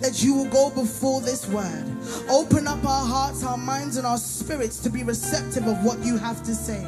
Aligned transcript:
that 0.00 0.22
you 0.22 0.34
will 0.34 0.48
go 0.50 0.70
before 0.70 1.20
this 1.20 1.46
word. 1.48 1.84
Open 2.28 2.66
up 2.66 2.84
our 2.84 3.06
hearts, 3.06 3.44
our 3.44 3.56
minds, 3.56 3.96
and 3.96 4.06
our 4.06 4.18
spirits 4.18 4.78
to 4.80 4.90
be 4.90 5.02
receptive 5.02 5.66
of 5.66 5.84
what 5.84 5.98
you 6.04 6.16
have 6.16 6.42
to 6.44 6.54
say. 6.54 6.84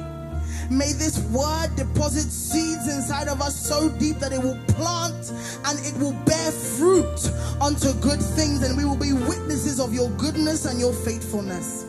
May 0.71 0.93
this 0.93 1.19
word 1.31 1.75
deposit 1.77 2.31
seeds 2.31 2.95
inside 2.95 3.29
of 3.29 3.41
us 3.41 3.59
so 3.59 3.89
deep 3.89 4.19
that 4.19 4.33
it 4.33 4.43
will 4.43 4.59
plant 4.69 5.33
and 5.65 5.79
it 5.87 5.97
will 5.99 6.13
bear 6.25 6.53
fruit 6.53 7.31
unto 7.61 7.93
good 8.01 8.21
things, 8.21 8.63
and 8.63 8.77
we 8.77 8.85
will 8.85 8.97
be 8.97 9.13
witnesses 9.13 9.81
of 9.81 9.95
your 9.95 10.11
goodness 10.11 10.67
and 10.67 10.79
your 10.79 10.93
faithfulness. 10.93 11.87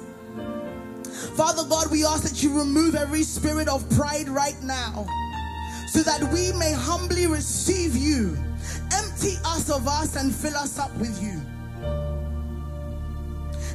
Father 1.35 1.63
God, 1.69 1.91
we 1.91 2.05
ask 2.05 2.23
that 2.23 2.41
you 2.41 2.57
remove 2.57 2.95
every 2.95 3.23
spirit 3.23 3.67
of 3.67 3.87
pride 3.91 4.29
right 4.29 4.61
now 4.63 5.05
so 5.89 6.01
that 6.03 6.21
we 6.31 6.51
may 6.53 6.71
humbly 6.73 7.27
receive 7.27 7.95
you. 7.95 8.37
Empty 9.21 9.37
us 9.43 9.69
of 9.69 9.85
us 9.85 10.15
and 10.15 10.33
fill 10.33 10.55
us 10.55 10.79
up 10.79 10.95
with 10.95 11.21
you. 11.21 11.41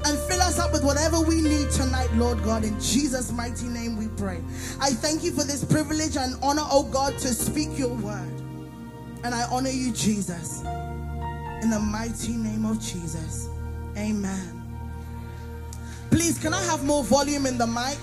And 0.06 0.18
fill 0.20 0.40
us 0.40 0.58
up 0.58 0.72
with 0.72 0.82
whatever 0.82 1.20
we 1.20 1.42
need 1.42 1.70
tonight, 1.70 2.10
Lord 2.14 2.42
God. 2.42 2.64
In 2.64 2.80
Jesus' 2.80 3.30
mighty 3.30 3.66
name 3.66 3.98
we 3.98 4.08
pray. 4.16 4.40
I 4.80 4.90
thank 4.90 5.22
you 5.22 5.32
for 5.32 5.44
this 5.44 5.62
privilege 5.62 6.16
and 6.16 6.36
honor, 6.42 6.62
oh 6.64 6.84
God, 6.84 7.18
to 7.18 7.28
speak 7.28 7.78
your 7.78 7.94
word. 7.94 8.32
And 9.22 9.34
I 9.34 9.42
honor 9.50 9.68
you, 9.68 9.92
Jesus. 9.92 10.62
In 10.62 11.68
the 11.68 11.78
mighty 11.78 12.32
name 12.32 12.64
of 12.64 12.80
Jesus. 12.80 13.48
Amen. 13.98 14.62
Please, 16.10 16.38
can 16.38 16.54
I 16.54 16.62
have 16.62 16.84
more 16.84 17.04
volume 17.04 17.44
in 17.44 17.58
the 17.58 17.66
mic? 17.66 17.98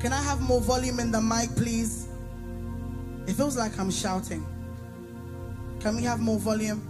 Can 0.00 0.14
I 0.14 0.22
have 0.22 0.40
more 0.40 0.62
volume 0.62 0.98
in 0.98 1.10
the 1.10 1.20
mic, 1.20 1.54
please? 1.56 2.08
It 3.26 3.34
feels 3.34 3.54
like 3.54 3.78
I'm 3.78 3.90
shouting. 3.90 4.46
Can 5.80 5.96
we 5.96 6.02
have 6.02 6.20
more 6.20 6.38
volume? 6.38 6.80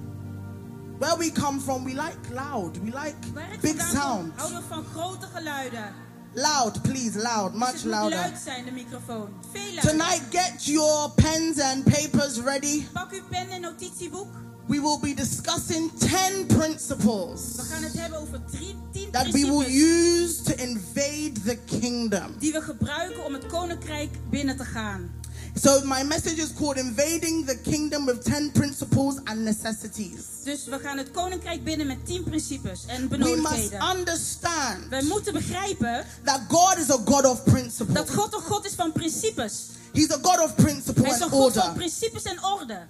Where 0.98 1.16
we 1.16 1.30
come 1.30 1.60
from, 1.60 1.84
we 1.84 1.94
like 1.94 2.30
loud. 2.30 2.76
We 2.78 2.90
like 2.90 3.16
big 3.62 3.80
sound. 3.80 4.32
kom, 4.36 4.38
houden 4.38 4.58
we 4.58 4.64
van 4.68 4.84
grote 4.94 5.26
geluiden. 5.34 5.92
Loud, 6.34 6.82
please, 6.82 7.18
loud, 7.18 7.54
much 7.54 7.84
louder. 7.84 8.18
luid 8.18 8.38
zijn, 8.44 8.64
de 8.64 8.70
microfoon. 8.70 9.28
Veel 9.52 9.62
luider. 9.62 9.90
Tonight, 9.90 10.22
get 10.30 10.64
your 10.64 11.10
pens 11.14 11.60
and 11.60 11.84
papers 11.84 12.40
ready. 12.40 12.86
Pak 12.92 13.12
uw 13.12 13.22
pen 13.30 13.48
en 13.48 13.60
notitieboek. 13.60 14.26
We 14.66 14.80
will 14.80 14.98
be 15.00 15.14
discussing 15.14 15.90
10 15.98 16.46
principles 16.46 17.56
We 17.56 17.62
gaan 17.62 17.82
het 17.82 17.98
hebben 17.98 18.18
over 18.20 18.40
drie, 18.50 18.74
tien 18.92 19.10
that 19.10 19.30
we 19.30 19.44
will 19.44 19.66
use 19.66 20.42
to 20.42 20.52
invade 20.62 21.32
the 21.44 21.58
kingdom. 21.80 22.34
die 22.38 22.52
we 22.52 22.60
gebruiken 22.62 23.24
om 23.24 23.32
het 23.32 23.46
koninkrijk 23.46 24.10
binnen 24.30 24.56
te 24.56 24.64
gaan. 24.64 25.10
So, 25.54 25.82
my 25.84 26.04
message 26.04 26.38
is 26.38 26.52
called 26.52 26.76
Invading 26.76 27.44
the 27.46 27.56
Kingdom 27.62 28.06
with 28.06 28.24
10 28.24 28.52
Principles 28.52 29.20
and 29.24 29.44
Necessities. 29.44 30.42
Dus 30.44 30.64
we 30.64 30.78
gaan 30.78 30.98
het 30.98 31.10
koninkrijk 31.10 31.64
binnen 31.64 31.86
met 31.86 32.06
tien 32.06 32.22
principes 32.22 32.84
en 32.86 33.08
We 33.08 33.36
must 33.42 33.72
understand 33.96 34.88
Wij 34.90 35.02
moeten 35.02 35.32
begrijpen 35.32 36.04
that 36.24 36.40
God 36.48 36.78
is 36.78 36.90
a 36.90 36.98
God 37.04 37.24
of 37.26 37.44
principles. 37.44 37.96
dat 37.96 38.10
God 38.10 38.34
een 38.34 38.40
God 38.40 38.64
is 38.66 38.74
van 38.74 38.92
principes. 38.92 39.66
He's 39.92 40.10
a 40.10 40.18
God 40.22 40.40
of 40.40 40.54
principle 40.54 41.02
Hij 41.02 41.12
is 41.12 41.16
een 41.18 41.22
and 41.22 41.32
God 41.32 41.52
van 41.52 41.62
order. 41.62 41.76
principes 41.76 42.22
en 42.22 42.44
orde. 42.44 42.86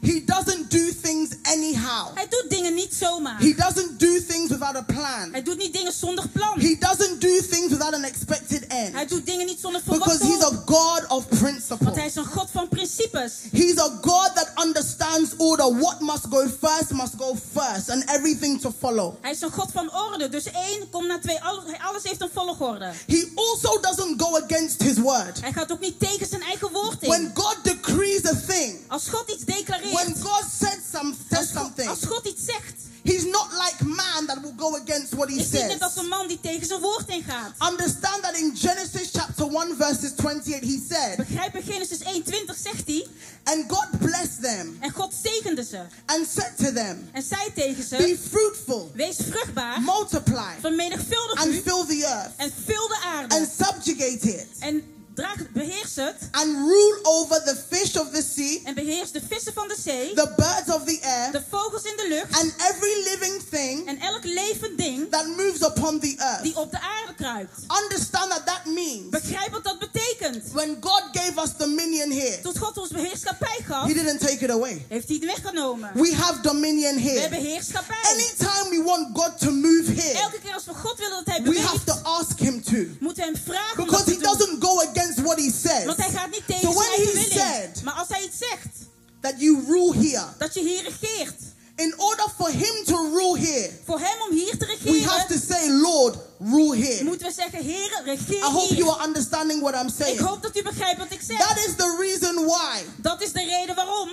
He 0.00 0.22
doesn't 0.24 0.70
do 0.70 0.90
things 1.02 1.28
anyhow. 1.42 2.08
Hij 2.14 2.26
doet 2.28 2.46
dingen 2.48 2.74
niet 2.74 2.94
zomaar. 2.94 3.38
He 3.38 3.54
doesn't 3.54 3.98
do 4.00 4.20
things 4.28 4.48
without 4.48 4.76
a 4.76 4.82
plan. 4.82 5.28
Hij 5.32 5.42
doet 5.42 5.58
niet 5.58 5.72
dingen 5.72 5.92
zonder 5.92 6.28
plan. 6.28 6.60
He 6.60 6.76
doesn't 6.78 7.20
do 7.20 7.40
things 7.50 7.68
without 7.68 7.94
an 7.94 8.04
expected 8.04 8.64
Hij 8.68 8.92
end. 8.92 9.08
doet 9.08 9.26
dingen 9.26 9.46
niet 9.46 9.60
zonder 9.60 9.80
Because 9.84 10.24
he's 10.24 10.42
a 10.42 10.62
God 10.66 11.06
of 11.08 11.28
principle. 11.28 11.84
Want 11.84 11.96
hij 11.96 12.06
is 12.06 12.14
een 12.14 12.24
God 12.24 12.48
van 12.52 12.68
principes. 12.68 13.32
He's 13.52 13.78
a 13.78 13.98
God 14.00 14.30
that 14.34 14.52
understands 14.64 15.30
order. 15.36 15.78
What 15.78 16.00
must 16.00 16.26
go 16.30 16.48
first 16.60 16.90
must 16.90 17.12
go 17.18 17.36
first, 17.52 17.90
and 17.90 18.04
everything 18.10 18.60
to 18.60 18.72
follow. 18.78 19.14
Hij 19.20 19.30
is 19.30 19.40
een 19.40 19.52
God 19.52 19.70
van 19.72 19.92
orde. 19.94 20.28
Dus 20.28 20.44
één 20.44 20.90
komt 20.90 21.06
naar 21.06 21.20
twee. 21.20 21.40
Alles 21.42 22.02
heeft 22.02 22.20
een 22.20 22.30
volgorde. 22.34 22.92
He 23.06 23.28
also 23.34 23.80
doesn't 23.80 24.22
go 24.22 24.36
against 24.36 24.82
his 24.82 24.98
word. 24.98 25.40
Hij 25.40 25.52
gaat 25.52 25.72
ook 25.72 25.80
niet 25.80 26.00
tegen 26.00 26.26
zijn 26.26 26.42
eigen 26.42 26.72
woord 26.72 27.02
in. 27.02 27.08
When 27.08 27.30
God 27.34 27.56
decrees 27.62 28.26
a 28.26 28.34
thing, 28.46 28.78
Als 28.88 29.08
God 29.08 29.30
iets 29.30 29.44
declareert. 29.44 29.89
When 29.92 30.14
God 30.22 30.44
says, 30.60 30.78
some, 30.92 31.14
says 31.30 31.50
something, 31.52 31.88
als 31.88 32.04
God 32.04 32.26
iets 32.26 32.44
zegt. 32.44 32.74
he's 33.04 33.24
not 33.24 33.48
like 33.52 33.84
man 33.84 34.26
that 34.26 34.42
will 34.42 34.54
go 34.56 34.76
against 34.76 35.14
what 35.14 35.28
he 35.28 35.36
Is 35.40 35.50
niet 35.50 35.66
net 35.66 35.82
als 35.82 35.96
een 35.96 36.08
man 36.08 36.28
die 36.28 36.40
tegen 36.40 36.66
zijn 36.66 36.80
woord 36.80 37.08
ingaat. 37.08 37.52
Understand 37.70 38.22
that 38.22 38.36
in 38.36 38.52
Genesis 38.56 39.08
chapter 39.12 39.46
1, 39.46 39.76
verses 39.76 40.12
28, 40.16 40.60
he 40.70 40.78
said, 40.90 41.16
Begrijp 41.16 41.56
in 41.56 41.62
Genesis 41.62 41.98
1:20 41.98 42.56
zegt 42.62 42.86
hij. 42.86 43.06
And 43.44 43.64
God 43.72 43.88
blessed 43.98 44.42
them 44.42 44.76
En 44.80 44.90
God 44.90 45.14
zegende 45.22 45.64
ze. 45.64 45.80
and 46.06 46.26
said 46.28 46.52
to 46.56 46.72
them, 46.72 47.08
En 47.12 47.22
zei 47.22 47.52
tegen 47.54 47.84
ze. 47.84 47.96
Be 47.96 48.18
fruitful, 48.30 48.90
Wees 48.94 49.16
vruchtbaar. 49.30 49.80
multiply, 49.80 50.52
Vermenigvuldig 50.60 51.34
and 51.44 51.46
u. 51.54 51.60
fill 51.64 51.84
the 51.86 52.06
earth, 52.06 52.32
En 52.36 52.52
vul 52.64 52.88
de 52.88 52.98
aarde. 53.04 53.34
and 53.36 53.48
subjugate 53.66 54.28
it, 54.28 54.46
En 54.58 54.82
draag, 55.14 55.50
beheers 55.52 55.94
het. 55.94 56.16
and 56.30 56.56
rule 56.56 56.98
over 57.02 57.42
the 57.44 57.56
fish 57.70 57.96
of 57.96 58.10
the 58.12 58.22
sea, 58.34 58.60
En 58.64 58.74
beheers 58.74 59.10
de 59.12 59.20
vissen 59.28 59.52
van 59.52 59.68
de 59.68 59.76
zee. 59.84 60.14
the 60.14 60.32
birds 60.36 60.76
of 60.76 60.84
the 60.84 60.98
air, 61.02 61.32
De 61.32 61.42
vogels 61.50 61.82
in 61.82 61.96
de 61.96 62.06
lucht. 62.08 62.40
and 62.42 62.52
every 62.70 63.02
living 63.10 63.42
thing 63.50 63.88
En 63.88 63.98
elk 63.98 64.24
levend 64.24 64.78
ding 64.78 65.10
that 65.10 65.26
moves 65.26 65.62
upon 65.62 66.00
the 66.00 66.14
earth. 66.18 66.42
die 66.42 66.56
op 66.56 66.70
de 66.70 66.80
aarde 66.80 67.14
kruipt. 67.16 67.58
Understand 67.82 68.30
that 68.30 68.46
that 68.46 68.64
means 68.66 69.08
Begrijp 69.10 69.50
wat 69.52 69.64
dat 69.64 69.78
betekent. 69.78 70.52
when 70.52 70.76
God 70.80 71.02
gave 71.12 71.40
us 71.42 71.56
dominion 71.56 72.10
here, 72.10 72.40
Tot 72.42 72.58
God 72.58 72.78
ons 72.78 72.88
beheerschappij 72.88 73.58
gaf, 73.66 73.86
He 73.86 73.94
didn't 73.94 74.20
take 74.20 74.44
it 74.44 74.50
away. 74.50 74.84
heeft 74.88 75.08
hij 75.08 75.16
het 75.16 75.24
weggenomen. 75.24 75.90
We 75.94 76.14
have 76.14 76.40
dominion 76.40 76.94
We 76.94 77.00
here. 77.00 77.20
hebben 77.20 77.38
heerschappij. 77.40 77.96
Anytime 78.02 78.68
we 78.70 78.82
want 78.84 79.08
God 79.18 79.38
to 79.40 79.50
move 79.50 79.92
here, 79.92 80.18
Elke 80.18 80.38
keer 80.42 80.54
als 80.54 80.64
we 80.64 80.74
God 80.74 80.98
willen 80.98 81.24
dat 81.24 81.34
hij 81.34 81.42
we 81.42 81.60
have 81.60 81.78
beweegt, 81.84 81.86
to 82.04 82.10
ask 82.10 82.38
Him 82.38 82.62
to. 82.62 82.76
moeten 83.00 83.24
we 83.24 83.30
hem 83.32 83.36
vragen 83.44 83.78
om 83.82 83.84
Because 83.84 84.10
He 84.10 84.16
doesn't 84.18 84.64
go 84.64 84.78
against 84.80 84.98
what 85.22 85.38
He 85.38 85.50
says. 85.62 85.84
Want 85.84 85.96
hij 85.98 86.10
gaat 86.10 86.30
niet 86.30 86.42
tegen 86.46 86.60
So 86.72 86.74
when 86.74 86.90
He 86.90 87.28
said 87.30 87.82
Maar 87.82 87.94
als 87.94 88.08
hij 88.08 88.22
iets 88.22 88.38
zegt, 88.38 88.74
that 89.20 89.34
you 89.38 89.64
rule 89.68 89.94
here, 89.96 90.24
dat 90.38 90.54
je 90.54 90.60
hier 90.60 90.82
regeert. 90.82 91.38
in 91.76 91.94
order 92.00 92.26
for 92.38 92.48
Him 92.50 92.84
to 92.84 92.96
rule 92.96 93.38
here, 93.38 93.70
Voor 93.86 93.98
hem 93.98 94.20
om 94.28 94.36
hier 94.36 94.58
te 94.58 94.66
we 94.82 95.02
have 95.02 95.26
to 95.26 95.34
regeren, 95.34 95.48
say, 95.48 95.68
Lord, 95.70 96.16
rule 96.38 96.76
here. 96.76 97.04
moeten 97.04 97.26
we 97.26 97.32
zeggen, 97.32 97.64
heren, 97.64 98.04
regeer 98.04 98.38
I 98.38 98.42
hope 98.42 98.74
you 98.74 98.82
hier. 98.84 98.92
are 98.92 99.06
understanding 99.06 99.60
what 99.60 99.74
I'm 99.74 99.86
Ik 99.88 99.94
saying. 99.98 100.18
hoop 100.20 100.42
dat 100.42 100.56
u 100.56 100.62
begrijpt 100.62 100.98
wat 100.98 101.12
ik 101.12 101.20
zeg. 101.26 101.38
That 101.38 101.56
is 101.58 101.74
the 101.76 101.96
reason 102.00 102.44
why 102.46 102.78
Dat 102.96 103.22
is 103.22 103.32
de 103.32 103.44
reden 103.44 103.74
waarom 103.74 104.08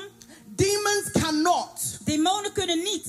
demons 0.55 1.11
cannot 1.11 1.69
demonen 2.03 2.51
kunnen 2.53 2.77
niet 2.83 3.05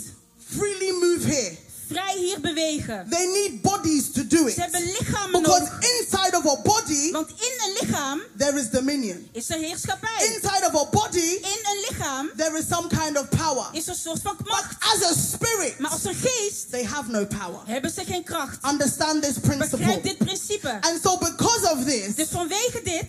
freely 0.49 0.91
move 0.93 1.27
here. 1.35 1.57
Vrij 1.89 2.15
hier 2.17 2.41
bewegen. 2.41 3.07
They 3.11 3.27
need 3.27 3.63
bodies 3.63 4.11
to 4.13 4.27
do 4.27 4.47
it. 4.47 4.55
Ze 4.55 4.61
hebben 4.61 4.83
lichamen 4.83 5.43
Because 5.43 5.61
nodig. 5.61 6.01
inside 6.01 6.37
of 6.37 6.47
a 6.47 6.63
body, 6.63 7.11
Want 7.13 7.29
in 7.31 7.53
een 7.65 7.73
lichaam 7.81 8.21
there 8.39 8.61
is 8.61 8.71
dominion. 8.71 9.29
is 9.33 9.51
er 9.51 9.59
heerschappij. 9.59 10.25
Inside 10.35 10.71
of 10.73 10.81
a 10.87 10.91
body, 10.91 11.19
In 11.53 11.59
een 11.71 11.85
lichaam 11.89 12.31
there 12.37 12.59
is 12.59 12.65
some 12.71 12.89
kind 12.89 13.19
of 13.19 13.29
power. 13.29 13.67
is 13.73 13.83
er 13.87 13.89
een 13.93 13.99
soort 14.01 14.21
van 14.23 14.37
But 14.37 14.47
macht. 14.49 14.75
as 14.95 15.03
a 15.11 15.15
spirit, 15.33 15.79
Maar 15.79 15.91
als 15.91 16.05
een 16.05 16.15
geest 16.15 16.71
they 16.71 16.85
have 16.85 17.11
no 17.11 17.27
power. 17.27 17.61
hebben 17.65 17.91
ze 17.91 18.05
geen 18.05 18.25
kracht. 18.25 18.65
Understand 18.71 19.23
this 19.23 19.35
Begrijp 19.41 19.59
principle. 19.71 20.01
dit 20.03 20.19
principe. 20.19 20.79
And 20.81 21.01
so, 21.03 21.17
because 21.19 21.71
of 21.73 21.85
this, 21.85 22.15
Dus 22.15 22.29
vanwege 22.29 22.81
dit, 22.85 23.05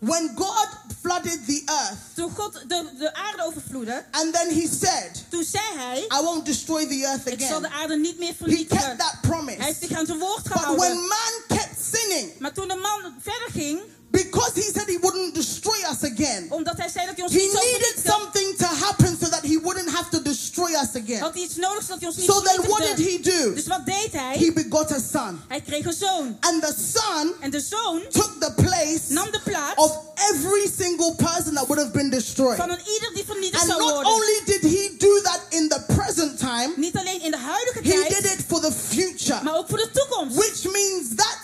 when 0.00 0.30
God 0.34 0.68
flooded 1.02 1.46
the 1.46 1.62
earth, 1.66 1.98
toen 2.14 2.30
God 2.30 2.52
de, 2.68 2.84
de 2.98 3.14
aarde 3.14 3.42
overvloedde, 3.44 4.04
and 4.10 4.32
then 4.34 4.48
He 4.54 4.68
said, 4.80 5.24
toen 5.28 5.44
zei 5.44 5.64
hij, 5.76 5.98
I 5.98 6.22
won't 6.24 6.46
destroy 6.46 6.86
the 6.86 7.04
earth 7.06 7.26
ik 7.26 7.40
zal 7.40 7.60
de 7.60 7.66
again, 7.66 7.80
aarde 7.80 7.96
niet 7.96 8.18
meer 8.18 8.28
He 8.28 8.34
vernietigen. 8.34 8.84
kept 8.86 8.98
that 8.98 9.10
Hij 9.10 9.30
promise. 9.30 9.62
heeft 9.62 9.80
zich 9.80 9.92
aan 9.98 10.06
zijn 10.06 10.18
woord 10.18 10.42
But 10.42 10.52
when 10.52 10.58
gehouden. 10.60 10.96
man 10.96 11.32
kept 11.58 11.76
sinning, 11.92 12.38
Maar 12.38 12.52
toen 12.52 12.68
de 12.68 12.74
man 12.74 13.14
verder 13.20 13.48
ging, 13.52 13.80
because 14.10 14.52
he 14.54 14.62
said 14.62 14.86
he 14.88 14.98
wouldn't 15.00 15.34
destroy 15.34 15.76
us 15.90 16.02
again, 16.04 16.46
omdat 16.50 16.76
hij 16.76 16.88
zei 16.88 17.06
dat 17.06 17.14
hij 17.16 17.24
ons 17.24 17.34
he 17.34 17.40
niet 17.40 17.50
zou 17.52 17.64
needed 17.64 17.94
something 18.04 18.56
to 18.56 18.66
happen 18.66 19.16
so 19.20 19.28
that 19.28 19.42
he 19.42 19.58
wouldn't 19.62 19.90
have 19.90 20.08
to 20.10 20.22
destroy 20.22 20.70
us 20.70 20.94
again. 21.02 21.20
had 21.20 21.34
hij 21.34 21.42
iets 21.42 21.56
nodig 21.56 21.82
zodat 21.82 21.98
hij 21.98 22.08
ons 22.08 22.16
niet 22.16 22.26
So 22.30 22.40
then 22.40 22.60
what 22.68 22.80
did 22.96 22.98
he 23.06 23.18
do? 23.22 23.54
Dus 23.54 23.66
wat 23.66 23.86
deed 23.86 24.12
He 24.12 24.52
begot 24.52 24.90
a 24.92 24.98
son. 25.12 25.40
Hij 25.48 25.60
kreeg 25.60 25.84
een 25.84 25.92
zoon. 25.92 26.36
And 26.40 26.62
the 26.62 26.74
son 26.94 27.32
En 27.40 27.50
de 27.50 27.60
zoon 27.60 28.02
took 28.10 28.32
the 28.40 28.52
place 28.52 29.00
nam 29.08 29.30
de 29.30 29.40
plaats 29.44 29.74
of 29.76 29.96
every 30.32 30.70
single 30.78 31.14
person 31.14 31.54
that 31.54 31.66
would 31.66 31.78
have 31.82 31.90
been 31.92 32.10
destroyed. 32.10 32.56
van 32.56 32.70
een 32.70 32.82
ieder 32.94 33.10
die 33.14 33.24
vernietigd 33.26 33.62
And 33.62 33.70
zou 33.70 33.80
not 33.82 33.92
worden. 33.92 34.12
only 34.12 34.40
did 34.44 34.62
he 34.62 34.94
do 34.98 35.20
that 35.22 35.40
in 35.48 35.68
the 35.68 35.80
present 35.94 36.38
time, 36.38 36.72
Niet 36.76 36.96
alleen 36.96 37.20
in 37.22 37.30
de 37.30 37.38
huidige 37.38 37.78
he 37.82 38.08
did 38.08 38.24
it 38.24 38.44
for 38.48 38.60
the 38.60 38.72
future. 38.72 39.42
maar 39.42 39.56
ook 39.56 39.68
voor 39.68 39.78
de 39.78 39.90
toekomst. 39.92 40.36
Which 40.36 40.64
means 40.72 41.04
that 41.16 41.38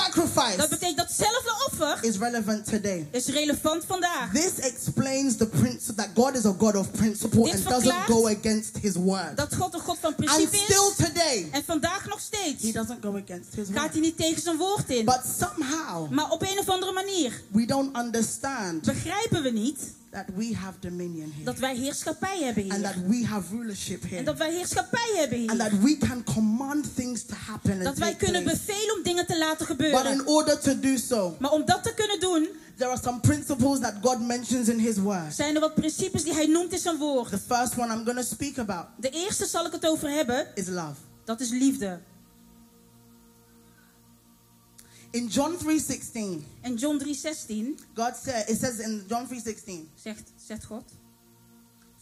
sacrifice 0.00 0.56
Dat 0.56 0.68
betekent 0.68 0.96
datzelfde 0.96 1.68
offer 1.70 1.98
is 2.04 2.18
relevant 2.18 2.64
today. 2.64 3.06
is 3.10 3.26
relevant 3.26 3.84
vandaag. 3.86 4.30
This 4.32 4.52
explains 4.58 5.36
the 5.36 5.46
principle 5.46 5.94
that 5.94 6.08
God 6.14 6.36
is 6.36 6.44
a 6.44 6.54
God 6.58 6.74
of 6.76 6.90
principle 6.90 7.50
and 7.52 7.64
doesn't 7.68 8.04
go 8.06 8.26
against 8.26 8.78
his 8.82 8.94
word. 8.94 9.36
Dat 9.36 9.54
God 9.54 9.74
een 9.74 9.80
God 9.80 9.96
van 10.00 10.14
And 10.16 10.24
principe 10.26 10.56
still 10.56 10.88
is. 10.90 11.06
today, 11.06 11.48
En 11.50 11.62
vandaag 11.66 12.06
nog 12.08 12.18
he 12.30 12.36
steeds 12.36 12.72
doesn't 12.72 13.02
go 13.02 13.08
against 13.24 13.54
his 13.54 13.66
gaat 13.66 13.76
word. 13.78 13.92
hij 13.92 14.00
niet 14.00 14.16
tegen 14.16 14.42
zijn 14.42 14.56
woord 14.56 14.90
in. 14.90 15.04
But 15.04 15.20
somehow, 15.38 16.10
Maar 16.10 16.30
op 16.30 16.42
een 16.42 16.58
of 16.58 16.68
andere 16.68 16.92
manier 16.92 17.42
we 17.52 17.64
don't 17.66 17.96
understand 17.96 18.82
begrijpen 18.84 19.42
we 19.42 19.50
niet 19.50 19.78
that 20.16 20.24
we 20.36 20.54
have 20.54 20.78
dominion 20.80 21.30
here. 21.32 21.44
Dat 21.44 21.58
wij 21.58 21.76
heerschappij 21.76 22.38
hebben 22.42 22.62
And 22.62 22.72
hier. 22.72 22.82
that 22.82 22.94
we 23.08 23.26
have 23.26 23.56
rulership 23.56 24.02
En 24.02 24.08
here. 24.08 24.22
dat 24.22 24.38
wij 24.38 24.52
heerschappij 24.54 25.10
hebben 25.16 25.38
And 25.38 25.50
hier. 25.50 25.58
that 25.70 25.80
we 25.82 25.96
can 25.98 26.24
command 26.34 26.94
things 26.96 27.22
to 27.24 27.34
happen 27.34 27.72
and 27.72 27.84
Dat 27.84 27.98
wij 27.98 28.14
kunnen 28.14 28.44
bevelen 28.44 28.96
om 28.96 29.02
dingen 29.02 29.26
te 29.26 29.38
laten 29.38 29.66
But 29.66 29.78
in 29.78 29.84
gebeuren. 29.92 30.26
order 30.26 30.60
to 30.60 30.80
do 30.80 30.96
so, 30.96 31.36
Maar 31.38 31.50
om 31.52 31.64
dat 31.64 31.82
te 31.82 31.94
kunnen 31.94 32.20
doen, 32.20 32.48
there 32.76 32.90
are 32.90 33.00
some 33.02 33.20
principles 33.20 33.80
that 33.80 33.94
God 34.02 34.20
mentions 34.26 34.68
in 34.68 34.78
His 34.78 34.96
Word. 34.96 35.34
zijn 35.34 35.54
er 35.54 35.60
wat 35.60 35.74
principes 35.74 36.22
die 36.22 36.32
hij 36.34 36.46
noemt 36.46 36.72
in 36.72 36.78
zijn 36.78 36.96
woord. 36.96 37.30
The 37.30 37.38
first 37.54 37.78
one 37.78 37.94
I'm 37.94 38.04
going 38.04 38.18
to 38.18 38.34
speak 38.34 38.58
about 38.58 38.84
De 39.00 39.10
eerste 39.10 39.46
zal 39.46 39.66
ik 39.66 39.72
het 39.72 39.86
over 39.86 40.10
hebben, 40.10 40.46
is 40.54 40.66
love. 40.68 40.94
dat 41.24 41.40
is 41.40 41.48
liefde. 41.50 41.98
In 45.16 45.28
John 45.28 45.56
3:16, 45.56 46.44
En 46.60 46.76
John 46.76 46.98
3:16 46.98 47.78
God 47.94 48.14
said 48.14 48.50
it 48.50 48.58
says 48.58 48.80
in 48.80 49.02
John 49.08 49.26
3:16, 49.26 49.88
zegt, 49.94 50.30
zegt 50.36 50.68
God, 50.68 50.84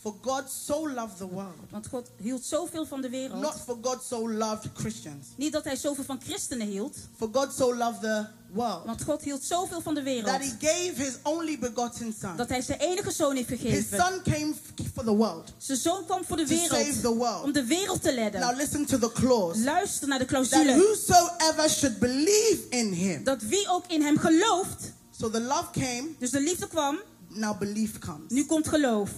"For 0.05 0.15
God 0.23 0.45
so 0.67 0.89
loved 0.89 1.17
the 1.17 1.29
world, 1.29 1.55
want 1.71 1.87
God 1.87 2.11
hield 2.23 2.45
zoveel 2.45 2.87
van 2.87 3.01
de 3.01 3.09
wereld. 3.09 3.41
not 3.41 3.61
for 3.67 3.77
God 3.83 4.03
so 4.09 4.31
loved 4.31 4.71
Christians, 4.75 5.27
Niet 5.37 5.53
dat 5.53 5.65
hij 5.65 5.77
zoveel 5.77 6.05
van 6.05 6.21
christenen 6.25 6.67
hield, 6.67 6.97
for 7.17 7.29
God 7.33 7.53
so 7.57 7.77
loved 7.77 8.01
the 8.01 8.27
world 8.53 8.85
want 8.85 9.03
God 9.03 9.23
hield 9.23 9.45
zoveel 9.45 9.81
van 9.81 9.95
de 9.95 10.01
that 10.03 10.09
wereld. 10.13 10.43
He 10.43 10.67
gave 10.67 11.03
His 11.03 11.15
only 11.23 11.59
begotten 11.59 12.15
Son. 12.21 12.37
Dat 12.37 12.49
hij 12.49 12.63
zijn 12.63 12.79
enige 12.79 13.11
zoon 13.11 13.37
heeft 13.37 13.49
His 13.49 13.59
gegeven. 13.61 13.99
Son 13.99 14.23
came 14.33 14.53
for 14.95 15.05
the 15.05 15.15
world 15.17 15.53
Zijn 15.59 15.79
zoon 15.79 16.05
kwam 16.05 16.25
voor 16.25 16.37
de 16.37 16.45
to 16.45 16.55
save 16.57 16.69
wereld, 16.85 17.01
the 17.01 17.15
world." 17.15 17.43
om 17.43 17.53
de 17.53 17.65
wereld 17.65 18.03
te 18.03 18.09
Now 18.11 18.19
redden. 18.19 18.57
listen 18.57 18.87
to 18.87 18.99
the 18.99 19.13
clause 19.13 19.61
Luister 19.63 20.09
naar 20.09 20.19
de 20.19 20.25
that 20.25 20.33
clausule. 20.49 20.77
whosoever 20.77 21.71
should 21.71 21.99
believe 21.99 22.59
in 22.71 22.93
Him. 22.93 23.25
Dat 23.25 23.43
wie 23.43 23.69
ook 23.69 23.85
in 23.87 24.03
hem 24.03 24.19
gelooft, 24.19 24.93
So 25.19 25.31
the 25.31 25.41
love 25.41 25.71
came, 25.73 26.09
dus 26.19 26.31
de 26.31 26.41
liefde 26.41 26.67
kwam, 26.67 26.99
now 27.29 27.59
belief 27.59 27.99
comes. 27.99 28.31
nu 28.33 28.45
komt 28.45 28.69
geloof. 28.69 29.11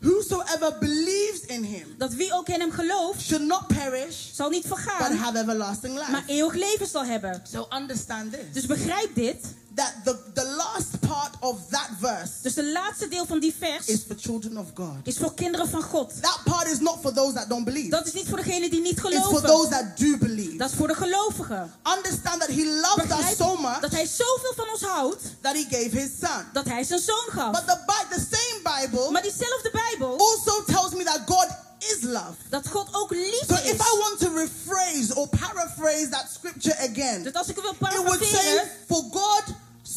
Whosoever 0.00 0.78
believes 0.78 1.40
in 1.46 1.62
Him 1.62 1.94
Dat 1.98 2.14
wie 2.14 2.32
ook 2.32 2.48
in 2.48 2.60
hem 2.60 2.70
gelooft, 2.70 3.20
should 3.20 3.46
not 3.46 3.66
perish, 3.66 4.16
zal 4.32 4.50
niet 4.50 4.68
but 4.68 4.78
vergaan, 4.78 5.16
have 5.16 5.38
everlasting 5.38 5.94
maar 5.94 6.10
life. 6.10 6.22
eeuwig 6.26 6.54
leven 6.54 6.86
zal 6.86 7.04
hebben. 7.04 7.42
So 7.52 7.66
understand 7.76 8.32
this 8.32 8.40
Dus 8.52 8.66
begrijp 8.66 9.14
dit. 9.14 9.36
That 9.80 9.94
the, 10.04 10.14
the 10.34 10.44
last 10.56 11.00
part 11.00 11.32
of 11.40 11.56
that 11.70 11.88
verse 12.00 12.30
Dus 12.42 12.54
de 12.54 12.72
laatste 12.72 13.08
deel 13.08 13.26
van 13.26 13.40
die 13.40 13.54
vers 13.58 13.86
is 13.86 14.00
for 14.06 14.16
children 14.18 14.58
of 14.58 14.66
God. 14.74 14.96
is 15.04 15.16
voor 15.16 15.34
kinderen 15.34 15.68
van 15.68 15.82
God. 15.82 16.22
That 16.22 16.40
part 16.44 16.66
is 16.66 16.78
not 16.80 16.98
for 17.02 17.12
those 17.12 17.32
that 17.34 17.48
don't 17.48 17.64
believe, 17.64 17.88
Dat 17.90 18.06
is 18.06 18.12
niet 18.12 18.28
voor 18.28 18.36
degenen 18.36 18.70
die 18.70 18.80
niet 18.80 18.98
it's 19.04 19.26
for 19.26 19.40
those 19.40 19.68
that 19.68 19.98
do 19.98 20.16
believe. 20.18 20.56
Dat 20.56 20.70
is 20.70 20.76
voor 20.76 20.86
de 20.88 20.94
gelovigen. 20.94 21.72
Understand 21.96 22.40
that 22.40 22.48
He 22.48 22.64
loved 22.80 23.10
us 23.10 23.36
so 23.36 23.56
much 23.56 23.80
dat 23.80 23.90
hij 23.90 24.06
zoveel 24.06 24.52
van 24.56 24.68
ons 24.72 24.82
houdt, 24.82 25.22
that 25.40 25.54
He 25.54 25.64
gave 25.70 25.98
His 25.98 26.10
Son. 26.20 26.44
dat 26.52 26.64
hij 26.64 26.84
zijn 26.84 27.00
zoon 27.00 27.28
gaf. 27.28 27.50
But 27.52 27.66
the, 27.66 27.78
the 28.10 28.26
same 28.30 28.80
Bible 28.80 29.10
Maar 29.10 29.22
diezelfde 29.22 29.70
Bijbel, 29.88 30.18
also 30.18 30.64
tells 30.64 30.94
me 30.94 31.04
that 31.04 31.20
God 31.26 31.46
is 31.78 32.02
love. 32.02 32.34
dat 32.48 32.68
God 32.68 32.88
ook 32.92 33.08
So 33.12 33.16
liefde 33.16 33.54
if 33.54 33.80
I 33.80 33.98
want 33.98 34.18
to 34.18 34.28
rephrase 34.34 35.14
or 35.14 35.28
paraphrase 35.28 36.08
that 36.08 36.26
scripture 36.34 36.76
again, 36.78 37.22
Dus 37.22 37.32
als 37.32 37.48
ik 37.48 37.54
wil 37.56 37.70
it 37.70 38.02
would 38.04 38.24
say, 38.24 38.70
For 38.86 39.02
God 39.10 39.42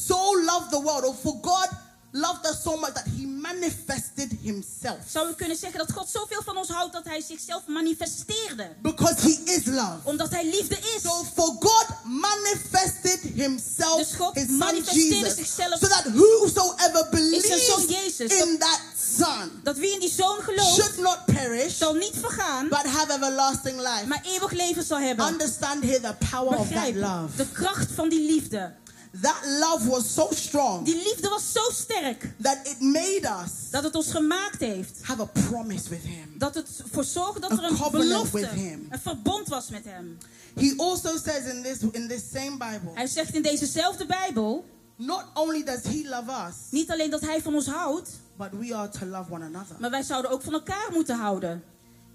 so 0.08 0.16
loved 0.46 0.70
the 0.70 0.82
world, 0.82 1.04
or 1.06 1.16
for 1.22 1.38
God 1.42 1.68
loved 2.12 2.46
us 2.46 2.62
so 2.64 2.78
much 2.78 2.94
that 2.94 3.06
he 3.18 3.26
manifested 3.26 4.38
himself. 4.42 4.98
zou 5.10 5.30
ik 5.30 5.38
kunnen 5.38 5.58
zeggen 5.58 5.80
dat 5.80 5.92
God 5.92 6.10
zoveel 6.10 6.42
van 6.44 6.58
ons 6.58 6.70
houdt 6.70 6.94
dat 6.94 7.04
hij 7.06 7.22
zichzelf 7.22 7.62
manifesteerde. 7.68 8.70
Because 8.82 9.16
he 9.22 9.42
is 9.46 9.66
love. 9.66 9.98
Omdat 10.04 10.30
hij 10.30 10.46
liefde 10.46 10.78
is. 10.96 11.02
So 11.02 11.24
for 11.36 11.56
God 11.60 11.86
manifested 12.04 13.20
himself, 13.36 13.98
Dus 13.98 14.14
God 14.18 14.34
his 14.36 14.48
son 14.48 14.58
manifesteerde 14.58 15.16
Jesus, 15.16 15.36
zichzelf 15.36 15.80
so 15.80 15.88
that 15.88 16.04
whosoever 16.14 17.08
zijn 17.12 17.60
zoon 17.60 17.86
believes 17.86 18.18
Jezus. 18.18 18.32
in 18.42 18.58
that 18.60 18.80
son 19.18 19.52
Dat 19.64 19.78
wie 19.78 19.94
in 19.94 20.00
die 20.00 20.12
zoon 20.12 20.42
gelooft, 20.42 20.74
should 20.76 20.98
not 20.98 21.26
perish, 21.26 21.78
zal 21.78 21.94
niet 21.94 22.14
vergaan, 22.22 22.68
but 22.70 22.84
have 22.86 23.14
everlasting 23.14 23.78
life. 23.78 24.06
maar 24.08 24.22
eeuwig 24.26 24.52
leven 24.52 24.84
zal 24.84 25.00
hebben. 25.00 25.28
Understand 25.28 25.84
here 25.84 26.00
the 26.00 26.16
power 26.32 26.58
of 26.58 26.68
that 26.68 26.70
Begrijp 26.70 26.96
love. 26.96 27.36
de 27.36 27.48
kracht 27.52 27.92
van 27.96 28.10
die 28.10 28.32
liefde. 28.32 28.74
That 29.22 29.42
love 29.60 29.90
was 29.90 30.14
so 30.14 30.28
strong 30.32 30.86
Die 30.86 30.96
liefde 30.96 31.30
was 31.30 31.52
zo 31.52 31.72
sterk 31.72 32.34
that 32.42 32.58
it 32.68 32.80
made 32.80 33.22
us 33.44 33.70
dat 33.72 33.84
het 33.84 33.96
ons 33.96 34.12
gemaakt 34.12 34.60
heeft. 34.60 35.00
have 35.02 35.22
a 35.22 35.26
promise 35.50 35.90
with 35.90 36.02
him. 36.04 36.34
Dat 36.38 36.56
het 36.56 36.68
ervoor 36.84 37.04
zorgde 37.04 37.40
dat 37.40 37.52
A 37.52 37.56
er 37.58 37.64
een 37.64 37.92
belofte, 37.92 38.38
with 38.40 38.50
him. 38.50 38.88
een 38.90 39.00
verbond 39.00 39.48
was 39.48 39.70
met 39.70 39.84
hem. 39.86 40.18
He 40.56 40.74
also 40.78 41.18
says 41.18 41.46
in 41.54 41.64
this 41.64 41.78
in 41.92 42.08
this 42.08 42.24
same 42.34 42.52
Bible, 42.52 42.92
Hij 42.94 43.08
zegt 43.08 43.36
in 43.36 43.42
dezezelfde 43.42 44.06
Bijbel, 44.06 44.66
not 44.96 45.24
only 45.34 45.64
does 45.64 45.82
he 45.84 46.02
love 46.10 46.32
us, 46.48 46.56
niet 46.70 46.92
alleen 46.92 47.10
dat 47.10 47.22
hij 47.22 47.42
van 47.42 47.56
ons 47.56 47.68
houdt, 47.68 48.10
but 48.38 48.50
we 48.60 48.76
are 48.76 48.90
to 48.90 49.06
love 49.06 49.32
one 49.32 49.46
another. 49.46 49.76
maar 49.80 49.90
wij 49.90 50.04
zouden 50.04 50.32
ook 50.32 50.42
van 50.42 50.54
elkaar 50.54 50.90
moeten 50.94 51.18
houden. 51.18 51.64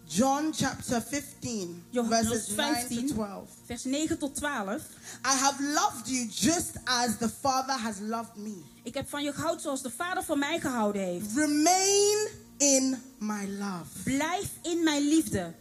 John 0.09 0.53
chapter 0.53 1.01
15, 1.01 1.83
Johannes 1.91 2.29
verses 2.29 2.57
9 2.57 2.75
to 2.75 2.89
15. 2.89 3.09
12. 3.15 3.49
Vers 3.67 3.85
9 3.85 4.19
tot 4.19 4.35
12. 4.35 4.83
I 5.25 5.35
have 5.35 5.61
loved 5.61 6.09
you 6.09 6.27
just 6.31 6.79
as 6.85 7.19
the 7.19 7.29
Father 7.29 7.75
has 7.75 8.01
loved 8.01 8.37
me. 8.37 8.63
Ik 8.83 8.95
heb 8.95 9.09
van 9.09 9.23
je 9.23 9.33
gehouden 9.33 9.61
zoals 9.61 9.83
de 9.83 9.91
Vader 9.91 10.23
van 10.23 10.39
mij 10.39 10.61
gehouden 10.61 11.03
heeft. 11.03 11.27
Remain 11.35 12.29
in 12.57 12.97
my 13.19 13.49
love. 13.59 14.03
Blijf 14.05 14.51
in 14.63 14.85
mijn 14.85 15.09
liefde. 15.09 15.55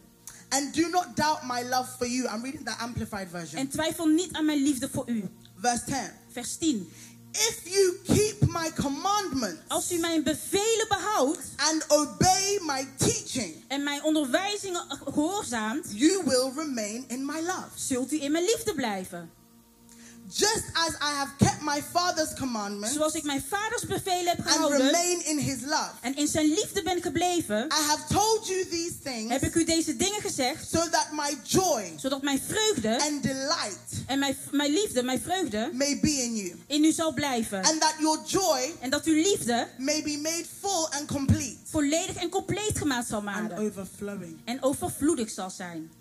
And 0.50 0.76
do 0.76 0.88
not 0.90 1.16
doubt 1.16 1.44
my 1.44 1.62
love 1.70 1.90
for 1.98 2.08
you. 2.08 2.36
I'm 2.36 2.42
reading 2.42 2.66
the 2.66 2.78
Amplified 2.78 3.28
version. 3.30 3.60
En 3.60 3.68
twijfel 3.68 4.06
niet 4.06 4.34
aan 4.34 4.46
mijn 4.46 4.64
liefde 4.64 4.90
voor 4.90 5.10
u. 5.10 5.30
Verse 5.60 5.84
10. 5.86 5.96
Vers 6.32 6.58
10. 6.58 6.90
If 7.38 7.60
you 7.64 7.96
keep 8.04 8.50
my 8.50 8.72
commandments 8.82 9.62
Als 9.68 9.92
u 9.92 9.98
mijn 9.98 10.24
bevelen 10.24 10.88
behoudt 10.90 11.40
and 11.56 11.86
obey 11.88 12.60
my 12.62 12.88
teaching, 12.98 13.64
en 13.68 13.84
mijn 13.84 14.04
onderwijzingen 14.04 14.86
gehoorzaamt, 15.04 15.88
you 15.94 16.24
will 16.26 16.52
remain 16.56 17.06
in 17.08 17.26
my 17.26 17.40
love. 17.42 17.68
zult 17.76 18.12
u 18.12 18.22
in 18.22 18.32
mijn 18.32 18.44
liefde 18.44 18.74
blijven. 18.76 19.32
Just 20.30 20.64
as 20.74 20.94
I 20.96 21.14
have 21.18 21.32
kept 21.38 21.62
my 21.62 21.82
Father's 21.92 22.34
commandments 22.40 22.96
Zoals 22.96 23.14
ik 23.14 23.24
mijn 23.24 23.44
vaders 23.50 23.86
bevelen 23.86 24.28
heb 24.28 24.38
and 24.40 24.48
gehouden 24.50 24.86
remain 24.86 25.26
in 25.26 25.38
his 25.38 25.62
love. 25.62 25.92
en 26.02 26.16
in 26.16 26.28
zijn 26.28 26.46
liefde 26.46 26.84
ben 26.84 27.02
gebleven, 27.02 27.66
I 27.66 27.84
have 27.88 28.14
told 28.14 28.48
you 28.48 28.66
these 28.70 29.00
things 29.04 29.32
heb 29.32 29.42
ik 29.44 29.56
u 29.56 29.64
deze 29.64 29.96
dingen 29.96 30.22
gezegd, 30.22 30.70
so 30.70 30.90
that 30.90 31.08
my 31.12 31.38
joy 31.44 31.94
zodat 31.96 32.22
mijn 32.22 32.42
vreugde 32.48 33.02
and 33.02 33.24
delight 33.24 33.80
en 34.08 34.20
mijn, 34.20 34.38
mijn 34.52 34.72
liefde, 34.72 35.04
mijn 35.04 35.22
vreugde 35.22 35.70
may 35.74 36.00
be 36.00 36.10
in 36.12 36.36
you, 36.36 36.56
in 36.68 36.84
u 36.84 36.92
zal 36.92 37.14
blijven. 37.14 37.64
and 37.64 37.82
that 37.82 37.96
your 38.00 38.20
joy 38.26 38.76
En 38.80 38.90
dat 38.90 39.06
uw 39.06 39.14
liefde 39.22 39.68
may 39.78 40.04
be 40.04 40.20
made 40.22 40.46
full 40.60 40.88
and 41.00 41.06
complete 41.08 41.58
volledig 41.64 42.16
en 42.16 42.30
compleet 42.30 42.78
gemaakt 42.78 43.08
zal 43.08 43.18
and 43.18 43.26
maken. 43.26 43.58
overflowing. 43.58 44.38
En 44.46 44.64
overvloedig 44.64 45.30
zal 45.30 45.50
zijn. 45.50 45.92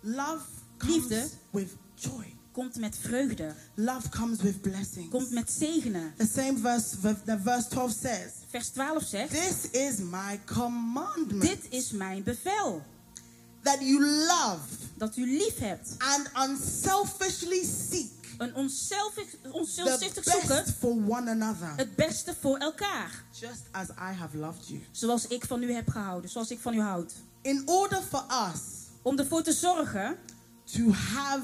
Love 0.00 0.44
comes 0.78 0.94
Liefde. 0.94 1.28
with 1.50 1.68
joy. 1.94 2.33
Komt 2.54 2.76
met 2.76 2.96
vreugde. 3.00 3.54
Love 3.74 4.08
comes 4.08 4.40
with 4.42 4.60
blessings. 4.60 5.08
Komt 5.10 5.30
met 5.30 5.50
zegenen. 5.50 6.14
The 6.16 6.26
same 6.34 6.58
verse, 6.58 6.96
the 7.24 7.38
verse 7.42 7.68
12 7.68 7.92
says, 8.00 8.30
Vers 8.48 8.68
12 8.68 9.02
zegt, 9.02 9.30
This 9.30 9.70
is 9.70 9.98
my 9.98 10.40
commandment 10.44 11.40
dit 11.42 11.66
is 11.68 11.90
mijn 11.90 12.22
bevel. 12.22 12.82
that 13.62 13.76
you 13.80 14.00
love 14.06 14.60
Dat 14.96 15.16
u 15.16 15.26
lief 15.36 15.58
hebt. 15.58 15.94
and 15.98 16.50
unselfishly 16.50 17.64
seek 17.90 18.10
Een 18.38 18.54
onzelfig, 18.54 19.26
the 19.42 19.52
onzelfzuchtig 19.52 20.24
zoeken. 20.24 20.48
best 20.48 20.70
for 20.78 20.90
one 20.90 21.30
another, 21.30 21.72
Het 21.76 21.96
beste 21.96 22.34
voor 22.40 22.56
elkaar. 22.56 23.24
just 23.40 23.62
as 23.70 23.88
I 23.88 24.16
have 24.18 24.36
loved 24.38 24.68
you. 24.68 24.80
Zoals 24.90 25.26
ik 25.26 25.44
van 25.44 25.62
u 25.62 25.72
heb 25.72 25.88
gehouden. 25.88 26.30
Zoals 26.30 26.50
ik 26.50 26.58
van 26.60 26.74
u 26.74 26.80
houd. 26.80 27.12
In 27.42 27.62
order 27.68 28.02
for 28.02 28.24
us 28.52 28.60
Om 29.02 29.18
ervoor 29.18 29.42
te 29.42 29.52
zorgen. 29.52 30.16
to 30.64 30.90
have 30.92 31.42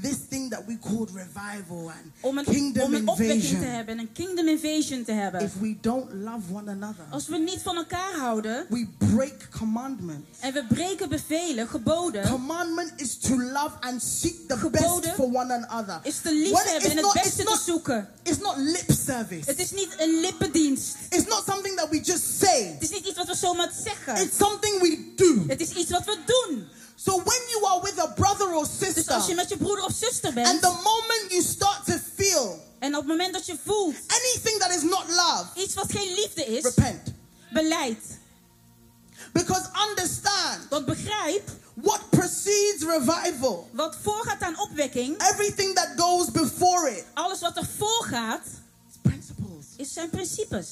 this 0.00 0.16
thing 0.28 0.50
that 0.50 0.62
we 0.66 0.78
called 0.78 1.10
revival 1.14 1.78
and 1.90 2.12
Om 2.20 2.38
een, 2.38 2.44
kingdom 2.44 2.82
om 2.84 2.94
een 2.94 3.08
opwekking 3.08 3.40
te 3.42 3.46
invasion, 3.48 3.70
hebben. 3.74 3.98
Een 3.98 4.12
kingdom 4.12 4.48
invasion 4.48 5.04
te 5.04 5.12
hebben. 5.12 5.40
if 5.40 5.52
we 5.60 5.76
don't 5.80 6.12
love 6.12 6.52
one 6.52 6.70
another, 6.70 7.04
Als 7.10 7.28
we 7.28 7.38
niet 7.38 7.60
van 7.62 7.76
elkaar 7.76 8.12
houden. 8.18 8.66
we 8.68 8.86
break 8.98 9.48
commandments. 9.58 10.40
En 10.40 10.52
we 10.52 10.64
breken 10.68 11.08
bevelen, 11.08 11.68
geboden. 11.68 12.28
Commandment 12.28 12.92
is 12.96 13.16
to 13.18 13.40
love 13.40 13.70
and 13.80 14.02
seek 14.02 14.48
the 14.48 14.56
Geboden 14.56 15.00
best 15.00 15.14
for 15.14 15.24
one 15.26 15.52
another. 15.66 16.00
Is 16.02 16.20
te 16.20 16.34
lief 16.34 16.52
hebben 16.62 16.74
it's 16.74 16.84
en 16.84 16.90
het 16.96 17.00
not- 17.04 17.12
beste 17.12 17.28
it's 17.28 17.36
te 17.36 17.42
not- 17.42 17.60
zoeken. 17.60 18.08
It's 18.22 18.38
not 18.38 18.54
lip 18.56 18.90
service. 19.06 19.50
Het 19.50 19.58
is 19.58 19.70
niet 19.70 19.88
een 19.98 20.20
lippendienst. 20.20 20.96
It's 21.08 21.26
not 21.26 21.42
something 21.46 21.76
that 21.76 21.88
we 21.90 22.00
just 22.00 22.38
say. 22.38 22.72
Het 22.72 22.82
is 22.82 22.90
niet 22.90 23.06
iets 23.06 23.16
wat 23.16 23.26
we 23.26 23.34
zomaar 23.36 23.70
zeggen. 23.84 24.16
It's 24.24 24.36
something 24.36 24.80
we 24.80 25.12
do. 25.16 25.44
Het 25.46 25.60
is 25.60 25.70
iets 25.72 25.90
wat 25.90 26.04
we 26.04 26.18
doen. 26.26 26.64
So 27.04 27.12
when 27.16 27.40
you 27.50 27.66
are 27.66 27.80
with 27.82 27.98
a 27.98 28.12
brother 28.16 28.54
or 28.54 28.64
Dus 28.64 28.78
sister, 28.94 29.14
als 29.14 29.26
je 29.26 29.34
met 29.34 29.48
je 29.48 29.56
broeder 29.56 29.84
of 29.84 29.92
zuster 29.92 30.28
and 30.44 30.60
the 30.62 30.68
moment 30.82 31.30
you 31.30 31.42
start 31.42 31.84
to 31.86 31.94
feel 32.16 32.58
En 32.78 32.94
op 32.94 33.00
het 33.00 33.08
moment 33.08 33.32
dat 33.32 33.46
je 33.46 33.56
voelt. 33.64 33.94
anything 34.06 34.58
that 34.58 34.70
is 34.74 34.82
not 34.82 35.04
love, 35.08 35.44
Iets 35.54 35.74
wat 35.74 35.86
geen 35.92 36.14
liefde 36.14 36.44
is. 36.44 36.62
repent. 36.62 37.12
Beleid. 37.52 37.98
Because 39.32 39.68
understand 39.88 40.68
Want 40.68 40.86
begrijp. 40.86 41.50
what 41.74 42.00
precedes 42.10 42.82
revival. 42.84 43.68
Wat 43.72 43.96
voorgaat 44.02 44.42
aan 44.42 44.58
opwekking. 44.58 45.22
Everything 45.30 45.74
that 45.74 45.88
goes 45.96 46.30
before 46.30 46.90
it 46.90 47.04
Alles 47.14 47.40
wat 47.40 47.56
er 47.56 47.66
voorgaat. 47.78 48.40
is 48.90 48.96
principles. 49.02 49.64
Is 49.76 49.92
zijn 49.92 50.10
principes. 50.10 50.66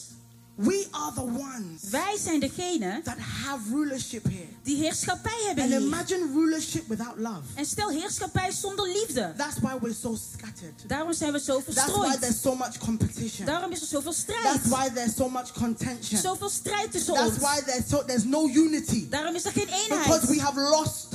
We 0.61 0.87
are 0.91 1.13
the 1.15 1.21
ones 1.23 1.83
Wij 1.91 2.17
zijn 2.21 2.41
degene 2.41 3.01
that 3.05 3.19
have 3.19 3.71
rulership 3.71 4.25
here. 4.25 4.47
die 4.63 4.77
heerschappij 4.77 5.43
hebben 5.47 5.65
And 5.65 5.73
hier. 5.73 5.83
imagine 5.83 6.27
rulership 6.35 6.89
without 6.89 7.15
love. 7.19 7.41
En 7.55 7.65
stel 7.67 7.89
heerschappij 7.91 8.51
zonder 8.51 8.89
liefde. 8.89 9.33
That's 9.37 9.59
why 9.61 9.79
we're 9.81 9.95
so 9.95 10.17
scattered. 10.35 10.85
Daarom 10.87 11.13
zijn 11.13 11.33
we 11.33 11.41
zo 11.41 11.55
That's 11.63 11.75
why 11.77 11.83
verstrooid. 11.85 12.21
there's 12.21 12.41
so 12.41 12.55
much 12.57 12.79
competition. 12.79 13.47
Daarom 13.47 13.71
is 13.73 13.81
er 13.81 13.87
zoveel 13.87 14.13
strijd. 14.13 14.43
That's 14.43 14.69
why 14.69 14.91
there's 14.95 15.15
so 15.17 15.29
much 15.29 15.53
contention. 15.53 16.19
Zoveel 16.19 16.49
strijd 16.49 16.93
tussen 16.93 17.15
That's 17.15 17.29
ons. 17.31 17.39
why 17.39 17.61
there's 17.65 17.89
so 17.89 18.05
there's 18.05 18.25
no 18.25 18.47
unity. 18.49 19.09
Daarom 19.09 19.35
is 19.35 19.45
er 19.45 19.53
geen 19.53 19.67
Because 19.67 20.27
we 20.27 20.33
eenheid. 20.33 20.41
have 20.41 20.61
lost 20.61 21.09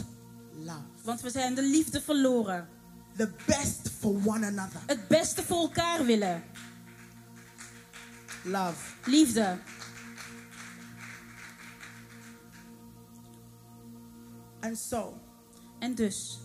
love. 0.63 0.79
Want 1.03 1.21
we 1.21 1.29
zijn 1.29 1.55
de 1.55 1.63
liefde 1.63 2.01
verloren. 2.01 2.67
The 3.17 3.29
best 3.45 3.79
for 3.99 4.11
one 4.25 4.45
another. 4.45 4.79
Het 4.85 5.07
beste 5.07 5.43
voor 5.43 5.57
elkaar 5.59 6.05
willen. 6.05 6.43
Love. 8.43 8.75
Liefde. 9.05 9.57
And 14.61 14.77
so, 14.77 15.13
En 15.79 15.95
dus, 15.95 16.39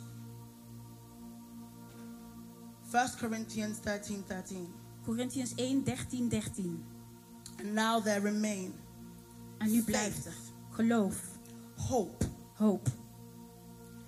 1 2.93 3.19
Corinthians 3.19 3.78
13 3.78 4.25
13. 4.26 4.75
Corinthians 5.05 5.55
1, 5.55 5.85
13, 5.85 6.28
13. 6.28 6.85
And 7.59 7.75
now 7.75 8.02
there 8.02 8.21
remain 8.21 8.75
En 9.59 9.71
nu 9.71 9.83
blijft 9.83 10.26
er 10.26 10.35
geloof, 10.71 11.23
hope, 11.76 12.25
hoop, 12.55 12.88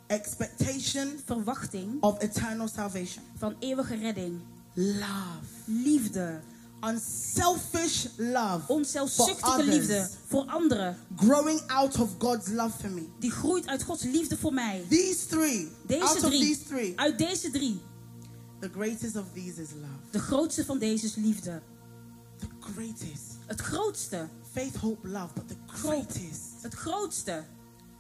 expectation 0.07 1.19
verwachting 1.25 2.03
of 2.03 2.23
eternal 2.23 2.69
salvation, 2.69 3.25
van 3.37 3.57
eeuwige 3.59 3.97
redding, 3.97 4.41
love, 4.75 5.47
liefde, 5.65 6.41
unselfish 6.81 8.07
love 8.17 8.61
for 8.67 8.75
onzelfzuchtige 8.77 9.63
liefde 9.65 10.09
voor 10.27 10.45
anderen, 10.45 10.97
growing 11.17 11.61
out 11.67 11.99
of 12.01 12.11
God's 12.19 12.49
love 12.49 12.79
for 12.79 12.91
me. 12.91 13.07
die 13.19 13.31
groeit 13.31 13.67
uit 13.67 13.83
Gods 13.83 14.03
liefde 14.03 14.37
voor 14.37 14.53
mij. 14.55 14.85
These 14.89 15.27
three, 15.27 15.61
out 15.67 15.89
Deze 15.89 16.05
of 16.05 16.19
drie, 16.19 16.41
these 16.41 16.65
three, 16.65 16.93
uit 16.97 17.19
deze 17.19 17.51
drie, 17.51 17.81
the 18.61 18.69
greatest 18.69 19.17
of 19.17 19.25
these 19.35 19.63
is 19.63 19.69
love. 19.81 20.11
de 20.11 20.19
grootste 20.19 20.65
van 20.65 20.79
deze 20.79 21.07
is 21.07 21.15
liefde. 21.15 21.63
The 22.39 22.47
greatest. 22.73 23.23
Het 23.47 23.61
grootste, 23.61 24.29
Faith, 24.53 24.77
hope, 24.77 25.09
love, 25.09 25.29
but 25.35 25.49
the 25.49 25.57
greatest 25.67 26.41
het 26.63 26.75
grootste 26.75 27.45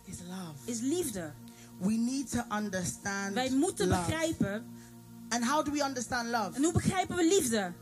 is 0.04 0.16
love. 0.28 0.54
is 0.64 0.80
liefde. 0.80 1.32
We 1.78 1.92
need 1.92 2.30
to 2.30 2.40
understand 2.56 3.34
Wij 3.34 3.50
moeten 3.50 3.88
love. 3.88 4.00
begrijpen. 4.06 4.66
And 5.28 5.44
how 5.44 5.64
do 5.64 5.70
we 5.72 5.82
understand 5.84 6.28
love? 6.28 6.50
En 6.52 6.62
hoe 6.64 6.72
begrijpen 6.72 7.16
we 7.16 7.25
liefde? 7.38 7.72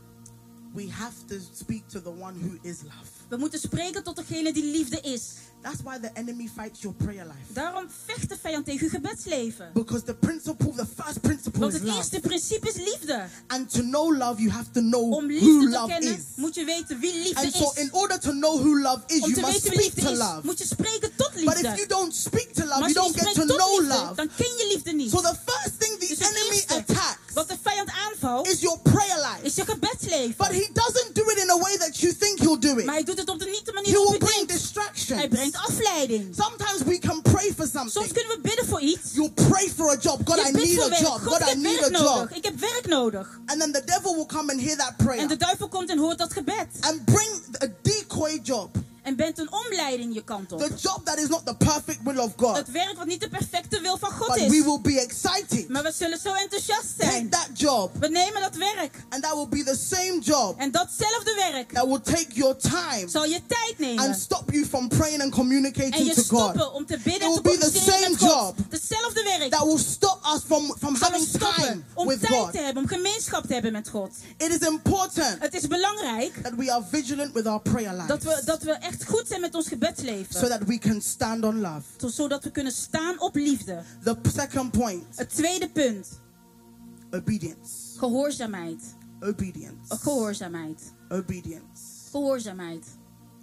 We 0.73 0.87
have 0.91 1.13
to 1.27 1.35
speak 1.55 1.87
to 1.89 2.01
the 2.01 2.09
one 2.11 2.35
who 2.41 2.57
is 2.61 2.77
love. 2.83 3.09
We 3.29 3.37
moeten 3.37 3.59
spreken 3.59 4.03
tot 4.03 4.15
degene 4.15 4.53
die 4.53 4.63
liefde 4.63 5.01
is. 5.01 5.23
That's 5.61 5.81
why 5.83 5.99
the 5.99 6.09
enemy 6.13 6.47
fights 6.47 6.81
your 6.81 6.95
prayer 6.97 7.25
life. 7.25 7.53
Daarom 7.53 7.87
vecht 8.05 8.29
de 8.29 8.37
vijand 8.41 8.65
tegen 8.65 8.83
uw 8.83 8.89
gebedsleven. 8.89 9.69
Because 9.73 10.03
the 10.05 10.13
principle, 10.13 10.71
the 10.75 10.85
first 11.03 11.21
principle 11.21 11.59
Want 11.59 11.73
is 11.73 11.79
het 11.79 11.87
love. 11.87 11.97
eerste 11.97 12.19
principe 12.19 12.67
is 12.69 12.75
liefde. 12.75 13.27
And 13.47 13.69
to 13.73 13.81
know 13.81 14.17
love, 14.17 14.41
you 14.41 14.51
have 14.51 14.71
to 14.71 14.79
know 14.81 15.11
Om 15.13 15.27
who 15.27 15.27
liefde 15.27 15.59
te 15.63 15.69
love 15.69 15.87
kennen, 15.87 16.13
is. 16.17 16.23
moet 16.35 16.55
je 16.55 16.65
weten 16.65 16.99
wie 16.99 17.13
liefde 17.13 17.41
And 17.45 17.53
so, 17.55 17.71
in 17.75 17.93
order 17.93 18.19
to 18.19 18.31
know 18.31 18.59
who 18.59 18.79
love 18.81 19.01
is, 19.07 19.21
Om 19.21 19.29
you 19.29 19.33
te 19.33 19.41
must 19.41 19.53
weten 19.53 19.69
wie 19.77 19.79
speak 19.81 19.95
liefde 19.95 20.01
to 20.01 20.11
is, 20.11 20.17
love. 20.17 20.39
moet 20.43 20.57
je 20.59 20.65
spreken 20.65 21.09
tot 21.15 21.31
liefde. 21.35 21.61
But 21.61 21.63
if 21.63 21.75
you 21.75 21.87
don't 21.87 22.15
speak 22.15 22.53
to 22.53 22.63
love, 22.65 22.79
Maar 22.79 22.89
you 22.89 22.93
don't 22.93 23.13
get 23.19 23.23
to 23.23 23.29
spreekt 23.31 23.47
tot 23.49 23.57
know 23.57 23.79
liefde, 23.79 23.95
love. 23.95 24.15
dan 24.15 24.29
ken 24.35 24.53
je 24.57 24.67
liefde 24.73 24.91
niet. 24.91 25.09
So 25.11 25.21
the 25.21 25.35
first 25.45 25.79
thing 25.79 25.99
the 25.99 26.07
Dus 26.07 26.19
enemy 26.19 26.63
attacks 26.67 27.33
wat 27.33 27.47
de 27.49 27.57
vijand 27.61 27.88
aanvalt, 28.21 28.47
is 28.47 28.59
your 28.61 28.79
prayer 28.79 29.17
life. 29.17 29.39
is 29.43 29.55
je 29.55 29.65
gebedsleven. 29.65 30.35
But 30.37 30.47
he 30.47 30.69
doesn't 30.73 31.13
do 31.15 31.21
it 31.31 31.37
in 31.37 31.49
a 31.49 31.57
way 31.57 31.77
that 31.77 31.99
you 31.99 32.13
think 32.13 32.39
he'll 32.39 32.59
do 32.59 32.77
it. 32.77 32.85
Maar 32.85 32.93
hij 32.93 33.03
doet 33.03 33.17
het 33.17 33.29
op 33.29 33.39
de 33.39 33.45
niet 33.45 33.65
de 33.65 33.71
He 33.71 33.73
manier 33.73 33.93
waarop 33.93 34.11
will 34.11 34.19
je 34.19 34.25
bring 34.33 34.47
denkt. 34.47 34.61
distractions. 34.63 35.19
Hij 35.19 35.27
brengt 35.29 35.55
afleiding. 35.55 36.35
Sometimes 36.35 36.81
we 36.85 36.99
can 36.99 37.21
pray 37.21 37.53
for 37.55 37.65
something. 37.67 37.91
Soms 37.91 38.11
kunnen 38.11 38.31
we 38.35 38.39
bidden 38.41 38.65
voor 38.65 38.81
iets. 38.81 39.13
You'll 39.13 39.31
pray 39.31 39.69
for 39.75 39.89
a 39.91 39.97
job. 40.01 40.21
God, 40.29 40.37
I 40.47 40.51
need 40.51 40.79
a 40.81 40.99
job. 40.99 41.19
God, 41.21 41.41
I 41.41 41.55
need 41.55 41.83
a 41.83 41.89
job. 42.03 42.29
Ik 42.31 42.43
heb 42.43 42.59
werk 42.59 42.87
nodig. 42.87 43.39
And 43.45 43.59
then 43.59 43.71
the 43.71 43.83
devil 43.85 44.15
will 44.15 44.25
come 44.25 44.51
and 44.51 44.61
hear 44.61 44.77
that 44.77 44.97
prayer 44.97 45.19
En 45.21 45.27
de 45.27 45.37
duivel 45.37 45.67
komt 45.67 45.89
en 45.89 45.97
hoort 45.97 46.17
dat 46.17 46.33
gebed. 46.33 46.67
and 46.81 47.05
bring 47.05 47.29
a 47.63 47.67
decoy 47.81 48.39
job. 48.43 48.75
En 49.09 49.15
bent 49.15 49.37
een 49.37 49.51
omleiding 49.65 50.13
je 50.13 50.23
kant 50.23 50.51
op. 50.51 50.59
The 50.59 50.73
job 50.81 51.01
that 51.05 51.17
is 51.17 51.27
not 51.27 51.45
the 51.45 51.55
perfect 51.55 51.99
will 52.03 52.17
of 52.17 52.31
God. 52.37 52.55
Het 52.57 52.71
werk 52.71 52.97
wat 52.97 53.05
niet 53.05 53.19
de 53.21 53.29
perfecte 53.29 53.79
wil 53.81 53.97
van 53.97 54.11
God 54.11 54.27
But 54.27 54.37
we 54.37 54.55
is. 54.57 54.63
will 54.63 54.81
be 54.81 54.99
excited. 55.01 55.69
Maar 55.69 55.83
we 55.83 55.91
zullen 55.95 56.19
zo 56.19 56.33
enthousiast 56.33 56.97
Take 56.97 57.11
zijn. 57.11 57.29
that 57.29 57.47
job. 57.53 57.91
We 57.99 58.07
nemen 58.09 58.41
dat 58.41 58.55
werk. 58.55 58.95
And 59.09 59.23
that 59.23 59.33
will 59.33 59.47
be 59.47 59.63
the 59.63 59.77
same 59.89 60.19
job 60.21 60.59
En 60.59 60.71
datzelfde 60.71 61.49
werk 61.51 61.71
that 61.73 61.85
will 61.87 62.01
take 62.01 62.27
your 62.33 62.55
time 62.57 63.05
zal 63.09 63.25
je 63.25 63.41
tijd 63.47 63.69
and 63.69 63.97
nemen. 63.97 64.15
stop 64.15 64.51
you 64.51 64.65
from 64.65 64.87
praying 64.87 65.21
and 65.21 65.31
En 65.31 65.37
communicating 65.37 66.07
je 66.07 66.13
to 66.13 66.21
God. 66.21 66.39
stoppen 66.39 66.73
om 66.73 66.85
te 66.85 66.97
bidden 67.03 67.21
en 67.21 67.33
It 67.33 67.35
te 67.35 67.41
will 67.41 67.57
be 67.57 67.57
the 67.65 67.71
communiceren 67.71 68.11
met 68.11 68.19
same 68.19 68.31
God. 68.31 68.55
job. 68.57 68.71
Hetzelfde 68.71 69.23
werk. 69.23 69.51
That 69.51 69.63
will 69.65 69.77
stop 69.77 70.25
us 70.35 70.41
from, 70.45 70.75
from 70.79 70.95
Zal 70.97 71.07
having 71.09 71.27
God. 72.37 72.51
te 72.51 72.59
hebben, 72.59 72.83
om 72.83 72.89
gemeenschap 72.89 73.45
te 73.45 73.53
hebben 73.53 73.71
met 73.71 73.89
God. 73.89 74.11
It 74.37 74.49
is 74.61 74.67
important 74.67 75.39
Het 75.39 75.53
is 75.53 75.67
belangrijk 75.67 76.33
that 76.43 76.55
we 76.55 76.71
are 76.71 76.83
vigilant 76.91 77.33
with 77.33 77.45
our 77.45 77.61
prayer 77.61 78.07
dat 78.07 78.23
we, 78.23 78.41
dat 78.45 78.63
we 78.63 78.71
echt 78.71 79.05
goed 79.05 79.23
zijn 79.27 79.41
met 79.41 79.55
ons 79.55 79.63
so 79.65 79.69
gebedsleven. 79.71 80.49
that 80.49 80.63
we 80.63 80.77
can 80.77 81.01
stand 81.01 81.43
on 81.43 81.59
love. 81.59 81.81
Zo- 81.97 82.07
Zodat 82.07 82.43
we 82.43 82.51
kunnen 82.51 82.71
staan 82.73 83.19
op 83.21 83.35
liefde. 83.35 83.83
The 84.03 84.17
second 84.35 84.71
point 84.71 85.03
Het 85.15 85.29
tweede 85.29 85.69
punt. 85.69 86.07
obedience. 87.11 87.97
Gehoorzaamheid. 87.97 88.81
Obedience. 89.19 89.95
Gehoorzaamheid. 90.01 90.93
Obedience. 91.09 91.81
Gehoorzaamheid. 92.11 92.85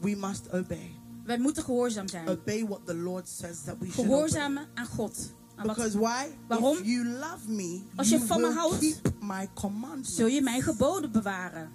We 0.01 0.17
must 0.17 0.53
obey. 0.53 0.91
Wij 1.25 1.39
moeten 1.39 1.63
gehoorzaam 1.63 2.09
zijn. 2.09 2.29
Obey 2.29 2.65
what 2.67 2.81
the 2.87 2.95
Lord 2.95 3.29
says 3.29 3.57
that 3.65 3.75
we 3.79 3.85
should 3.87 3.99
obey. 3.99 4.05
Gehoorzamen 4.05 4.67
aan 4.75 4.87
God. 4.87 5.17
Because 5.63 5.99
why? 5.99 6.27
Waarom? 6.49 6.77
If 6.79 6.85
you 6.87 7.05
love 7.05 7.49
me, 7.49 7.83
Als 7.97 8.09
je 8.09 8.15
you 8.17 8.27
van 8.27 8.41
me 8.41 8.53
houdt, 8.53 8.79
keep 8.79 9.13
my 9.21 9.49
zul 10.03 10.27
je 10.27 10.43
mijn 10.43 10.63
geboden 10.63 11.13
bewaren. 11.13 11.71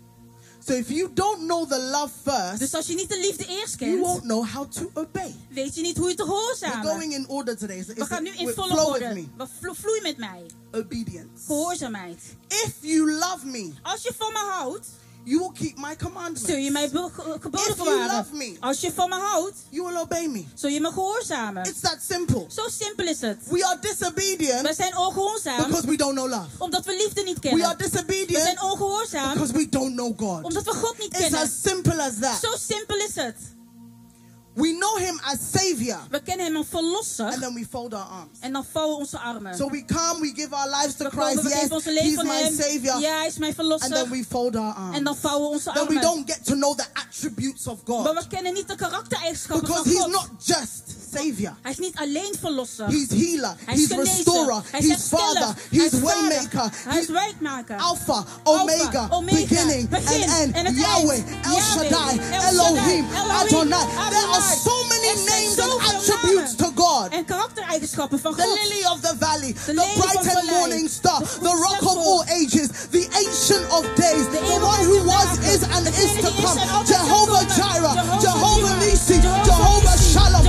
So 0.66 0.74
if 0.74 0.90
you 0.90 1.10
don't 1.14 1.40
know 1.48 1.70
the 1.70 1.80
love 1.92 2.14
first, 2.24 2.60
Dus 2.60 2.74
als 2.74 2.88
je 2.88 2.96
niet 2.96 3.10
de 3.10 3.18
liefde 3.20 3.46
eerst 3.48 3.80
you 3.80 3.92
kent, 3.92 4.06
won't 4.06 4.22
know 4.22 4.46
how 4.54 4.72
to 4.72 4.92
obey. 4.94 5.36
weet 5.50 5.76
je 5.76 5.82
niet 5.82 5.98
hoe 5.98 6.10
je 6.10 6.16
te 6.16 6.24
We're 6.26 6.36
gehoorzamen. 6.36 6.88
going 6.88 7.14
in 7.14 7.28
order 7.28 7.58
today. 7.58 7.84
So 7.84 7.94
We 7.94 8.06
gaan 8.06 8.24
nu 8.24 8.30
in 8.30 8.50
volle 8.50 8.86
orde. 8.86 9.14
me. 9.14 9.26
We 9.38 9.48
vlo- 9.60 9.74
Vloei 9.74 10.02
met 10.02 10.18
mij. 10.18 10.46
Obedience. 10.72 11.28
Gehoorzaamheid. 11.46 12.20
If 12.48 12.74
you 12.82 13.12
love 13.12 13.46
me, 13.46 13.72
Als 13.82 14.02
je 14.04 14.14
van 14.18 14.32
me 14.34 14.40
houdt, 14.40 14.88
you 15.24 15.40
will 15.40 15.52
keep 15.52 15.78
my 15.78 15.84
zul 15.84 15.90
je 15.90 15.96
commandments. 16.06 16.72
mijn 16.72 16.90
geboden 17.40 17.70
If 17.70 17.76
you 17.78 17.90
bewaren. 17.90 18.16
love 18.16 18.36
me. 18.36 18.56
Als 18.60 18.82
je 18.82 18.92
van 18.94 19.10
me 19.10 19.16
houdt, 19.16 19.56
You 19.70 19.88
will 19.88 19.98
obey 19.98 20.28
me. 20.28 20.44
zul 20.54 20.70
je 20.70 20.80
me 20.82 20.92
gehoorzamen. 20.92 21.64
It's 21.66 21.80
that 21.80 21.98
simple. 22.10 22.46
Zo 22.48 22.62
simpel 22.70 23.06
is 23.08 23.22
het. 23.22 23.38
We 23.50 23.66
are 23.66 23.78
disobedient. 23.82 24.62
We 24.68 24.68
disobedient 24.68 24.76
zijn 24.76 24.98
ongehoorzaam 24.98 25.58
because 25.68 25.86
we 25.88 25.96
don't 25.98 26.14
know 26.16 26.30
love. 26.30 26.48
omdat 26.58 26.86
we 26.86 26.96
liefde 27.04 27.24
niet 27.24 27.40
We 27.40 27.50
are 27.50 27.58
kennen. 27.58 27.78
We 27.78 27.90
disobedient 27.90 28.44
zijn 28.44 28.62
ongehoorzaam 28.62 29.34
because 29.34 29.54
we 29.54 29.70
don't 29.70 29.94
know 29.96 30.20
God. 30.20 30.44
omdat 30.44 30.64
we 30.64 30.72
God 30.74 30.98
niet 30.98 31.08
It's 31.14 31.20
kennen. 31.20 31.40
as 31.40 31.50
simple 31.62 32.02
as 32.04 32.14
that. 32.20 32.40
Zo 32.42 32.58
simpel 32.58 32.98
is 32.98 33.16
het. 33.16 33.36
We 34.54 34.72
know 34.78 34.98
Him 34.98 35.20
as 35.24 35.40
Savior, 35.52 35.98
We 36.10 36.22
kennen 36.22 36.46
hem 36.46 36.56
als 36.56 36.68
verlosser 36.70 37.26
and 37.26 37.42
then 37.42 37.54
we 37.54 37.66
fold 37.70 37.94
our 37.94 38.04
arms. 38.06 38.38
en 38.40 38.54
dan 38.54 38.66
vouwen 38.72 38.98
onze 38.98 39.18
armen. 39.20 39.56
So 39.58 39.70
we 39.70 39.86
come, 39.86 40.20
we 40.22 40.32
give 40.36 40.54
our 40.56 40.68
lives 40.70 40.96
to 40.96 41.04
We 41.04 41.10
komen, 41.10 41.38
Christ. 41.38 41.44
we 41.44 41.50
Yes, 41.62 41.70
onze 41.70 41.90
He's 41.90 42.02
leven 42.02 42.20
aan 42.20 42.28
my 42.28 42.42
hem. 42.42 42.56
Savior. 42.56 43.00
Ja, 43.00 43.18
hij 43.18 43.28
is 43.28 43.38
mijn 43.38 43.56
And 43.58 43.68
then 43.70 43.80
verlosser. 43.80 44.10
we 44.10 44.26
fold 44.30 44.56
our 44.56 44.76
En 44.94 45.04
dan 45.04 45.08
arms. 45.08 45.20
vouwen 45.20 45.48
we 45.48 45.54
onze 45.56 45.72
Then 45.74 45.88
we 45.88 46.00
don't 46.00 46.32
get 46.32 46.46
to 46.46 46.54
know 46.56 46.76
the 46.78 46.86
attributes 46.94 47.68
of 47.68 47.78
Maar 47.86 47.98
God. 47.98 48.24
we 48.24 48.28
kennen 48.28 48.54
niet 48.54 48.68
de 48.68 48.76
karaktereigenschappen 48.76 49.68
Because 49.68 49.90
van 49.90 50.04
He's 50.04 50.12
not 50.12 50.30
just 50.46 50.84
Savior. 51.14 51.54
Hij 51.62 51.72
is 51.72 51.78
niet 51.78 51.98
alleen 51.98 52.36
verlosser. 52.40 52.86
He's 52.88 53.08
healer. 53.10 53.56
Hij 53.66 53.76
is 53.76 53.90
He's 53.90 53.98
restorer. 53.98 54.62
Hij 54.72 54.80
He's. 54.80 55.08
Father. 55.08 55.54
He's 55.70 55.92
waymaker. 56.00 56.70
Hij 56.88 57.00
is 57.00 57.08
He's 57.08 57.08
wijkmaker. 57.08 57.78
Alpha, 57.78 58.24
Omega, 58.44 59.08
Omega, 59.10 59.36
beginning 59.48 59.90
begin 59.90 60.30
and 60.30 60.56
end. 60.56 60.56
en 60.68 60.76
Yahweh. 60.76 61.24
El 61.44 61.60
Shaddai, 61.60 62.20
El 62.32 62.42
Elohim, 62.50 63.06
Adonai. 63.42 63.86
There 64.10 64.28
are 64.36 64.42
so 64.42 64.76
many 64.90 65.14
names 65.26 65.60
and 65.60 65.72
attributes 65.90 66.56
to 66.56 66.72
God. 66.76 67.12
En 67.12 67.26
karaktereigenschappen 67.26 68.20
van 68.20 68.36
The 68.36 68.44
God. 68.44 68.58
lily 68.64 68.84
of 68.86 69.02
the 69.02 69.16
valley, 69.20 69.54
the 69.54 69.74
bright 69.74 70.36
and 70.36 70.50
morning 70.50 70.90
star, 70.90 71.20
the 71.20 71.56
rock 71.66 71.82
of 71.82 71.98
all 71.98 72.24
ages, 72.42 72.68
the 72.92 73.08
ancient 73.26 73.66
of 73.72 73.84
days, 73.96 74.26
the 74.30 74.60
one 74.62 74.84
who 74.86 75.04
was, 75.06 75.30
is, 75.54 75.62
and 75.76 75.88
is 75.88 76.12
to 76.26 76.32
come. 76.42 76.58
Jehovah. 76.86 77.40
Jireh, 77.42 77.96
Jehovah 78.22 78.76
Nisi, 78.80 79.20
Jehovah 79.22 79.98
Shalom, 79.98 80.46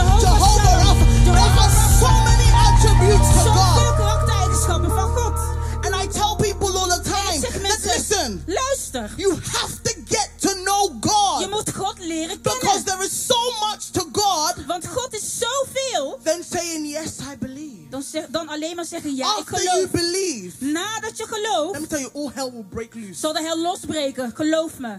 listen, 8.22 8.44
luister. 8.46 9.10
you 9.16 9.32
have 9.34 9.82
to 9.82 9.92
get 10.08 10.30
to 10.40 10.54
know 10.54 10.90
Je 11.00 11.08
God 11.08 11.50
moet 11.50 11.70
God 11.74 11.98
leren 11.98 12.38
because 12.42 12.58
kennen. 12.60 12.84
there 12.84 13.04
is 13.04 13.26
so 13.26 13.36
much 13.68 13.90
to 13.90 14.04
God 14.12 14.66
Want 14.66 14.86
God 14.86 15.14
is 15.14 15.38
zoveel. 15.38 16.18
than 16.24 16.42
saying, 16.44 16.86
Yes, 16.86 17.18
I 17.32 17.36
believe. 17.38 17.88
Dan, 17.90 18.02
zeg, 18.02 18.26
dan 18.30 18.48
alleen 18.48 18.76
maar 18.76 18.84
zeggen, 18.84 19.14
ja, 19.16 19.26
ik 19.36 19.38
After 19.38 19.62
you 19.62 19.74
geloof. 19.74 19.90
believe, 19.90 20.64
Nadat 20.64 21.16
je 21.16 21.26
gelooft, 21.28 21.72
let 21.72 21.80
me 21.80 21.86
tell 21.86 22.00
you, 22.00 22.10
all 22.14 22.30
hell 22.34 22.50
will 22.52 22.64
break 22.70 22.94
loose. 22.94 23.14
zal 23.20 23.32
de 23.32 23.42
hel 23.42 23.58
losbreken. 23.60 24.32
Geloof 24.34 24.78
me. 24.78 24.98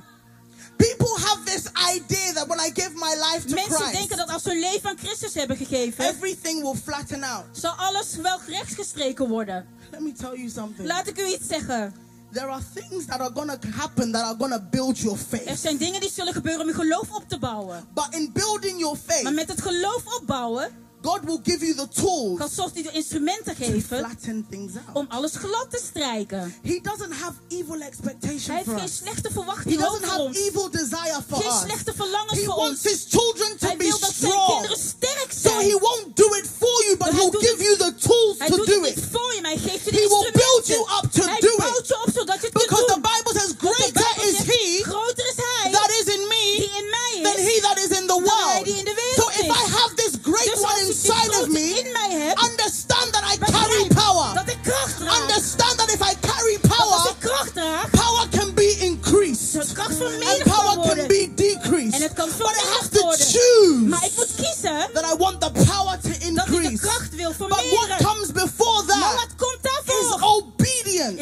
People 0.77 1.17
have 1.19 1.43
this 1.45 1.63
idea 1.95 2.33
that 2.33 2.47
when 2.47 2.59
I 2.59 2.69
give 2.73 2.91
my 2.93 3.15
life 3.31 3.47
to 3.47 3.53
Mensen 3.55 3.79
denken 3.79 3.91
Christ, 3.91 4.17
dat 4.17 4.29
als 4.29 4.43
ze 4.43 4.49
hun 4.49 4.59
leven 4.59 4.89
aan 4.89 4.97
Christus 4.97 5.33
hebben 5.33 5.57
gegeven, 5.57 6.05
everything 6.05 6.61
will 6.61 6.75
flatten 6.83 7.23
out. 7.23 7.43
zal 7.51 7.71
alles 7.71 8.15
wel 8.15 8.37
gerechtsgestreken 8.37 9.27
worden. 9.29 9.67
Let 9.91 9.99
me 10.01 10.11
tell 10.11 10.35
you 10.37 10.49
something. 10.49 10.87
Laat 10.87 11.07
ik 11.07 11.17
u 11.19 11.25
iets 11.25 11.47
zeggen. 11.47 11.93
There 12.33 12.47
are 12.49 12.61
things 12.73 13.05
that 13.05 13.19
are 13.19 13.31
to 13.59 13.67
happen 13.67 14.11
that 14.11 14.23
are 14.23 14.35
to 14.51 14.59
build 14.71 14.97
your 14.99 15.17
Er 15.17 15.23
faith. 15.37 15.59
zijn 15.59 15.77
dingen 15.77 15.99
die 15.99 16.09
zullen 16.11 16.33
gebeuren 16.33 16.61
om 16.61 16.67
je 16.67 16.73
geloof 16.73 17.11
op 17.15 17.23
te 17.29 17.39
bouwen. 17.39 17.87
But 17.93 18.07
in 18.09 18.31
building 18.33 18.79
your 18.79 18.97
Maar 19.07 19.15
faith, 19.15 19.33
met 19.33 19.47
het 19.47 19.61
geloof 19.61 20.03
opbouwen, 20.19 20.69
God 21.03 21.19
will 21.24 21.39
give 21.43 21.65
you 21.65 21.75
the 21.75 21.88
tools 22.01 22.38
kan 22.39 22.50
soms 22.50 22.72
hij 22.74 22.83
de 22.83 22.91
instrumenten 22.91 23.55
to 23.55 23.63
geven 23.65 23.98
flatten 23.98 24.45
things 24.50 24.72
out. 24.88 24.95
om 24.95 25.05
alles 25.10 25.31
glad 25.36 25.67
te 25.69 25.81
strijken. 25.89 26.55
He 26.63 26.79
doesn't 26.89 27.13
have 27.24 27.33
evil 27.48 27.77
Hij 27.79 27.88
expectation 27.88 28.55
heeft 28.55 28.69
geen 28.79 28.89
slechte 29.01 29.27
He 29.27 29.33
verwachtingen 29.33 29.79
doesn't 29.79 30.05
have 30.05 30.22
ons. 30.22 30.38
evil 30.38 30.69
desire 30.69 31.19
for 31.29 31.38
Geen 31.41 31.51
us. 31.51 31.60
slechte 31.67 31.93
verlangens 31.95 32.39
He 32.39 32.45
voor 32.45 32.55
wants 32.55 32.81
ons. 32.83 32.91
his 32.91 33.05
children 33.10 33.51
to 33.57 33.65
Hij 33.67 33.77
be 33.77 33.83
wil 33.83 34.00
dat 34.00 34.13
zijn 34.13 34.31
strong. 34.31 34.48
kinderen 34.51 34.77
sterk 34.77 35.29
So 35.43 35.50
zijn. 35.50 35.67
he 35.69 35.75
won't 35.88 36.07
do 36.22 36.27
it 36.39 36.48
for 36.60 36.77
you, 36.86 36.98
but 36.98 37.07
hij 37.10 37.19
he'll 37.19 37.39
give 37.48 37.60
you 37.67 37.74
the 37.86 37.91
tools 38.07 38.36
Hij 38.38 38.48
to 38.50 38.55
doet 38.55 38.65
do 38.65 38.74
het 38.81 38.95
niet 38.95 39.03
it. 39.03 39.12
voor 39.12 39.33
je, 39.36 39.41
maar 39.41 39.51
hij 39.51 39.60
geeft 39.69 39.86
je 39.86 39.91
de 39.91 39.98
He 40.01 40.07
will 40.13 40.31
build 40.41 40.65
you 40.74 40.79
up 40.98 41.05
to 41.17 41.22
hij 41.31 41.39
do 41.39 41.53
bouwt 41.57 41.79
it. 41.79 41.88
je 41.88 41.95
op 42.05 42.10
zodat 42.19 42.39
je 42.41 42.48
het 42.50 42.55
kunt 42.57 42.63
Because 42.67 42.86
the 42.93 43.00
doen. 43.01 43.10
Bible 43.12 43.33
says, 43.39 43.51
greater 43.65 44.12
is 44.29 44.38
he 44.51 44.63
groter 44.91 45.25
is 45.33 45.38
hij 45.48 45.72
that 45.77 45.89
is 46.00 46.05
in 46.15 46.22
die 46.22 46.27
me 46.33 46.43
in 46.79 46.86
mij 46.98 47.13
than 47.27 47.38
he 47.48 47.55
that 47.67 47.77
is 47.86 47.91
in 48.00 48.05
the 48.12 48.19
hij 48.22 48.27
world. 48.29 48.65
die 48.65 48.77
in 48.81 48.86
de 48.91 48.95
wereld 49.01 49.22
So 49.22 49.25
if. 49.41 49.48
I 49.62 49.63
have 49.79 49.91
this 50.01 50.02
great 50.33 50.45
Dus 50.53 50.59
one 50.63 50.67
als 50.71 50.79
ik 50.79 50.85
die 50.85 50.93
inside 50.95 51.29
of 51.29 51.35
grote 51.35 51.49
me, 51.49 51.59
in 51.83 51.91
mij 51.91 52.11
heb, 52.25 52.37
understand 52.49 53.07
that 53.13 53.23
I 53.33 53.37
begrijp 53.39 53.63
carry 53.67 53.87
power. 53.87 54.33
dat 54.33 54.47
ik 54.55 54.57
kracht 54.63 54.97
draag. 54.97 55.19
Understand 55.21 55.77
that 55.77 55.89
if 55.95 56.01
I 56.11 56.13
carry 56.29 56.57
Dat 56.61 56.71
als 56.71 56.77
power, 56.79 57.09
ik 57.11 57.19
kracht 57.19 57.53
draag, 57.53 57.89
power 57.89 58.27
can 58.37 58.53
be 58.53 58.69
increased 58.89 59.51
de 59.51 59.73
kracht 59.73 59.89
and 59.89 59.97
vermenigvuldigd 59.97 60.43
power 60.55 60.65
kan 60.65 60.75
can 60.75 60.85
worden. 60.87 61.07
be 61.07 61.31
decreased. 61.35 61.93
En 61.93 62.01
het 62.01 62.13
kan 62.13 62.29
But 62.37 62.47
I 62.47 62.65
have 62.75 62.89
vermenigvuldigd 62.89 62.93
to 62.93 63.01
worden. 63.03 63.27
choose 63.27 63.87
Maar 63.93 64.05
ik 64.05 64.11
moet 64.15 64.31
kiezen 64.35 64.89
that 64.93 65.05
I 65.13 65.15
want 65.17 65.41
the 65.41 65.51
power 65.51 65.95
to 66.01 66.09
dat 66.09 66.17
ik 66.17 66.21
de 66.21 66.29
increase. 66.29 66.77
kracht 66.77 67.15
wil 67.15 67.29
But 67.37 67.37
what 67.47 67.59
vermeerderen. 67.59 68.05
comes 68.05 68.31
before 68.31 68.83
Maar 68.85 68.99
that 68.99 69.15
wat 69.21 69.33
komt 69.37 69.59
is 69.65 69.71
daarvoor? 69.85 70.21
obedience. 70.37 71.21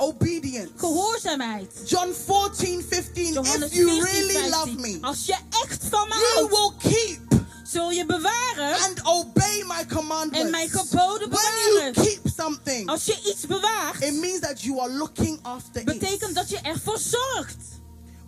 Obedience. 0.00 0.70
Gehoorzaamheid. 0.76 1.72
John 1.86 2.12
14, 2.26 2.82
15. 2.82 3.32
Johannes 3.32 3.70
If 3.70 3.74
you 3.76 3.88
14, 3.88 4.02
really 4.12 4.48
love 4.50 4.66
15. 4.68 4.80
me, 4.80 4.98
Als 5.06 5.26
je 5.26 5.36
echt 5.64 5.84
van 5.90 6.08
me 6.08 6.14
you 6.14 6.34
houdt, 6.34 6.50
will 6.50 6.90
keep 6.92 7.18
zul 7.64 7.90
je 7.90 8.06
bewaren 8.06 8.74
and 8.84 9.00
obey 9.04 9.64
my 9.66 9.86
commandments. 9.94 10.38
en 10.44 10.50
mijn 10.50 10.68
geboden 10.70 11.30
When 11.30 11.42
you 11.54 11.92
bewaren. 11.92 11.92
keep 11.94 12.20
something, 12.36 12.88
Als 12.88 13.04
je 13.04 13.18
iets 13.26 13.46
bewaart, 13.46 14.02
it 14.02 14.14
means 14.14 14.40
that 14.40 14.60
you 14.62 14.80
are 14.80 14.92
looking 14.92 15.38
after 15.42 15.84
betekent 15.84 16.28
it. 16.30 16.34
dat 16.34 16.48
je 16.48 16.58
ervoor 16.58 16.98
zorgt. 16.98 17.56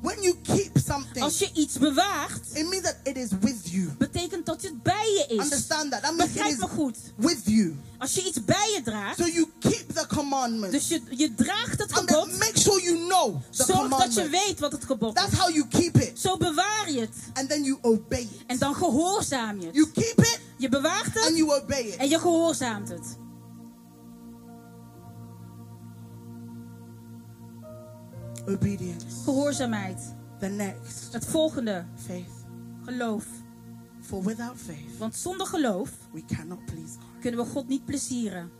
When 0.03 0.23
you 0.23 0.35
keep 0.43 0.79
something, 0.87 1.23
Als 1.25 1.39
je 1.39 1.51
iets 1.55 1.79
bewaart, 1.79 2.41
it 2.55 2.69
means 2.69 2.83
that 2.83 2.97
it 3.03 3.17
is 3.17 3.29
with 3.41 3.61
you. 3.71 3.89
betekent 3.99 4.47
dat 4.47 4.63
het 4.63 4.83
bij 4.83 5.07
je 5.29 5.35
is. 5.35 5.43
Understand 5.45 5.91
that? 5.91 6.03
That 6.03 6.17
means 6.17 6.31
it 6.31 6.35
Begrijp 6.35 6.53
is 6.53 6.59
me 6.61 6.69
goed. 6.69 6.97
with 7.17 7.41
you. 7.45 7.77
Als 7.99 8.13
je 8.15 8.25
iets 8.27 8.45
bij 8.45 8.71
je 8.75 8.83
draagt, 8.85 9.19
So 9.19 9.27
you 9.27 9.47
keep 9.59 9.93
the 9.95 10.07
commandments. 10.15 10.71
dus 10.77 10.89
je, 10.89 11.01
je 11.11 11.35
draagt 11.35 11.79
het 11.81 11.93
And 11.93 12.11
gebod, 12.11 12.39
make 12.39 12.59
sure 12.61 12.83
you 12.83 12.97
know 13.09 13.37
the 13.51 13.65
zorg 13.65 13.89
dat 13.99 14.15
je 14.15 14.29
weet 14.29 14.59
wat 14.61 14.73
het 14.73 14.85
gebod 14.85 15.15
That's 15.15 15.33
is. 15.33 15.39
how 15.39 15.51
you 15.55 15.67
keep 15.69 15.97
it. 15.97 16.21
Zo 16.21 16.37
bewaar 16.37 16.91
je 16.91 17.01
het. 17.01 17.17
And 17.33 17.49
then 17.49 17.65
you 17.65 17.79
obey 17.83 18.21
it. 18.21 18.31
En 18.47 18.59
dan 18.59 18.75
gehoorzaam 18.75 19.61
je 19.61 19.67
het. 19.67 19.75
You 19.75 19.91
keep 19.91 20.19
it 20.19 20.41
Je 20.57 20.69
bewaart 20.69 21.07
and 21.17 21.25
het 21.25 21.37
you 21.37 21.61
obey 21.63 21.81
it. 21.83 21.97
en 21.97 22.09
je 22.09 22.19
gehoorzaamt 22.19 22.89
het. 22.89 23.17
Obedience. 28.49 29.23
Gehoorzaamheid. 29.25 30.15
The 30.39 30.47
next, 30.49 31.13
Het 31.13 31.27
volgende, 31.27 31.85
faith. 31.95 32.31
geloof. 32.85 33.27
For 34.01 34.23
without 34.25 34.57
faith, 34.57 34.99
Want 34.99 35.15
zonder 35.17 35.47
geloof 35.47 35.91
we 36.13 36.25
cannot 36.25 36.65
please 36.65 36.93
God. 36.95 37.21
kunnen 37.21 37.41
we 37.41 37.47
God 37.53 37.69
niet 37.69 37.85
plezieren. 37.85 38.51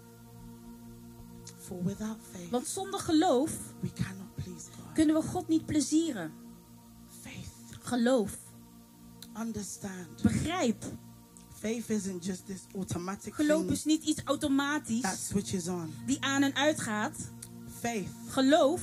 For 1.59 1.85
without 1.85 2.17
faith, 2.33 2.51
Want 2.51 2.67
zonder 2.67 3.01
geloof 3.01 3.51
we 3.81 3.93
cannot 3.93 4.35
please 4.35 4.67
God. 4.77 4.93
kunnen 4.95 5.15
we 5.15 5.23
God 5.23 5.49
niet 5.49 5.67
plezieren. 5.67 6.33
Faith. 7.21 7.79
Geloof. 7.83 8.37
Understand. 9.41 10.23
Begrijp. 10.23 10.85
Faith 11.59 11.89
isn't 11.91 12.25
just 12.25 12.47
this 12.47 12.61
automatic 12.75 13.35
Geloof 13.35 13.61
thing 13.61 13.71
is 13.71 13.85
niet 13.85 14.03
iets 14.05 14.23
automatisch 14.25 15.01
that 15.01 15.19
switches 15.19 15.69
on. 15.69 15.95
die 16.07 16.21
aan 16.25 16.43
en 16.43 16.55
uit 16.55 16.81
gaat. 16.81 17.17
Faith. 17.81 18.09
Geloof. 18.29 18.83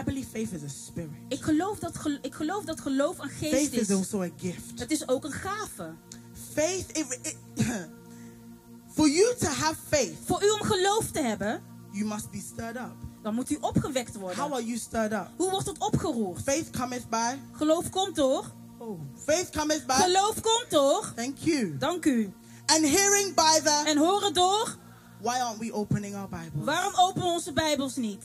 I 0.00 0.02
believe 0.04 0.28
faith 0.30 0.52
is 0.52 0.62
a 0.62 0.68
spirit. 0.68 1.10
Ik 1.28 1.42
geloof 1.42 1.78
dat, 1.78 1.94
ik 2.22 2.34
geloof 2.34 2.64
dat 2.64 2.80
geloof 2.80 3.18
een 3.18 3.28
geest 3.28 3.52
Faith 3.54 3.72
is 3.72 3.88
is. 3.88 3.90
also 3.96 4.22
a 4.22 4.28
gift. 4.36 4.78
Het 4.80 4.90
is 4.90 5.08
ook 5.08 5.24
een 5.24 5.32
gave. 5.32 5.94
Faith, 6.52 6.96
it, 6.98 7.18
it, 7.22 7.36
for 8.96 9.08
you 9.08 9.34
to 9.38 9.46
have 9.46 9.74
faith, 9.88 10.14
Voor 10.24 10.44
u 10.44 10.50
om 10.50 10.62
geloof 10.62 11.10
te 11.10 11.20
hebben, 11.20 11.62
you 11.90 12.04
must 12.04 12.30
be 12.30 12.40
stirred 12.52 12.76
up. 12.76 12.92
dan 13.22 13.34
moet 13.34 13.50
u 13.50 13.56
opgewekt 13.60 14.12
How 14.14 14.22
worden. 14.22 14.44
are 14.52 14.64
you 14.64 14.78
stirred 14.78 15.12
up? 15.12 15.28
Hoe 15.36 15.50
wordt 15.50 15.66
het 15.66 15.78
opgeroerd? 15.78 16.42
Faith 16.42 16.70
cometh 16.70 17.08
by. 17.10 17.34
Geloof 17.52 17.90
komt 17.90 18.16
door. 18.16 18.50
Oh, 18.78 19.00
faith 19.24 19.50
cometh 19.50 19.86
by. 19.86 19.92
Geloof 19.92 20.40
komt 20.40 20.66
door. 20.70 21.12
Thank 21.16 21.38
you. 21.38 21.76
Dank 21.78 22.04
u. 22.04 22.32
And 22.66 22.88
hearing 22.88 23.34
by 23.34 23.60
the. 23.64 23.82
En 23.86 23.96
horen 23.98 24.34
door. 24.34 24.76
Why 25.20 25.36
aren't 25.40 25.58
we 25.58 25.72
opening 25.72 26.14
our 26.14 26.28
Bible? 26.28 26.64
Waarom 26.64 26.92
openen 26.94 27.26
we 27.28 27.32
onze 27.32 27.52
Bijbels 27.52 27.96
niet? 27.96 28.24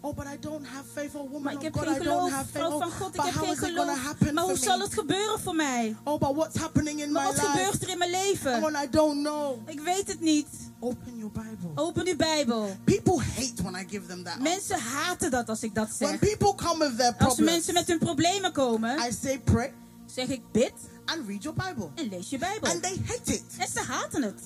Oh, 0.00 0.14
but 0.16 0.24
I 0.26 0.36
don't 0.40 0.66
have 0.66 0.84
faith. 0.94 1.14
Oh, 1.14 1.22
woman 1.30 1.42
Maar 1.42 1.52
ik 1.52 1.62
heb 1.62 1.72
God, 1.76 1.82
geen 1.86 1.92
I 1.94 1.98
don't 1.98 2.08
geloof. 2.08 2.30
have 2.30 2.44
faith. 2.44 2.64
Vrouw 2.64 2.72
Oh, 2.72 2.78
van 2.82 2.90
God, 2.90 3.14
ik 3.14 3.20
heb 3.22 3.34
geen 3.34 3.56
geloof. 3.56 4.32
Maar 4.32 4.44
hoe 4.44 4.56
zal 4.58 4.80
het 4.80 4.94
gebeuren 4.94 5.40
voor 5.40 5.54
mij? 5.54 5.96
Oh, 6.04 6.18
but 6.20 6.34
what's 6.34 6.56
happening 6.56 7.00
in 7.02 7.12
Maar 7.12 7.22
my 7.22 7.28
wat 7.32 7.36
life? 7.42 7.48
gebeurt 7.50 7.82
er 7.82 7.88
in 7.88 7.98
mijn 7.98 8.14
Oh, 8.14 8.20
leven? 8.22 8.64
and 8.64 8.76
I 8.84 8.88
don't 8.90 9.18
know. 9.26 9.68
Ik 9.68 9.80
weet 9.80 10.08
het 10.08 10.20
niet. 10.20 10.46
Open 10.80 11.16
your 11.16 11.30
Bible. 11.32 11.70
Open 11.74 12.06
uw 12.06 12.16
Bijbel. 12.16 12.76
People 12.84 13.18
hate 13.36 13.62
when 13.62 13.74
I 13.74 13.84
give 13.88 14.06
them 14.06 14.22
that. 14.24 14.38
Mensen 14.40 14.78
haten 14.80 15.30
dat 15.30 15.48
als 15.48 15.62
ik 15.62 15.74
dat 15.74 15.88
When 15.98 16.08
zeg. 16.08 16.18
people 16.18 16.54
come 16.66 16.88
with 16.88 16.96
their 16.98 17.14
Als 17.18 17.26
problems, 17.26 17.52
mensen 17.52 17.74
met 17.74 17.86
hun 17.86 17.98
problemen 17.98 18.52
komen, 18.52 18.98
I 19.08 19.12
say 19.22 19.38
pray 19.40 19.72
zeg 20.06 20.28
ik 20.28 20.42
bid 20.52 20.72
and 21.04 21.26
read 21.28 21.42
your 21.42 21.58
Bible. 21.68 21.88
en 21.94 22.08
lees 22.08 22.30
je 22.30 22.38
Bijbel. 22.38 22.70
And 22.70 22.82
they 22.82 22.96
hate 23.06 23.34
it. 23.34 23.42
En 23.58 23.68
ze 23.68 23.80
haten 23.80 24.22
het. 24.22 24.40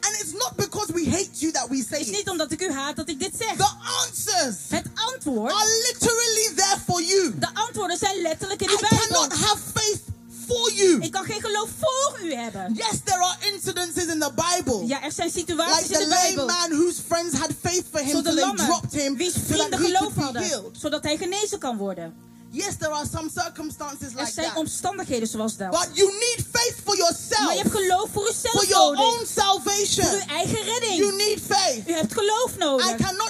And 0.00 0.12
it's 0.20 0.32
not 0.32 0.52
because 0.56 0.92
we 0.92 1.04
hate 1.10 1.30
you 1.38 1.52
that 1.52 1.68
we 1.68 1.76
say 1.76 1.98
Het 1.98 2.00
is 2.00 2.06
it. 2.08 2.16
niet 2.16 2.28
omdat 2.28 2.52
ik 2.52 2.62
u 2.62 2.70
haat 2.72 2.96
dat 2.96 3.08
ik 3.08 3.18
dit 3.20 3.32
zeg. 3.38 3.56
The 3.56 3.72
answers 4.06 4.56
Het 4.68 4.86
antwoord, 4.94 5.52
are 5.52 5.68
literally 5.92 6.52
there 6.56 6.76
for 6.86 7.02
you. 7.02 7.38
de 7.38 7.48
antwoorden 7.54 7.96
zijn 7.98 8.22
letterlijk 8.22 8.62
in 8.62 8.68
I 8.68 8.76
de 8.76 8.86
Bijbel. 8.90 9.06
cannot 9.08 9.32
have 9.32 9.58
faith 9.74 10.00
for 10.48 10.72
you. 10.72 11.00
Ik 11.00 11.10
kan 11.10 11.24
geen 11.24 11.40
geloof 11.40 11.68
voor 11.80 12.18
u 12.22 12.34
hebben. 12.34 12.74
Yes, 12.74 13.00
there 13.04 13.18
are 13.24 13.36
incidences 13.52 14.04
in 14.06 14.18
the 14.20 14.32
Bible. 14.34 14.86
Ja, 14.86 15.02
er 15.02 15.12
zijn 15.12 15.26
Like 15.34 15.38
situaties 15.40 15.86
in 15.86 15.92
the 15.92 15.98
de 15.98 16.08
lame 16.08 16.22
Bijbel. 16.26 16.46
man 16.46 16.70
whose 16.70 17.00
friends 17.08 17.38
had 17.38 17.50
faith 17.62 17.84
for 17.90 18.00
him, 18.00 18.10
so 18.10 18.22
they 18.22 18.34
dropped 18.66 18.92
him 18.92 19.20
so 19.48 19.56
that 19.56 19.70
he 19.70 19.76
geloof 19.86 19.98
could 20.00 20.14
be 20.14 20.20
hadden, 20.22 20.42
healed. 20.42 20.76
zodat 20.80 21.02
hij 21.04 21.16
genezen 21.16 21.58
kan 21.58 21.76
worden. 21.76 22.14
Yes, 22.52 22.76
there 22.76 22.92
are 22.92 23.06
some 23.12 23.30
circumstances 23.30 24.08
Er 24.12 24.18
like 24.18 24.30
zijn 24.32 24.46
that. 24.46 24.56
omstandigheden 24.56 25.28
zoals 25.28 25.56
dat. 25.56 25.70
But 25.70 25.88
you 25.92 26.08
need 26.12 26.46
faith 26.52 26.74
for 26.84 26.96
Maar 26.96 26.96
je 26.96 27.02
yourself, 27.02 27.54
hebt 27.62 27.70
geloof 27.70 28.08
voor 28.12 28.22
for 28.22 28.30
uzelf 28.30 28.68
your 28.68 28.84
nodig. 28.96 29.00
own 29.04 29.16
Voor 29.26 29.42
salvation. 29.42 30.06
uw 30.14 30.26
eigen 30.28 30.64
You 30.64 30.70
redding. 30.80 31.16
need 31.16 31.40
faith. 31.48 31.88
U 31.88 31.92
hebt 31.92 32.12
geloof 32.12 32.52
I 32.54 32.58
nodig. 32.58 32.86
cannot 32.96 33.29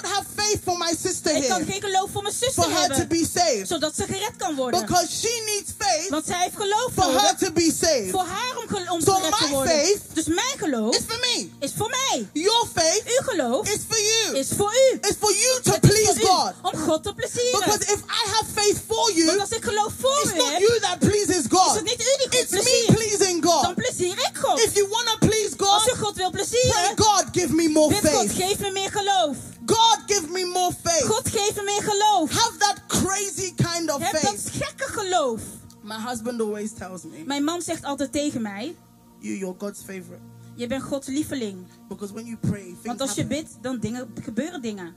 faith 0.51 0.63
for 0.63 0.77
my 0.77 0.93
sister 1.01 1.35
Ik 1.35 1.47
kan 1.47 1.59
here 1.61 1.71
geen 1.71 1.81
geloof 1.81 2.09
voor 2.13 2.21
mijn 2.21 2.33
for 2.35 2.45
zuster 2.45 2.71
her 2.77 2.87
to 2.87 2.93
hebben. 2.93 3.07
be 3.17 3.25
saved 3.33 3.67
Zodat 3.67 3.95
ze 3.95 4.03
gered 4.03 4.35
kan 4.37 4.55
worden. 4.55 4.79
because 4.85 5.07
she 5.21 5.43
needs 5.45 5.71
faith 5.77 6.09
Want 6.09 6.25
zij 6.25 6.39
heeft 6.43 6.55
geloof 6.55 6.89
for 6.95 7.21
her 7.21 7.35
to 7.37 7.51
be 7.51 7.71
saved. 7.81 8.09
Voor 8.11 8.25
haar 8.25 8.53
om, 8.57 8.89
om 8.89 9.01
So 9.01 9.13
gered 9.13 9.37
te 9.37 9.47
worden. 9.49 9.73
faith 9.77 9.99
Dus 10.13 10.25
mijn 10.25 10.55
geloof 10.57 10.95
It's 10.95 11.05
for 11.07 11.19
me. 11.19 11.49
is 11.59 11.71
voor 11.77 11.89
mij. 11.89 12.27
Your 12.33 12.67
faith 12.75 13.03
Uw 13.05 13.23
geloof 13.31 13.67
is 13.69 13.79
for 13.89 13.99
you. 13.99 14.37
is 14.37 14.47
voor 14.57 14.73
u. 14.91 14.97
It's 15.01 15.17
for 15.19 15.31
you 15.43 15.61
to 15.61 15.71
Het 15.71 15.83
is 15.83 15.89
please 15.89 16.19
voor 16.19 16.21
u 16.21 16.25
God. 16.25 16.53
Om 16.73 16.79
God 16.79 17.03
te 17.03 17.13
plezieren. 17.13 17.59
Because 17.59 17.83
if 17.95 17.99
I 18.21 18.23
have 18.35 18.45
faith 18.53 18.77
for 18.87 19.11
you, 19.13 19.25
Want 19.27 19.39
als 19.39 19.49
ik 19.49 19.63
geloof 19.63 19.91
voor 19.99 20.19
it's 20.23 20.33
u 20.33 20.37
not 20.37 20.49
heb, 20.51 20.59
you 20.59 20.79
that 20.79 20.99
pleases 20.99 21.35
is 21.37 21.45
God. 21.49 21.75
het 21.75 21.83
niet 21.83 22.01
u 22.01 22.13
die 22.17 22.27
God 22.29 22.33
It's 22.41 22.51
me 22.51 22.83
pleasing 22.95 23.41
Dan 23.43 23.51
God. 23.51 23.75
plezier 23.75 24.13
ik 24.13 24.31
God. 24.41 24.59
If 24.59 24.73
you 24.75 24.87
want 24.89 25.05
to 25.07 25.17
please 25.27 25.49
Als 25.57 25.87
u 25.87 25.89
God, 25.89 25.97
God 25.99 26.15
wil 26.15 26.29
pray 26.29 26.45
plezieren, 26.45 26.91
God 26.95 27.23
give 27.31 27.53
me 27.53 27.69
more 27.69 27.87
bid 27.87 28.11
God, 28.11 28.11
faith. 28.27 28.31
geef 28.31 28.59
me 28.59 28.71
meer 28.71 28.91
geloof. 28.91 29.35
God 29.65 30.03
give 30.07 30.29
me 30.31 30.45
more 30.45 30.71
faith. 30.83 31.05
God, 31.07 31.27
geef 31.29 31.55
me 31.55 31.63
meer 31.63 31.81
geloof. 31.83 32.31
Have 32.31 32.57
that 32.57 32.81
crazy 32.87 33.53
kind 33.55 33.89
of 33.91 34.01
Heb 34.01 34.11
dat 34.21 34.21
faith. 34.21 34.49
gekke 34.63 34.91
geloof. 34.91 35.41
My 35.83 35.95
husband 36.07 36.41
always 36.41 36.71
tells 36.73 37.03
me, 37.03 37.23
Mijn 37.25 37.43
man 37.43 37.61
zegt 37.61 37.83
altijd 37.83 38.11
tegen 38.11 38.41
mij, 38.41 38.75
you, 39.19 39.37
you're 39.37 39.55
God's 39.59 39.79
favorite. 39.79 40.21
je 40.55 40.67
bent 40.67 40.83
Gods 40.83 41.07
lieveling. 41.07 41.65
Because 41.87 42.13
when 42.13 42.25
you 42.25 42.37
pray, 42.37 42.61
things 42.63 42.83
Want 42.83 43.01
als 43.01 43.13
je 43.13 43.21
happen. 43.21 43.37
bidt, 43.41 43.57
dan 43.61 43.79
dingen, 43.79 44.13
gebeuren 44.21 44.61
dingen. 44.61 44.95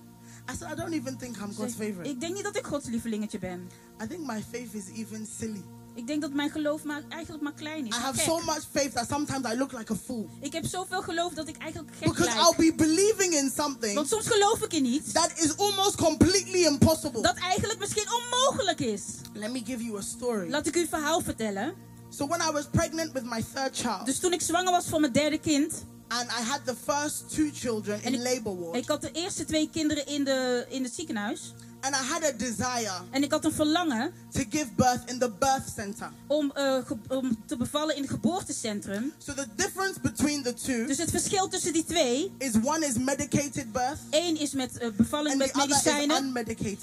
I 0.52 0.56
said, 0.58 0.72
I 0.72 0.74
don't 0.74 0.92
even 0.92 1.16
think 1.18 1.36
I'm 1.36 1.54
God's 1.54 1.74
favorite. 1.74 2.08
ik 2.10 2.20
denk 2.20 2.34
niet 2.34 2.42
dat 2.44 2.56
ik 2.56 2.66
Gods 2.66 2.86
lievelingetje 2.88 3.38
ben. 3.38 3.68
I 4.02 4.06
think 4.06 4.26
my 4.26 4.44
faith 4.50 4.74
is 4.74 4.84
even 4.94 5.26
silly. 5.38 5.62
Ik 5.94 6.06
denk 6.06 6.20
dat 6.20 6.32
mijn 6.32 6.50
geloof 6.50 6.84
maar, 6.84 7.02
eigenlijk 7.08 7.42
maar 7.42 7.52
klein 7.52 7.86
is. 7.86 7.96
I 7.96 7.98
have 8.00 8.18
Gek. 8.18 8.26
so 8.26 8.40
much 8.40 8.62
faith 8.72 8.92
that 8.94 9.08
sometimes 9.08 9.52
I 9.52 9.56
look 9.58 9.72
like 9.72 9.92
a 9.92 9.96
fool. 10.04 10.28
Ik 10.40 10.52
heb 10.52 10.66
zoveel 10.66 11.02
geloof 11.02 11.32
dat 11.32 11.48
ik 11.48 11.56
eigenlijk 11.56 11.92
gek 11.96 12.08
Because 12.08 12.34
lijk. 12.36 12.40
I'll 12.40 12.56
be 12.70 12.74
believing 12.76 13.34
in 13.34 13.52
something 13.56 13.94
Want 13.94 14.08
soms 14.08 14.26
geloof 14.26 14.62
ik 14.62 14.72
in 14.72 14.84
iets 14.84 15.12
that 15.12 15.30
is 15.36 15.56
almost 15.56 15.96
completely 15.96 16.64
impossible. 16.64 17.22
dat 17.22 17.36
eigenlijk 17.36 17.78
misschien 17.78 18.06
onmogelijk 18.12 18.80
is. 18.80 19.02
Let 19.32 19.52
me 19.52 19.60
give 19.64 19.84
you 19.84 19.98
a 19.98 20.00
story. 20.02 20.50
Laat 20.50 20.66
ik 20.66 20.76
u 20.76 20.80
een 20.80 20.88
verhaal 20.88 21.20
vertellen. 21.20 21.74
So 22.08 22.26
when 22.26 22.40
I 22.48 22.52
was 22.52 22.64
pregnant 22.70 23.12
with 23.12 23.24
my 23.24 23.44
third 23.54 23.76
child, 23.76 24.06
Dus 24.06 24.18
toen 24.18 24.32
ik 24.32 24.40
zwanger 24.40 24.70
was 24.70 24.84
van 24.84 25.00
mijn 25.00 25.12
derde 25.12 25.38
kind. 25.38 25.84
and 26.08 26.28
I 26.30 26.42
had 26.42 26.60
the 26.64 26.74
first 26.92 27.34
two 27.34 27.50
children 27.54 28.02
En 28.02 28.12
in 28.14 28.20
ik, 28.26 28.34
labor 28.34 28.58
ward, 28.60 28.76
ik 28.76 28.88
had 28.88 29.00
de 29.02 29.10
eerste 29.12 29.44
twee 29.44 29.68
kinderen 29.72 30.06
in, 30.06 30.24
de, 30.24 30.66
in 30.68 30.82
het 30.82 30.94
ziekenhuis. 30.94 31.54
And 31.84 31.94
I 31.94 31.98
had 32.12 32.24
a 32.24 32.32
desire 32.36 32.92
En 33.10 33.22
ik 33.22 33.30
had 33.30 33.44
een 33.44 33.52
verlangen 33.52 34.12
to 34.32 34.42
give 34.50 34.66
birth 34.76 35.00
in 35.10 35.18
the 35.18 35.30
birth 35.38 35.62
center. 35.76 36.10
om, 36.26 36.50
eh, 36.54 36.76
ge- 36.86 36.96
om 37.08 37.42
te 37.46 37.56
bevallen 37.56 37.96
in 37.96 38.02
het 38.02 38.10
geboortecentrum. 38.10 39.12
So 39.18 39.34
the 39.34 39.46
difference 39.56 40.00
between 40.00 40.42
the 40.42 40.54
two 40.54 40.86
Dus 40.86 40.98
het 40.98 41.10
verschil 41.10 41.48
tussen 41.48 41.72
die 41.72 41.84
twee. 41.84 42.32
is 42.38 42.50
one 42.62 42.86
is 42.86 42.94
medicated 42.98 43.72
birth 43.72 43.98
één 44.10 44.40
is 44.40 44.52
met 44.52 44.78
eh, 44.78 44.88
bevalling 44.96 45.28
and 45.30 45.38
met 45.38 45.52
the 45.52 45.60
other 45.60 45.76
is 45.76 45.82
medicijnen. 45.82 46.34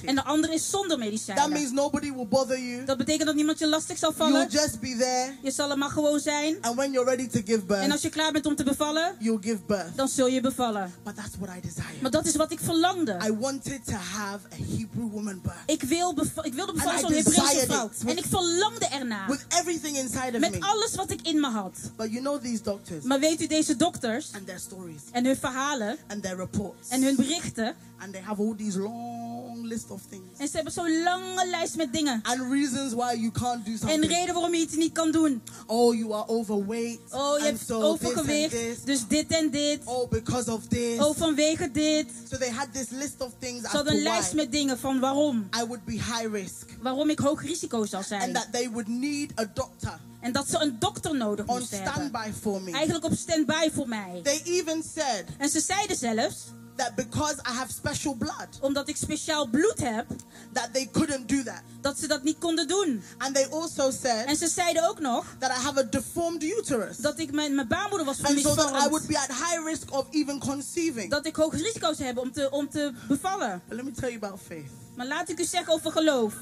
En 0.06 0.16
de 0.16 0.24
andere 0.24 0.54
is 0.54 0.70
zonder 0.70 0.90
That 0.90 1.00
medicijnen. 1.00 1.52
means 1.52 1.72
nobody 1.72 2.12
will 2.14 2.28
bother 2.28 2.60
you. 2.60 2.86
Dat 2.86 2.98
betekent 2.98 3.26
dat 3.26 3.36
niemand 3.36 3.60
je 3.60 3.68
lastig 3.68 3.98
zal 3.98 4.14
You'll 4.18 4.32
vallen. 4.32 4.48
just 4.50 4.80
be 4.80 4.96
there, 4.98 5.36
Je 5.42 5.52
zal 5.52 5.70
er 5.72 5.78
maar 5.78 5.90
gewoon 5.90 6.20
zijn. 6.20 6.56
and 6.62 6.76
when 6.76 6.92
you're 6.92 7.10
ready 7.10 7.28
to 7.28 7.40
give 7.46 7.64
En 7.68 7.80
als 7.82 7.88
birth, 7.90 8.02
je 8.02 8.10
klaar 8.10 8.32
bent 8.32 8.46
om 8.46 8.56
te 8.56 8.64
bevallen, 8.64 9.16
you'll 9.20 9.42
give 9.42 9.60
birth. 9.68 9.96
dan 9.98 10.08
zul 10.08 10.28
je 10.28 10.42
bevallen. 10.42 10.94
But 11.04 11.16
that's 11.16 11.36
what 11.40 11.56
I 11.58 11.62
desire. 11.62 12.02
Maar 12.02 12.12
dat 12.12 12.26
is 12.26 12.36
wat 12.36 12.52
ik 12.52 12.60
verlangde. 12.60 13.18
I 13.28 13.34
wanted 13.40 13.86
to 13.86 13.94
have 13.94 14.40
a 14.54 14.56
Hebrew 14.92 15.12
woman 15.12 15.42
birth 15.42 15.56
Ik, 15.66 15.84
wil 15.84 16.16
ik 16.42 16.54
wilde 16.54 16.74
bevallen 16.74 17.00
zo'n 17.00 17.12
Hebreeuwse 17.14 17.66
vrouw. 17.66 17.90
En 18.06 18.18
ik 18.18 18.26
verlangde 18.26 18.86
ernaar. 18.86 19.30
with 19.30 19.46
everything 19.50 19.98
inside 19.98 20.32
of 20.34 20.40
Met 20.40 20.52
me. 20.52 20.58
alles 20.60 20.96
wat 20.96 21.12
ik 21.12 21.22
in 21.22 21.40
me 21.40 21.48
had. 21.50 21.78
But 21.96 22.10
you 22.12 22.20
know 22.22 22.42
these 22.42 22.62
doctors 22.62 23.04
Maar 23.04 23.20
weet 23.20 23.42
u, 23.42 23.48
deze 23.48 23.76
dokters 23.76 24.30
and 24.36 24.46
their 24.46 24.60
stories 24.60 25.02
en 25.12 25.26
hun 25.26 25.36
verhalen 25.38 25.98
and 26.08 26.24
their 26.24 26.38
reports, 26.38 26.90
en 26.90 27.04
hun 27.04 27.16
berichten. 27.16 27.76
And 28.04 28.14
they 28.14 28.22
have 28.22 28.42
all 28.42 28.56
these 28.58 28.78
long 28.80 29.66
list 29.66 29.92
of 29.92 30.02
things 30.10 30.38
En 30.38 30.48
ze 30.48 30.56
hebben 30.56 30.74
zo'n 30.74 31.04
lange 31.04 31.48
lijst 31.50 31.76
met 31.76 31.94
dingen. 31.94 32.20
and 32.24 32.52
reasons 32.52 32.94
why 32.94 33.14
you 33.16 33.32
can't 33.32 33.66
do 33.66 33.72
En 33.72 33.78
something. 33.78 34.06
reden 34.08 34.34
waarom 34.34 34.54
je 34.54 34.62
iets 34.62 34.76
niet 34.76 34.92
kan 34.92 35.12
doen. 35.12 35.42
Oh, 35.68 35.96
you 35.96 36.14
are 36.14 36.28
overweight. 36.28 37.00
Oh, 37.12 37.20
je 37.20 37.34
and 37.36 37.42
hebt 37.44 37.60
so 37.68 37.74
and 37.76 37.84
overgewicht. 37.84 38.86
Dus 38.86 39.08
dit 39.08 39.28
en 39.32 39.50
dit. 39.52 39.80
Oh, 39.86 40.10
because 40.10 40.52
of 40.54 40.68
this. 40.68 41.00
Oh, 41.00 41.16
vanwege 41.18 41.72
dit. 41.72 42.08
So 42.32 42.38
they 42.38 42.50
had 42.50 42.68
this 42.74 42.90
list 42.90 43.22
of 43.22 43.30
things 43.40 43.62
Ze 43.62 43.68
hadden 43.68 43.94
een 43.96 44.02
lijst 44.02 44.34
met 44.34 44.52
dingen 44.52 44.80
van 44.80 45.00
waarom. 45.00 45.48
I 45.62 45.66
would 45.66 45.86
be 45.86 45.92
high 45.92 46.28
risk 46.32 46.70
Waarom 46.82 47.10
ik 47.10 47.20
hoog 47.20 47.42
risico 47.44 47.86
and 47.92 48.06
zijn. 48.06 48.34
that 48.34 48.48
they 48.52 48.70
would 48.70 48.88
need 48.88 49.40
a 49.40 49.46
doctor 49.54 50.00
En 50.22 50.32
dat 50.32 50.50
ze 50.50 50.58
een 50.60 50.80
dokter 50.80 51.16
nodig 51.16 51.46
moesten 51.46 51.78
hebben. 51.84 51.94
standby 51.94 52.32
for 52.42 52.62
me. 52.62 52.72
Eigenlijk 52.72 53.06
op 53.06 53.14
standby 53.18 53.70
voor 53.74 53.88
mij. 53.88 54.20
They 54.24 54.42
even 54.44 54.84
said 54.96 55.26
En 55.38 55.50
ze 55.50 55.60
zeiden 55.60 55.96
zelfs, 55.98 56.38
that 56.82 56.96
because 56.96 57.38
I 57.46 57.54
have 57.54 57.72
special 57.72 58.16
blood, 58.16 58.50
omdat 58.60 58.90
ik 58.90 58.98
speciaal 58.98 59.48
bloed 59.48 59.80
heb, 59.80 60.06
that 60.54 60.74
they 60.74 60.90
couldn't 60.92 61.30
do 61.30 61.44
that. 61.44 61.62
dat 61.82 62.00
ze 62.00 62.08
dat 62.08 62.24
niet 62.24 62.38
konden 62.38 62.68
doen. 62.68 63.04
And 63.18 63.36
they 63.36 63.48
also 63.52 63.92
said 63.92 64.26
En 64.26 64.36
ze 64.36 64.48
zeiden 64.48 64.90
ook 64.90 65.00
nog 65.00 65.26
that 65.40 65.50
I 65.50 65.62
have 65.62 65.80
a 65.80 65.84
deformed 65.84 66.44
uterus. 66.44 66.98
dat 66.98 67.20
ik 67.20 67.32
mijn, 67.32 67.56
mijn 67.56 67.68
baarmoeder 67.68 68.06
was 68.06 68.24
And 68.24 68.40
so 68.40 68.56
that 68.56 68.86
I 68.86 68.90
would 68.90 69.08
be 69.08 69.18
at 69.18 69.28
high 69.28 69.66
risk 69.66 69.94
of 69.94 70.06
even 70.10 70.40
conceiving. 70.40 71.10
Dat 71.10 71.26
ik 71.26 71.36
hoog 71.36 71.54
risico's 71.54 71.98
heb 71.98 72.18
om 72.18 72.32
te, 72.32 72.52
om 72.52 72.70
te 72.70 72.94
bevallen. 73.08 73.62
But 73.68 73.78
let 73.78 73.86
me 73.86 73.92
tell 73.92 74.10
you 74.10 74.24
about 74.24 74.40
faith. 74.48 74.72
Maar 74.96 75.08
laat 75.08 75.30
ik 75.30 75.40
u 75.40 75.44
zeggen 75.44 75.74
over 75.74 75.92
geloof. 75.92 76.34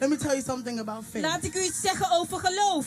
Let 0.00 0.08
me 0.08 0.16
tell 0.16 0.32
you 0.32 0.42
something 0.42 0.80
about 0.80 1.04
faith. 1.10 1.24
Laat 1.24 1.44
ik 1.44 1.54
u 1.54 1.62
iets 1.62 1.80
zeggen 1.80 2.10
over 2.10 2.38
geloof. 2.38 2.86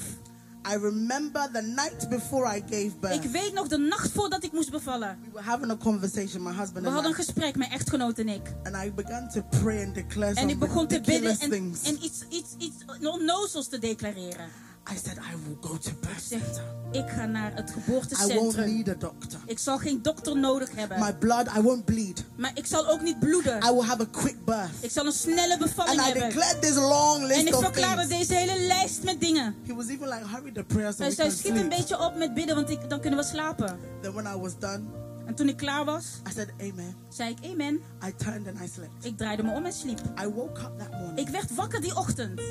I 0.71 0.75
remember 0.75 1.49
the 1.53 1.61
night 1.61 2.09
before 2.09 2.57
I 2.57 2.61
gave 2.69 2.85
Ik 2.85 2.99
birth. 2.99 3.31
weet 3.31 3.53
nog 3.53 3.67
de 3.67 3.77
nacht 3.77 4.11
voordat 4.11 4.43
ik 4.43 4.51
moest 4.51 4.71
bevallen. 4.71 5.17
We 5.23 5.29
were 5.31 5.45
having 5.45 5.71
a 5.71 5.75
conversation, 5.75 6.43
my 6.43 6.51
husband 6.51 6.85
We 6.85 6.91
hadden 6.91 7.09
een 7.11 7.17
gesprek, 7.17 7.55
mijn 7.55 7.71
echtgenoot 7.71 8.19
en 8.19 8.27
ik. 8.29 8.53
And 8.63 8.75
I 8.85 8.91
began 8.91 9.29
to 9.29 9.41
pray 9.61 9.85
and 9.85 9.95
declare 9.95 10.33
En 10.33 10.49
ik 10.49 10.59
begon 10.59 10.87
te 10.87 11.01
bidden 11.01 11.39
en, 11.39 11.51
en 11.51 11.73
iets, 12.03 12.23
iets, 12.29 12.55
iets 12.57 13.07
onnozels 13.07 13.67
te 13.67 13.79
declareren. 13.79 14.49
I 14.91 14.95
said, 15.03 15.17
I 15.17 15.35
will 15.45 15.57
go 15.61 15.77
to 15.77 15.91
birth 16.01 16.21
center. 16.27 16.63
ik 16.91 17.09
ga 17.09 17.25
naar 17.25 17.51
het 17.55 17.69
I 17.69 17.73
won't 17.73 17.83
geboortecentrum. 17.85 18.65
need 18.75 18.89
a 18.89 18.93
doctor. 18.93 19.39
Ik 19.45 19.59
zal 19.59 19.77
geen 19.77 20.01
dokter 20.01 20.37
nodig 20.37 20.69
hebben. 20.75 20.99
My 20.99 21.13
blood, 21.13 21.47
I 21.57 21.61
won't 21.61 21.85
bleed. 21.85 22.23
Maar 22.35 22.51
ik 22.53 22.65
zal 22.65 22.87
ook 22.89 23.01
niet 23.01 23.19
bloeden. 23.19 23.57
I 23.57 23.71
will 23.71 23.81
have 23.83 24.01
a 24.01 24.05
quick 24.11 24.45
birth. 24.45 24.69
Ik 24.79 24.91
zal 24.91 25.05
een 25.05 25.11
snelle 25.11 25.57
bevalling 25.57 25.99
And 25.99 26.07
I 26.07 26.11
hebben. 26.11 26.29
declared 26.29 26.61
this 26.61 26.75
long 26.75 27.21
En 27.21 27.27
list 27.27 27.47
ik 27.47 27.55
of 27.55 27.63
verklaarde 27.63 28.07
deze 28.07 28.33
hele 28.33 28.59
lijst 28.67 29.03
met 29.03 29.19
dingen. 29.21 29.55
He 29.67 29.73
was 29.75 29.87
even 29.87 30.07
like, 30.07 30.27
hurry 30.27 30.51
the 30.51 30.63
prayers 30.63 30.95
so 30.95 31.01
Hij 31.03 31.11
zei, 31.11 31.31
schiet 31.31 31.49
een 31.51 31.55
sleep. 31.57 31.69
beetje 31.69 31.99
op 31.99 32.15
met 32.15 32.33
bidden, 32.33 32.55
want 32.55 32.69
ik, 32.69 32.89
dan 32.89 32.99
kunnen 32.99 33.19
we 33.19 33.25
slapen. 33.25 33.79
Then 34.01 34.13
when 34.13 34.25
I 34.35 34.39
was 34.39 34.51
done, 34.59 34.79
En 35.25 35.35
toen 35.35 35.47
ik 35.49 35.57
klaar 35.57 35.85
was, 35.85 36.05
I 36.29 36.33
said, 36.35 36.49
amen. 36.61 36.95
zei 37.09 37.35
ik, 37.41 37.51
amen. 37.51 37.79
I 38.07 38.13
turned 38.15 38.47
and 38.47 38.59
I 38.61 38.67
slept. 38.73 39.05
Ik 39.05 39.17
draaide 39.17 39.43
me 39.43 39.51
om 39.53 39.65
en 39.65 39.73
sliep. 39.73 39.99
I 40.23 40.27
woke 40.27 40.61
up 40.61 40.71
that 40.79 40.91
morning. 40.91 41.19
Ik 41.19 41.27
werd 41.29 41.55
wakker 41.55 41.81
die 41.81 41.95
ochtend. 41.95 42.41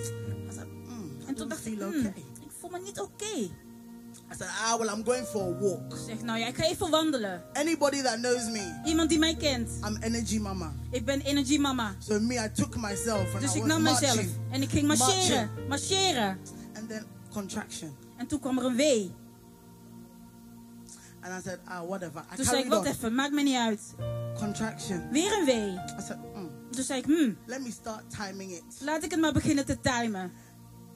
Toen 1.37 1.49
dacht 1.49 1.67
ik, 1.67 1.79
hmm, 1.79 1.89
okay. 1.89 2.15
ik 2.41 2.51
voel 2.61 2.71
me 2.71 2.79
niet 2.79 3.01
oké. 3.01 3.51
I 4.33 4.35
said, 4.35 4.49
ah, 4.49 4.77
well, 4.79 4.89
I'm 4.89 5.05
going 5.05 5.25
for 5.27 5.43
a 5.43 5.61
walk. 5.61 5.93
Ik 5.93 5.99
zeg, 6.07 6.23
nou 6.23 6.39
ja, 6.39 6.47
ik 6.47 6.57
ga 6.57 6.65
even 6.65 6.91
wandelen. 6.91 7.43
Anybody 7.53 8.03
that 8.03 8.15
knows 8.15 8.51
me, 8.51 8.81
Iemand 8.85 9.09
die 9.09 9.19
mij 9.19 9.37
kent. 9.37 9.71
I'm 9.85 9.97
energy 10.01 10.39
mama. 10.39 10.73
Ik 10.91 11.05
ben 11.05 11.21
energy 11.21 11.59
mama. 11.59 11.95
So 11.99 12.21
me, 12.21 12.35
I 12.35 12.49
took 12.53 12.77
myself 12.77 13.33
and 13.33 13.41
Dus 13.41 13.55
I 13.55 13.59
ik 13.59 13.65
nam 13.65 13.83
mezelf. 13.83 14.25
En 14.51 14.63
ik 14.63 14.71
ging 14.71 14.87
marcheren. 14.87 15.51
Marcheren. 15.69 16.39
And 16.77 16.89
then 16.89 17.05
contraction. 17.33 17.97
En 18.17 18.27
toen 18.27 18.41
kwam 18.41 18.59
er 18.59 18.65
een 18.65 18.77
wee. 18.77 19.15
And 21.23 21.35
I 21.39 21.49
said, 21.49 21.59
ah, 21.65 21.87
whatever. 21.87 22.25
I 22.33 22.37
Toen 22.37 22.45
zei 22.45 22.63
ik, 22.63 22.69
wat 22.69 22.85
even, 22.85 23.15
maakt 23.15 23.33
me 23.33 23.43
niet 23.43 23.57
uit. 23.57 23.81
Contraction. 24.39 25.09
Weer 25.11 25.39
een 25.39 25.45
wee. 25.45 25.73
I 25.73 26.03
said, 26.07 26.19
mm, 26.35 26.51
Toen 26.71 26.85
zei 26.85 26.99
ik, 26.99 27.05
hmm, 27.05 27.37
let 27.47 27.61
me 27.61 27.71
start 27.71 28.03
timing 28.11 28.51
it. 28.53 28.63
laat 28.81 29.03
ik 29.03 29.11
het 29.11 29.21
maar 29.21 29.33
beginnen 29.33 29.67
te 29.67 29.81
timen. 29.81 30.33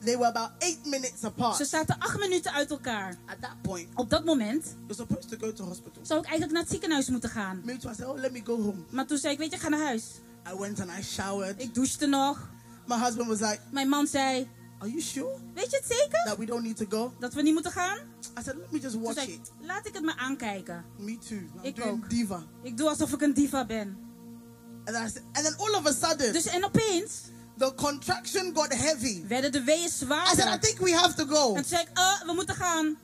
They 0.05 0.17
were 0.17 0.27
about 0.29 0.51
eight 0.59 0.85
minutes 0.87 1.25
apart. 1.25 1.57
Ze 1.57 1.65
zaten 1.65 1.99
acht 1.99 2.19
minuten 2.19 2.53
uit 2.53 2.71
elkaar. 2.71 3.17
At 3.27 3.37
that 3.41 3.63
point, 3.63 3.89
Op 3.95 4.11
dat 4.11 4.25
moment 4.25 4.77
supposed 4.89 5.29
to 5.29 5.37
go 5.41 5.53
to 5.53 5.65
hospital. 5.65 6.03
zou 6.07 6.19
ik 6.21 6.25
eigenlijk 6.27 6.53
naar 6.53 6.63
het 6.63 6.71
ziekenhuis 6.71 7.09
moeten 7.09 7.31
gaan. 7.31 7.61
Me 7.65 7.77
too. 7.77 7.91
I 7.91 7.95
said, 7.95 8.09
oh, 8.09 8.19
let 8.19 8.33
me 8.33 8.41
go 8.45 8.63
home. 8.63 8.83
Maar 8.91 9.07
toen 9.07 9.19
zei 9.19 9.33
ik, 9.33 9.39
weet 9.39 9.53
je, 9.53 9.59
ga 9.59 9.69
naar 9.69 9.81
huis. 9.81 10.05
I 10.53 10.59
went 10.59 10.81
and 10.81 10.91
I 10.99 11.03
showered. 11.03 11.63
Ik 11.63 11.75
douchte 11.75 12.07
nog. 12.07 12.49
My 12.87 12.97
husband 12.97 13.29
was 13.29 13.41
like, 13.41 13.59
Mijn 13.71 13.89
man 13.89 14.07
zei, 14.07 14.49
are 14.79 14.89
you 14.91 15.01
sure 15.03 15.39
weet 15.55 15.71
je 15.71 15.77
het 15.77 15.87
zeker? 15.99 16.25
that 16.25 16.37
we 16.39 16.45
don't 16.45 16.63
need 16.63 16.77
to 16.77 16.87
go? 16.89 17.13
Dat 17.19 17.35
we 17.35 17.43
niet 17.43 17.53
moeten 17.53 17.73
gaan? 17.73 17.99
I 18.39 18.43
said, 18.45 18.57
let 18.57 18.71
me 18.71 18.79
just 18.79 18.93
Toen 18.93 19.03
watch 19.03 19.15
zei 19.15 19.27
ik, 19.33 19.35
it. 19.41 19.51
laat 19.61 19.87
ik 19.87 19.95
het 19.95 20.03
maar 20.05 20.17
aankijken. 20.17 20.85
Me 20.99 21.19
too. 21.19 21.37
I'm 21.39 21.51
Ik 21.63 21.77
doing 21.77 21.91
ook. 22.05 22.11
diva. 22.11 22.43
Ik 22.63 22.77
doe 22.77 22.89
alsof 22.89 23.13
ik 23.13 23.21
een 23.21 23.35
diva 23.35 23.67
ben. 23.67 23.97
And, 24.85 24.97
I 24.97 25.09
said, 25.11 25.23
and 25.33 25.45
then 25.45 25.57
all 25.59 25.75
of 25.75 25.87
a 25.87 25.93
sudden, 26.09 26.33
Dus 26.33 26.47
en 26.47 26.65
opeens 26.65 27.13
the 27.61 27.73
contraction 27.75 28.53
got 28.55 28.73
heavy. 28.75 29.23
werden 29.29 29.53
de 29.53 29.62
weeën 29.64 29.85
I 29.85 29.88
said, 29.88 30.03
I 30.03 30.05
zwaarder. 30.07 30.59
think 30.61 30.79
we 30.81 30.92
have 30.96 31.14
to 31.14 31.25
go. 31.27 31.49
En 31.49 31.55
toen 31.55 31.64
zei 31.64 31.83
ik, 31.83 31.99
uh, 31.99 32.23
we 32.27 32.33
moeten 32.35 32.55
gaan. 32.55 32.96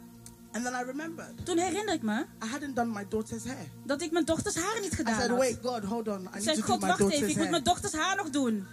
And 0.52 0.64
then 0.64 0.74
I 0.74 0.82
remembered 0.84 1.44
Toen 1.46 1.58
herinner 1.58 1.94
ik 1.94 2.02
me 2.02 2.24
I 2.44 2.46
hadn't 2.50 2.76
done 2.76 2.92
my 2.92 3.04
daughter's 3.08 3.44
hair. 3.44 3.66
dat 3.84 4.02
ik 4.02 4.10
mijn 4.12 4.24
dochters 4.24 4.54
haar 4.54 4.80
niet 4.80 4.92
I 4.92 4.96
gedaan 4.96 5.14
said, 5.14 5.28
had. 5.28 5.38
wait, 5.38 5.58
God, 5.62 5.84
hold 5.84 6.08
on. 6.08 6.20
I 6.20 6.24
Ik 6.26 6.32
need 6.34 6.42
zei, 6.42 6.56
to 6.56 6.62
do 6.62 6.66
God, 6.72 6.80
my 6.80 6.86
wacht 6.88 7.00
even, 7.00 7.10
daughter's 7.10 7.30
ik 7.30 7.36
moet 7.36 7.42
hair. 7.42 7.50
mijn 7.50 7.62
dochters 7.62 7.92
haar 7.92 8.16
nog 8.16 8.30
doen. 8.30 8.66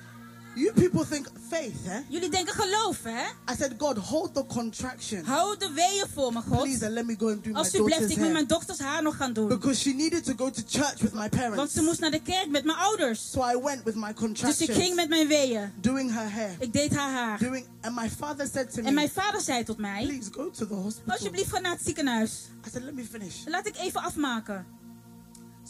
You 0.56 0.72
people 0.74 1.06
think 1.06 1.28
faith, 1.50 1.76
eh? 1.88 1.96
Jullie 2.10 2.30
denken 2.30 2.54
geloof, 2.54 3.04
hè? 3.04 3.24
I 3.54 3.56
said, 3.58 3.74
God, 3.78 3.98
hold 3.98 4.34
the 4.34 4.46
contraction. 4.46 5.26
Hou 5.26 5.58
de 5.58 5.72
weeën 5.74 6.06
voor 6.14 6.34
me, 6.34 6.42
God. 6.42 6.62
Please, 6.62 6.90
let 6.90 7.06
me 7.06 7.16
go 7.20 7.28
and 7.30 7.44
do 7.44 7.50
my 7.50 7.56
Alsjeblieft, 7.58 8.10
ik 8.10 8.18
moet 8.18 8.32
mijn 8.32 8.48
dochters 8.48 8.80
haar 8.80 9.04
nog 9.04 9.16
gaan 9.16 9.34
doen. 9.34 9.48
Because 9.48 9.80
she 9.82 9.94
needed 9.94 10.24
to 10.24 10.34
go 10.38 10.50
to 10.50 10.62
church 10.68 11.00
with 11.02 11.14
my 11.14 11.20
Want 11.20 11.30
parents. 11.30 11.74
ze 11.74 11.82
moest 11.82 12.00
naar 12.00 12.12
de 12.12 12.22
kerk 12.22 12.50
met 12.50 12.64
mijn 12.66 12.78
ouders. 12.78 13.32
So 13.32 13.42
I 13.44 13.60
went 13.64 13.84
with 13.84 13.96
my 13.96 14.14
Dus 14.42 14.62
ik 14.62 14.72
ging 14.72 14.96
met 14.96 15.10
mijn 15.10 15.28
weeën. 15.28 15.72
doing 15.82 16.14
her 16.14 16.32
hair. 16.32 16.56
Ik 16.60 16.74
deed 16.74 16.96
haar 16.96 17.12
haar. 17.12 17.40
Doing, 17.40 17.66
and 17.82 17.96
my 17.96 18.10
father 18.10 18.48
said 18.54 18.72
to 18.74 18.78
En 18.78 18.84
me, 18.84 18.92
mijn 18.92 19.10
vader 19.10 19.42
zei 19.42 19.64
tot 19.64 19.78
mij, 19.78 20.06
please 20.06 20.30
go 20.32 20.50
to 20.52 20.68
the 20.68 20.74
hospital. 20.74 21.12
alsjeblieft 21.12 21.50
ga 21.50 21.60
naar 21.60 21.72
het 21.72 21.82
ziekenhuis. 21.86 22.32
I 22.68 22.70
said, 22.72 22.84
let 22.84 22.94
me 22.94 23.04
finish. 23.12 23.36
Laat 23.46 23.68
ik 23.68 23.76
even 23.78 24.02
afmaken. 24.02 24.66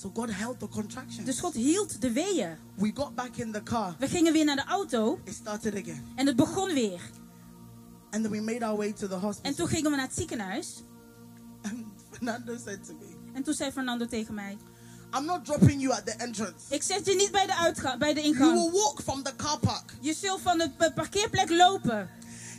So 0.03 0.09
God 0.13 0.29
held 0.31 0.59
the 0.59 0.67
contraction. 0.67 1.25
Dus 1.25 1.39
God 1.39 1.53
hield 1.53 2.01
de 2.01 2.11
weeën. 2.11 2.57
We 2.75 2.91
got 2.93 3.15
back 3.15 3.35
in 3.37 3.51
the 3.51 3.63
car. 3.63 3.95
We 3.99 4.07
gingen 4.07 4.33
weer 4.33 4.45
naar 4.45 4.55
de 4.55 4.63
auto 4.65 5.19
It 5.23 5.33
started 5.33 5.73
again. 5.75 6.05
en 6.15 6.27
het 6.27 6.35
begon 6.35 6.73
weer. 6.73 7.01
And 8.11 8.23
then 8.23 8.31
we 8.31 8.41
made 8.41 8.65
our 8.65 8.77
way 8.77 8.93
to 8.93 9.07
the 9.07 9.13
En 9.13 9.19
hospital. 9.19 9.53
toen 9.55 9.67
gingen 9.67 9.91
we 9.91 9.97
naar 9.97 10.05
het 10.05 10.15
ziekenhuis. 10.15 10.83
And 11.61 11.85
Fernando 12.11 12.57
said 12.65 12.85
to 12.85 12.93
me, 12.93 13.15
En 13.33 13.43
toen 13.43 13.53
zei 13.53 13.71
Fernando 13.71 14.05
tegen 14.05 14.33
mij, 14.33 14.57
I'm 15.17 15.25
not 15.25 15.45
dropping 15.45 15.81
you 15.81 15.93
at 15.93 16.05
the 16.05 16.11
entrance. 16.11 16.55
ik 16.69 16.83
zet 16.83 17.05
je 17.05 17.15
niet 17.15 17.31
bij 17.31 17.45
de, 17.45 17.55
uitgang, 17.55 17.99
bij 17.99 18.13
de 18.13 18.19
You 18.21 18.33
ingang. 18.33 18.53
will 18.53 18.71
walk 18.71 19.01
from 19.01 19.23
the 19.23 19.35
car 19.35 19.59
park. 19.59 19.93
Je 20.01 20.13
zult 20.13 20.41
van 20.41 20.57
de 20.57 20.69
pa- 20.77 20.91
parkeerplek 20.91 21.49
lopen. 21.49 22.09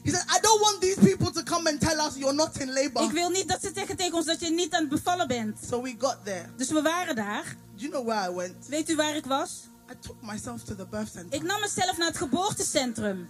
He 0.05 0.11
said, 0.11 0.25
I 0.29 0.39
don't 0.41 0.61
want 0.61 0.81
these 0.81 0.99
people 0.99 1.33
to 1.33 1.43
come 1.43 1.67
and 1.67 1.81
tell 1.81 1.99
us 2.01 2.17
you're 2.19 2.35
not 2.35 2.61
in 2.61 2.73
labor. 2.73 3.03
Ik 3.03 3.11
wil 3.11 3.31
niet 3.31 3.49
dat 3.49 3.61
ze 3.61 3.71
zeggen 3.75 3.97
tegen 3.97 4.15
ons 4.15 4.27
dat 4.27 4.41
je 4.41 4.51
niet 4.51 4.75
aan 4.75 4.81
het 4.81 4.89
bevallen 4.89 5.29
bent. 5.29 5.59
So 5.69 5.83
we 5.83 5.95
got 5.99 6.17
there. 6.25 6.47
Dus 6.57 6.69
we 6.69 6.83
waren 6.83 7.17
daar. 7.17 7.45
Do 7.45 7.81
you 7.81 7.91
know 7.91 8.07
where 8.07 8.31
I 8.31 8.35
went? 8.35 8.67
Weet 8.69 8.91
u 8.91 8.97
waar 8.97 9.17
ik 9.17 9.27
was? 9.27 9.51
I 9.91 9.95
took 10.01 10.17
myself 10.21 10.63
to 10.63 10.75
the 10.75 10.87
birth 10.87 11.13
center. 11.13 11.35
Ik 11.35 11.43
nam 11.43 11.61
mezelf 11.61 11.97
naar 11.97 12.09
het 12.09 12.17
geboortecentrum. 12.17 13.29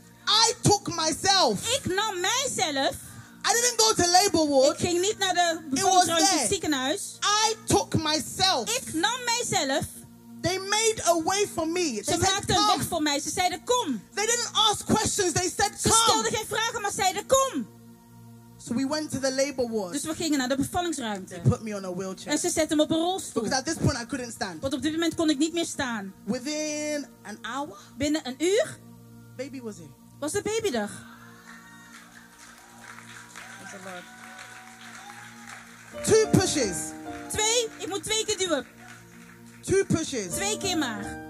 I 0.49 0.55
took 0.61 0.95
myself. 0.95 1.77
Ik 1.77 1.95
nam 1.95 2.21
mijzelf. 2.21 2.95
I 3.47 3.53
didn't 3.53 3.81
go 3.81 4.03
to 4.03 4.11
labor 4.11 4.49
ward. 4.49 4.81
Ik 4.81 4.89
ging 4.89 5.01
niet 5.01 5.19
naar 5.19 5.35
de 5.35 5.59
het 5.71 6.51
ziekenhuis. 6.51 7.19
I 7.47 7.57
took 7.67 7.95
myself. 7.95 8.77
Ik 8.77 8.95
nam 8.95 9.19
mijzelf. 9.25 9.85
They 10.45 10.59
made 10.59 11.03
a 11.07 11.15
way 11.23 11.47
for 11.55 11.67
me. 11.67 12.03
They 12.03 12.15
Ze 12.15 12.19
maakten 12.19 12.57
een 12.57 12.67
weg 12.77 12.87
voor 12.89 13.03
mij. 13.03 13.21
Ze 13.21 13.31
zeiden 13.31 13.65
kom. 13.65 14.03
They 14.15 14.27
didn't 14.27 14.51
ask 14.53 14.85
questions. 14.87 15.33
They 15.33 15.53
said, 15.59 15.71
Ze 15.81 15.89
come. 15.89 16.03
stelden 16.03 16.33
geen 16.33 16.47
vragen, 16.47 16.81
maar 16.81 16.93
zeiden 16.93 17.27
kom. 17.27 17.67
So 18.57 18.75
we 18.75 18.87
went 18.89 19.11
to 19.11 19.19
the 19.19 19.33
labor 19.35 19.71
ward. 19.71 19.93
Dus 19.93 20.03
we 20.05 20.15
gingen 20.15 20.39
naar 20.39 20.49
de 20.49 20.57
bevallingsruimte. 20.57 21.41
Put 21.49 21.61
me 21.63 21.77
on 21.77 21.85
a 21.85 21.95
wheelchair. 21.95 22.33
En 22.33 22.39
ze 22.39 22.51
zetten 22.51 22.69
hem 22.79 22.81
op 22.81 22.91
een 22.91 22.97
rolstoel. 23.03 23.43
Because 23.43 23.59
at 23.61 23.67
this 23.67 23.75
point 23.77 23.99
I 24.03 24.07
couldn't 24.07 24.33
stand. 24.33 24.61
Want 24.61 24.75
op 24.75 24.83
dit 24.83 24.93
moment 24.93 25.15
kon 25.15 25.31
ik 25.31 25.39
niet 25.39 25.53
meer 25.53 25.67
staan. 25.67 26.15
Within 26.25 27.07
an 27.23 27.39
hour, 27.43 27.77
Binnen 27.97 28.27
een 28.27 28.37
uur 28.39 28.79
baby 29.37 29.61
was 29.61 29.77
here. 29.77 29.89
was 30.21 30.33
de 30.33 30.43
baby 30.43 30.77
er. 30.77 30.91
Two 36.05 36.29
pushes. 36.31 36.77
Twee, 37.31 37.69
ik 37.79 37.89
moet 37.89 38.03
twee 38.05 38.25
keer 38.25 38.39
duwen. 38.39 38.67
Two 39.65 39.85
pushes. 39.85 40.35
Twee 40.35 40.57
keer 40.59 40.79
maar. 40.79 41.23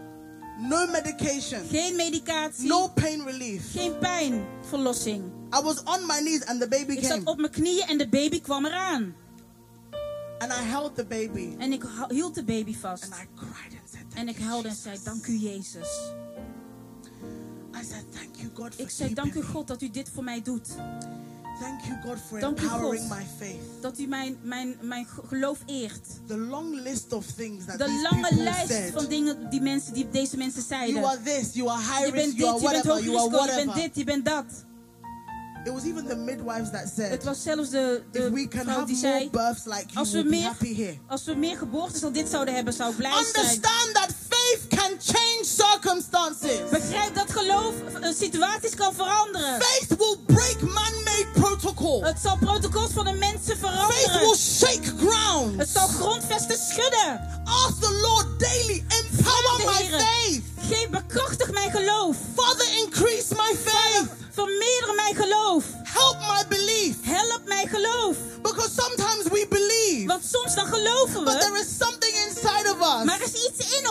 No 0.59 0.87
medication. 0.87 1.61
Geen 1.71 1.97
medicatie. 1.97 2.67
No 2.69 2.89
pain 2.89 3.23
relief. 3.25 3.73
Geen 3.73 3.99
pijn. 3.99 4.45
Verlossing. 4.69 5.25
I 5.53 5.61
was 5.63 5.83
on 5.85 6.07
my 6.07 6.19
knees 6.21 6.45
and 6.47 6.61
the 6.61 6.69
baby 6.69 6.93
Ik 6.93 7.01
came. 7.01 7.15
zat 7.15 7.25
op 7.25 7.39
mijn 7.39 7.53
knieën 7.53 7.87
en 7.87 7.99
de 7.99 8.09
baby 8.09 8.41
kwam 8.41 8.65
eraan. 8.67 9.15
And 10.39 10.53
I 10.53 10.63
held 10.63 10.95
the 10.97 11.05
baby. 11.05 11.55
En 11.59 11.73
ik 11.73 11.85
hield 12.09 12.35
de 12.35 12.45
baby 12.45 12.75
vast. 12.75 13.05
And 13.05 13.13
I 13.15 13.27
cried 13.35 13.79
and 13.81 13.91
said, 13.91 14.05
En 14.15 14.29
ik 14.29 14.39
huilde 14.39 14.69
en 14.69 14.75
zei, 14.75 14.99
dank 15.05 15.27
u 15.27 15.37
Jezus. 15.37 15.89
I 17.81 17.85
said, 17.85 18.05
thank 18.13 18.37
you 18.37 18.51
God 18.55 18.75
for 18.75 18.83
Ik 18.85 18.91
zei, 18.91 19.15
dank 19.15 19.35
u. 19.35 19.43
God 19.43 19.67
dat 19.67 19.83
u 19.83 19.91
dit 19.91 20.11
voor 20.15 20.25
mij 20.25 20.43
doet. 20.43 20.69
Thank 21.61 21.81
you 21.85 21.97
God 22.03 22.19
for 22.29 22.41
Dank 22.41 22.61
u, 22.61 22.63
empowering 22.63 23.09
God. 23.09 23.19
my 23.19 23.25
faith. 23.39 23.61
Dat 23.81 23.99
u 23.99 24.07
mijn, 24.07 24.39
mijn, 24.43 24.77
mijn 24.81 25.07
geloof 25.29 25.59
eert. 25.67 26.07
The 26.27 26.37
long 26.37 26.75
list 26.75 27.13
of 27.13 27.27
things 27.27 27.65
that 27.65 27.79
De 27.79 28.09
lange 28.11 28.35
lijst 28.35 28.69
said. 28.69 28.93
van 28.93 29.07
dingen 29.07 29.51
die, 29.51 29.61
mensen, 29.61 29.95
die 29.95 30.09
deze 30.11 30.37
mensen 30.37 30.63
zeiden. 30.63 30.95
You 30.95 31.07
are 31.07 31.23
this, 31.23 31.53
you 31.53 31.69
are 31.69 31.81
high 31.81 32.07
Je 32.07 32.13
bent 32.13 32.31
dit, 32.31 32.37
you 32.37 32.49
are 32.49 32.77
je 32.77 32.83
bent 32.83 32.85
hoog 32.85 33.47
je 33.47 33.65
bent 33.65 33.75
dit, 33.75 33.97
je 33.97 34.05
bent 34.05 34.25
dat. 34.25 34.45
It 35.65 35.73
was 35.73 35.85
even 35.85 36.07
the 36.07 36.17
midwives 36.17 36.71
that 36.71 36.89
said, 36.97 37.11
Het 37.11 37.25
was 37.25 37.43
zelfs 37.43 37.71
de, 37.71 38.03
de 38.13 38.47
can 38.49 38.65
vrouw 38.65 38.85
die 38.85 38.97
zei, 38.97 39.31
births 39.31 39.65
like 39.65 39.85
you, 39.87 39.99
als 39.99 40.11
we, 40.13 40.23
meer, 40.23 40.53
als 41.07 41.25
we 41.25 41.35
meer 41.35 41.57
geboortes 41.57 42.01
dan 42.01 42.13
dit 42.13 42.29
zouden 42.29 42.55
hebben, 42.55 42.73
zou 42.75 42.91
ik 42.91 42.97
blij 42.97 43.11
zijn. 43.11 43.27
Understand 43.27 43.95
that 43.95 44.15
faith 44.29 44.67
can 44.69 44.93
change 45.01 45.41
circumstances. 45.43 46.71
Begrijp 46.71 47.15
dat 47.15 47.31
geloof 47.31 47.75
eh, 48.01 48.13
situaties 48.15 48.75
kan 48.75 48.95
veranderen. 48.95 49.63
Faith 49.63 49.99
will 49.99 50.17
break 50.27 50.61
man-made 50.61 50.94
protocol. 52.01 52.13
Het 52.13 52.21
zal 52.23 52.37
protocols 52.37 52.91
van 52.93 53.05
de 53.05 53.13
mensen 53.13 53.57
Faith 53.57 53.61
will 53.61 53.89
veranderen. 53.89 54.37
shake 54.37 54.93
ground. 54.99 55.59
Het 55.59 55.69
zal 55.69 55.89
grondvesten 55.89 56.59
schudden. 56.59 57.21
Ask 57.45 57.81
the 57.81 57.93
Lord 58.03 58.41
daily, 58.41 58.85
empower 58.89 59.59
my 59.59 59.89
faith. 59.91 60.24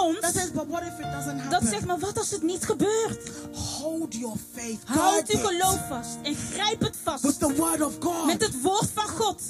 Is 0.10 0.16
iets 0.16 0.18
in 0.18 0.26
ons 0.26 0.34
that 0.34 0.34
says, 0.34 0.52
but 0.52 0.68
what 0.68 0.84
if 0.84 1.00
it 1.00 1.12
doesn't 1.12 1.50
dat 1.50 1.64
zegt, 1.64 1.86
maar 1.86 2.00
wat 2.00 2.18
als 2.18 2.32
het 2.32 2.44
niet 2.44 2.66
gebeurt? 2.66 3.30
Hold 3.54 4.14
your 4.14 4.38
faith. 4.54 4.80
Houd 4.86 5.30
uw 5.30 5.40
it 5.40 5.46
geloof 5.46 5.88
vast 5.88 6.18
en 6.24 6.36
grijp 6.36 6.80
het 6.80 6.96
with 6.96 7.00
vast. 7.04 7.40
the 7.40 7.54
word 7.56 7.82
of 7.82 7.94
God. 8.00 8.26
Met 8.26 8.42
het 8.42 8.62
woord 8.62 8.90
van 8.94 9.08
God. 9.08 9.42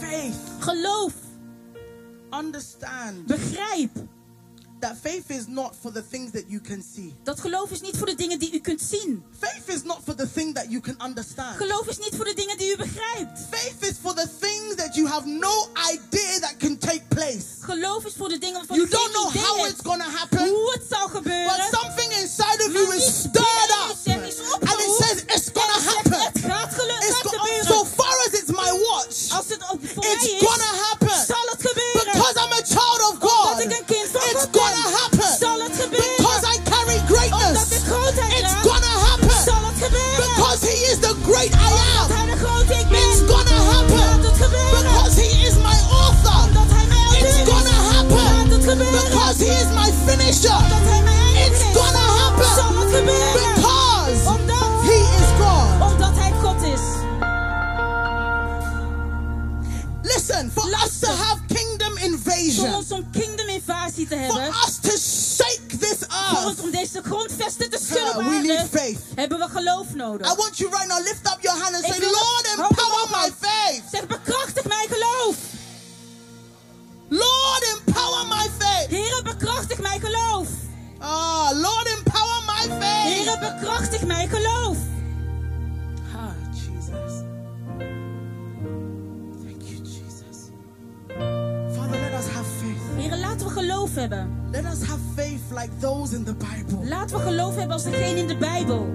Faith. 0.00 0.34
Geloof. 0.58 1.12
Understand 2.30 3.26
Begrijp. 3.26 3.90
That 4.86 4.96
faith 5.02 5.30
is 5.30 5.46
not 5.46 5.74
for 5.80 5.90
the 5.92 6.02
things 6.10 6.30
that 6.32 6.44
you 6.48 6.60
can 6.60 6.82
see. 6.94 7.14
Dat 7.24 7.40
geloof 7.40 7.70
is 7.70 7.80
niet 7.80 7.96
voor 7.96 8.06
de 8.06 8.14
dingen 8.14 8.38
die 8.38 8.52
u 8.52 8.58
kunt 8.60 8.82
zien. 8.82 9.24
Faith 9.38 9.66
is 9.76 9.82
not 9.82 9.98
for 10.04 10.14
the 10.14 10.28
thing 10.34 10.54
that 10.54 10.64
you 10.68 10.80
can 10.80 10.96
understand. 11.06 11.56
Geloof 11.56 11.86
is 11.86 11.98
niet 11.98 12.14
voor 12.16 12.24
de 12.24 12.34
dingen 12.34 12.56
die 12.58 12.72
u 12.72 12.76
begrijpt. 12.76 13.38
Faith 13.50 13.80
is 13.90 13.94
for 14.02 14.14
the 14.14 14.28
things 14.40 14.74
that 14.74 14.94
you 14.94 15.08
have 15.08 15.26
no 15.28 15.54
idea 15.94 16.38
that 16.40 16.54
can 16.58 16.78
take 16.78 17.02
place. 17.08 17.44
Geloof 17.60 18.04
is 18.04 18.12
voor 18.16 18.28
de 18.28 18.38
dingen 18.38 18.54
waarvan 18.56 18.76
You 18.76 18.88
u 18.88 18.90
don't 18.90 19.12
know 19.12 19.28
how 19.44 19.56
hebt 19.56 19.70
it's 19.72 19.82
going 19.84 20.02
to 20.02 20.10
happen, 20.10 20.48
hoe 20.48 20.70
het 20.72 20.84
zal 20.88 21.08
but 21.08 21.16
gebeuren. 21.16 21.68
something 21.80 22.12
inside 22.12 22.58
of 22.66 22.72
you 22.72 22.94
is 22.96 23.04
stirred 23.20 23.70
up. 23.82 23.90
is 23.90 24.40
And 24.70 24.78
it 24.86 24.92
says 25.02 25.16
it's 25.36 25.50
going 25.52 25.70
to 25.70 25.78
En 25.78 25.82
zegt, 25.82 25.94
happen. 25.94 26.20
Het 26.20 26.38
gaat, 26.52 26.74
gaat 26.74 26.74
gebeuren. 26.74 27.66
so 27.66 27.84
far 27.84 28.14
as 28.26 28.32
it's 28.40 28.50
my 28.62 28.70
watch, 28.88 29.30
Als 29.38 29.48
het 29.48 29.62
op 29.72 29.80
voor 29.94 30.04
it's 30.04 30.24
is, 30.24 30.40
going 30.46 30.60
to 30.68 30.74
happen. 30.88 31.24
zal 31.26 31.44
het. 31.50 31.55
Because 32.26 32.42
I'm 32.42 32.52
a 32.58 32.62
child 32.74 33.00
of 33.12 33.14
God, 33.20 33.46
Omdat 33.52 33.60
ik 33.64 33.70
een 33.78 33.84
kind 33.94 34.08
van 34.12 34.20
it's 34.30 34.42
God 34.42 34.56
going 34.58 34.74
to 34.76 34.82
ben, 34.82 34.98
happen. 35.00 35.28
zal 35.44 35.58
het 35.66 35.74
gebeuren. 35.82 36.16
Because 36.16 36.42
I 36.54 36.56
carry 36.72 36.98
Omdat 36.98 37.10
greatness, 37.16 37.68
ik 37.78 37.82
grootheid 37.90 38.32
it's 38.40 38.52
draag, 38.52 38.62
going 38.68 38.84
to 38.90 38.94
happen. 39.08 39.36
zal 39.50 39.62
het 39.70 39.78
gebeuren. 39.84 40.26
Because 40.34 40.60
He 40.68 40.74
is 40.92 40.98
the 41.06 41.14
great 41.28 41.52
I 41.54 41.68
Omdat 41.70 42.08
am. 42.10 42.10
hij 42.16 42.26
de 42.32 42.36
grote 42.44 42.74
ik 42.82 42.88
ben, 42.88 42.98
It's 43.10 43.20
gonna 43.32 43.58
happen. 43.72 43.98
gaat 43.98 44.24
het 44.30 44.36
gebeuren. 44.44 44.82
Because 44.82 45.14
He 45.20 45.28
is 45.48 45.54
my 45.68 45.78
author. 46.02 46.38
Omdat 46.48 46.68
hij 46.76 46.86
mij 46.92 47.04
It's 47.18 47.36
auteur 47.36 47.42
is, 47.42 47.48
gonna 47.52 47.78
happen. 47.94 48.24
gaat 48.34 48.50
het 48.56 48.64
gebeuren. 48.70 49.02
Because 49.10 49.36
He 49.44 49.50
is 49.62 49.68
my 49.80 49.88
finisher. 50.06 50.60
We 68.24 68.40
need 68.40 68.66
faith. 68.70 69.00
hebben 69.14 69.38
we 69.38 69.48
geloof 69.48 69.94
nodig. 69.94 70.26
I 70.32 70.34
want 70.36 70.58
you 70.58 70.70
right 70.70 70.88
now, 70.88 70.98
lift 70.98 71.26
up 71.32 71.38
your 71.40 71.56
hand 71.62 71.74
and 71.74 71.84
Ik 71.84 71.92
say, 71.92 72.00
Lord, 72.00 72.46
empower 72.56 73.06
my 73.10 73.30
faith. 73.40 73.82
Zeg, 73.92 74.06
bekrachtig 74.06 74.64
mijn 74.64 74.88
geloof. 74.88 75.36
Lord, 77.08 77.62
empower 77.76 78.26
my 78.26 78.48
faith. 78.58 78.88
Heren, 78.90 79.24
bekrachtig 79.24 79.80
mijn 79.80 80.00
geloof. 80.00 80.48
Ah, 80.98 81.50
Lord, 81.52 81.86
empower 81.96 82.42
my 82.46 82.80
faith. 82.80 83.14
Heren, 83.14 83.40
bekrachtig 83.40 84.04
mijn 84.06 84.28
geloof. 84.28 84.76
Ah, 86.16 86.30
Jesus. 86.52 87.12
Thank 89.44 89.62
you, 89.62 89.78
Jesus. 89.82 90.50
Father, 91.76 92.00
let 92.00 92.12
us 92.18 92.26
have 92.32 92.46
faith. 92.60 93.18
Laten 93.20 93.46
we 93.46 93.52
geloof 93.52 93.94
hebben. 93.94 94.45
Let 94.56 94.64
us 94.64 94.82
have 94.86 95.00
faith 95.14 95.52
like 95.52 95.70
those 95.80 96.14
in 96.16 96.24
the 96.24 96.32
Bible. 96.32 96.84
Laten 96.84 97.16
we 97.16 97.22
geloof 97.22 97.54
hebben 97.56 97.72
als 97.72 97.84
degene 97.84 98.18
in 98.18 98.26
de 98.26 98.36
Bijbel. 98.36 98.86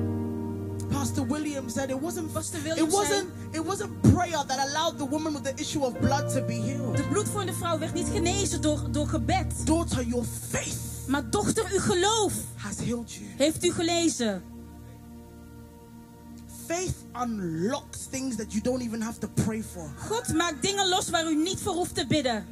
Pastor 0.89 1.27
William 1.27 1.69
said 1.69 1.89
it 1.89 1.99
wasn't 1.99 2.33
Pastor 2.33 2.61
William 2.63 2.87
it 2.87 2.93
wasn't 2.93 3.27
it 3.51 3.65
wasn't 3.65 4.01
prayer 4.01 4.43
that 4.47 4.59
allowed 4.59 4.97
the 4.97 5.05
woman 5.09 5.33
with 5.33 5.43
the 5.43 5.61
issue 5.61 5.83
of 5.83 5.99
blood 5.99 6.33
to 6.33 6.41
be 6.45 6.53
healed. 6.53 6.97
De 6.97 7.03
bloedvloeiende 7.03 7.53
vrouw 7.53 7.79
werd 7.79 7.93
niet 7.93 8.07
genezen 8.11 8.61
door, 8.61 8.91
door 8.91 9.07
gebed. 9.07 9.65
Daughter, 9.65 10.03
your 10.03 10.25
faith 10.49 10.77
Maar 11.07 11.29
dochter, 11.29 11.65
uw 11.71 11.79
geloof 11.79 12.33
has 12.55 12.77
healed 12.77 13.13
you. 13.13 13.25
heeft 13.37 13.65
u 13.65 13.71
gelezen. 13.71 14.43
Faith 16.65 16.95
unlocks 17.23 18.05
things 18.09 18.35
that 18.35 18.51
you 18.51 18.63
don't 18.63 18.81
even 18.81 19.01
have 19.01 19.19
to 19.19 19.27
pray 19.27 19.63
for. 19.63 19.89
God 20.09 20.33
maakt 20.33 20.61
dingen 20.61 20.89
los 20.89 21.09
waar 21.09 21.31
u 21.31 21.35
niet 21.35 21.59
voor 21.59 21.73
hoeft 21.73 21.95
te 21.95 22.05
bidden. 22.07 22.45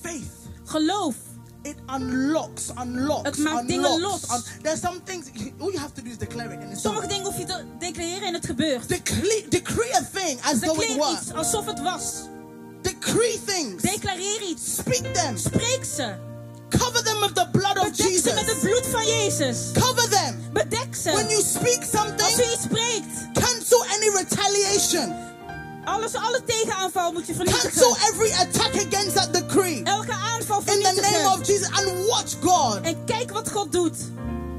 Faith 0.00 0.38
Geloof. 0.64 1.16
It 1.70 1.76
unlocks, 1.86 2.70
unlocks, 2.82 3.22
Het 3.28 3.38
maakt 3.38 3.68
dingen 3.68 3.90
unlocks. 3.92 4.28
los. 4.28 4.42
there's 4.62 4.80
some 4.80 5.00
things 5.04 5.26
all 5.60 5.70
you 5.72 5.78
have 5.78 5.92
to 5.94 6.02
do 6.02 6.10
is 6.10 6.18
declare 6.18 6.52
it 6.52 6.60
and 6.62 6.72
it's 6.72 6.82
Sommige 6.82 7.06
dingen 7.06 7.24
hoef 7.24 7.38
je 7.38 7.44
te 7.44 7.64
declareren 7.78 8.26
en 8.28 8.34
het 8.34 8.46
gebeurt. 8.46 8.88
Decree, 8.88 9.46
decree 9.48 9.94
a 9.96 10.02
thing 10.12 10.38
as 10.42 10.58
though 10.60 10.82
it 10.82 10.96
were. 10.96 11.12
iets 11.12 11.32
alsof 11.32 11.66
het 11.66 11.80
was. 11.80 12.04
Decree 12.82 13.40
things. 13.44 13.82
Declareer 13.82 14.42
iets. 14.42 14.74
Speak 14.74 15.14
them. 15.14 15.36
Spreek 15.38 15.84
ze. 15.96 16.14
Cover 16.68 17.02
them 17.04 17.20
with 17.20 17.34
the 17.34 17.48
blood 17.52 17.78
of 17.78 17.90
Bedek 17.90 18.18
ze 18.18 18.32
met 18.34 18.46
het 18.46 18.46
Jesus. 18.46 18.60
bloed 18.60 18.86
van 18.86 19.06
Jezus. 19.06 19.58
Cover 19.72 20.08
them. 20.10 20.40
Bedek 20.52 20.94
ze. 21.02 21.10
When 21.12 21.28
you 21.28 21.42
speak 21.42 21.78
Als 21.80 21.90
something, 21.90 22.38
u 22.46 22.52
iets 22.52 22.62
spreekt, 22.62 23.14
cancel 23.32 23.84
any 23.84 24.10
retaliation. 24.14 25.14
Alles, 25.84 26.14
alle 26.14 26.42
tegenaanval 26.46 27.12
moet 27.12 27.26
je 27.26 27.34
Cancel 27.34 27.52
vernietigen. 27.60 28.12
every 28.14 28.32
attack 28.32 28.86
against 28.86 29.14
that 29.14 29.34
decree. 29.34 29.82
Elke 29.84 30.12
aanval 30.12 30.58
In 30.58 30.64
the 30.66 30.72
name 30.72 30.94
vernietigen. 30.94 31.32
of 31.32 31.46
Jesus. 31.46 31.68
And 31.70 32.06
watch 32.06 32.34
God 32.40 32.80
En 32.82 33.04
kijk 33.04 33.30
wat 33.30 33.50
God 33.50 33.72
doet. 33.72 33.96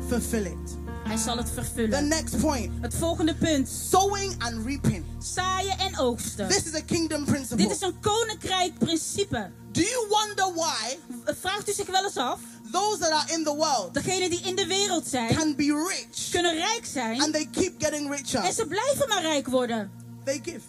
fulfill 0.07 0.45
it. 0.45 0.79
Hij 1.07 1.17
zal 1.19 1.37
het 1.37 1.45
The 1.45 1.53
vervullen. 1.53 2.07
next 2.07 2.37
point 2.39 2.71
Het 2.81 2.93
volgende 2.95 3.35
punt. 3.35 3.69
sowing 3.89 4.35
and 4.43 4.65
reaping. 4.65 5.03
Zaaien 5.19 5.77
en 5.79 5.99
oogsten. 5.99 6.47
This 6.47 6.63
is 6.63 6.73
a 6.75 6.81
kingdom 6.85 7.25
principle. 7.25 7.57
Dit 7.67 7.71
is 7.75 7.81
een 7.81 7.99
koninkrijk 7.99 8.77
principe. 8.79 9.51
Do 9.71 9.81
you 9.81 10.07
wonder 10.09 10.53
why 10.55 10.97
Vraagt 11.41 11.69
u 11.69 11.73
zich 11.73 11.87
wel 11.87 12.03
eens 12.03 12.17
af? 12.17 12.39
those 12.71 12.97
that 12.99 13.11
are 13.11 13.33
in 13.33 13.43
the 13.43 13.55
world 13.55 13.93
Degenen 13.93 14.29
die 14.29 14.41
in 14.41 14.55
de 14.55 14.65
wereld 14.67 15.07
zijn, 15.07 15.35
can 15.35 15.55
be 15.55 15.87
rich 15.89 16.29
kunnen 16.31 16.53
rijk 16.53 16.85
zijn. 16.85 17.21
and 17.21 17.33
they 17.33 17.47
keep 17.51 17.73
getting 17.77 18.11
richer? 18.15 18.43
En 18.43 18.53
ze 18.53 18.65
blijven 18.65 19.07
maar 19.07 19.21
rijk 19.21 19.47
worden. 19.47 19.91
They 20.25 20.39
give. 20.43 20.59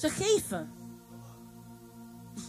Ze 0.00 0.08
geven. 0.10 0.70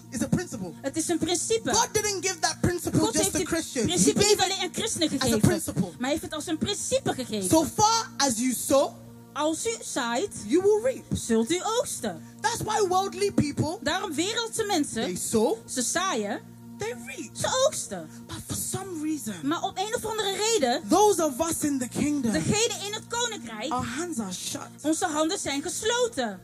It's 0.09 0.23
a 0.23 0.27
principle. 0.27 0.71
Het 0.81 0.97
is 0.97 1.07
een 1.07 1.17
principe. 1.17 1.73
God 1.73 1.89
didn't 1.93 2.25
give 2.25 2.39
that 2.39 2.57
principle 2.61 2.99
God 2.99 3.13
just 3.13 3.31
heeft 3.31 3.45
to 3.45 3.51
Christians. 3.55 3.87
He 3.87 3.93
principe 3.93 4.17
niet 4.19 4.27
gave 4.27 4.43
alleen 4.43 4.61
aan 4.67 4.73
christenen 4.73 5.07
as 5.09 5.15
a 5.15 5.19
gegeven. 5.19 5.39
principle. 5.47 5.81
Maar 5.81 5.93
hij 5.99 6.09
heeft 6.09 6.21
het 6.21 6.33
als 6.33 6.47
een 6.47 6.57
principe 6.57 7.13
gegeven. 7.13 7.49
So 7.49 7.65
far 7.65 8.09
as 8.17 8.33
you 8.37 8.53
sow, 8.53 8.91
Als 9.33 9.65
u 9.67 9.75
zaait, 9.83 10.35
you 10.47 10.61
will 10.63 10.81
reap. 10.93 11.05
zult 11.17 11.51
u 11.51 11.61
oogsten. 11.63 12.21
That's 12.41 12.61
why 12.63 12.87
worldly 12.87 13.31
people 13.31 13.77
Daarom 13.81 14.13
wereldse 14.13 14.55
they 14.57 14.65
mensen, 14.65 15.17
sow, 15.17 15.57
ze 15.65 15.81
zaaien, 15.81 16.41
they 16.77 16.93
reap. 17.05 17.29
ze 17.35 17.63
oogsten. 17.65 18.09
But 18.27 18.37
for 18.47 18.55
some 18.55 19.01
reason, 19.03 19.33
Maar 19.47 19.61
om 19.63 19.71
een 19.75 19.95
of 19.95 20.05
andere 20.05 20.35
reden, 20.35 20.81
those 20.89 21.25
of 21.25 21.49
us 21.49 21.59
in 21.59 21.79
the 21.79 21.87
kingdom, 21.87 22.31
degenen 22.31 22.85
in 22.85 22.93
het 22.93 23.07
koninkrijk, 23.07 23.71
our 23.71 23.85
hands 23.85 24.19
are 24.19 24.33
shut. 24.33 24.69
onze 24.81 25.05
handen 25.05 25.39
zijn 25.39 25.61
gesloten. 25.61 26.39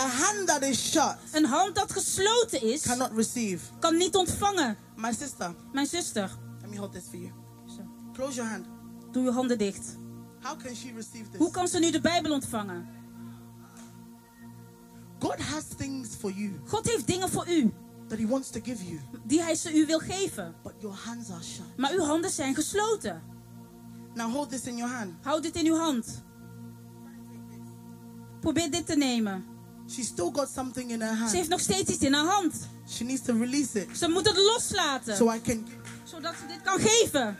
A 0.00 0.06
hand 0.08 0.46
that 0.46 0.62
is 0.62 0.90
shut 0.90 1.16
Een 1.32 1.44
hand 1.44 1.74
dat 1.74 1.92
gesloten 1.92 2.62
is, 2.62 2.82
cannot 2.82 3.10
receive. 3.14 3.64
kan 3.78 3.96
niet 3.96 4.16
ontvangen. 4.16 4.76
My 4.96 5.12
sister, 5.12 5.54
Mijn 5.72 5.86
zuster, 5.86 6.30
let 6.60 6.70
me 6.70 6.76
hold 6.78 6.92
this 6.92 7.04
for 7.10 7.18
you. 7.18 7.32
zo, 7.66 7.82
Close 8.12 8.34
your 8.34 8.50
hand. 8.50 8.66
doe 9.12 9.22
je 9.24 9.30
handen 9.30 9.58
dicht. 9.58 9.96
How 10.42 10.58
can 10.58 10.74
she 10.74 10.92
receive 10.94 11.24
Hoe 11.36 11.46
this? 11.46 11.50
kan 11.50 11.68
ze 11.68 11.78
nu 11.78 11.90
de 11.90 12.00
Bijbel 12.00 12.32
ontvangen? 12.32 12.88
God 15.18 15.38
has 15.40 15.64
things 15.76 16.08
for 16.18 16.30
you 16.32 16.50
God 16.66 16.86
heeft 16.90 17.06
dingen 17.06 17.28
voor 17.28 17.48
u, 17.48 17.72
that 18.08 18.18
He 18.18 18.26
wants 18.26 18.50
to 18.50 18.60
give 18.62 18.84
you, 18.86 19.00
die 19.24 19.42
hij 19.42 19.54
ze 19.54 19.78
u 19.78 19.86
wil 19.86 19.98
geven. 19.98 20.54
but 20.62 20.72
your 20.78 20.96
hands 20.96 21.30
are 21.30 21.42
shut. 21.42 21.76
Maar 21.76 21.92
uw 21.92 22.02
handen 22.04 22.30
zijn 22.30 22.54
gesloten. 22.54 23.22
Now 24.14 24.32
hold 24.32 24.50
this 24.50 24.62
in 24.62 24.76
your 24.76 24.92
hand. 24.94 25.12
Houd 25.22 25.42
dit 25.42 25.56
in 25.56 25.66
uw 25.66 25.76
hand. 25.76 26.22
Probeer 28.40 28.70
dit 28.70 28.86
te 28.86 28.96
nemen. 28.96 29.44
She's 29.90 30.06
still 30.06 30.30
got 30.30 30.48
something 30.48 30.90
in 30.90 31.00
her 31.00 31.10
Ze 31.10 31.16
hand. 31.16 31.32
heeft 31.32 31.48
nog 31.48 31.60
steeds 31.60 31.90
iets 31.90 32.02
in 32.04 32.12
haar 32.12 32.24
hand. 32.26 32.54
She 32.88 33.04
needs 33.04 33.22
to 33.22 33.32
release 33.38 33.80
it 33.80 33.98
Ze 33.98 34.08
moet 34.08 34.26
het 34.26 34.36
loslaten, 34.36 35.16
so 35.16 35.32
I 35.32 35.40
can. 35.40 35.66
zodat 36.04 36.34
ze 36.40 36.46
dit 36.46 36.62
kan 36.62 36.78
geven. 36.80 37.36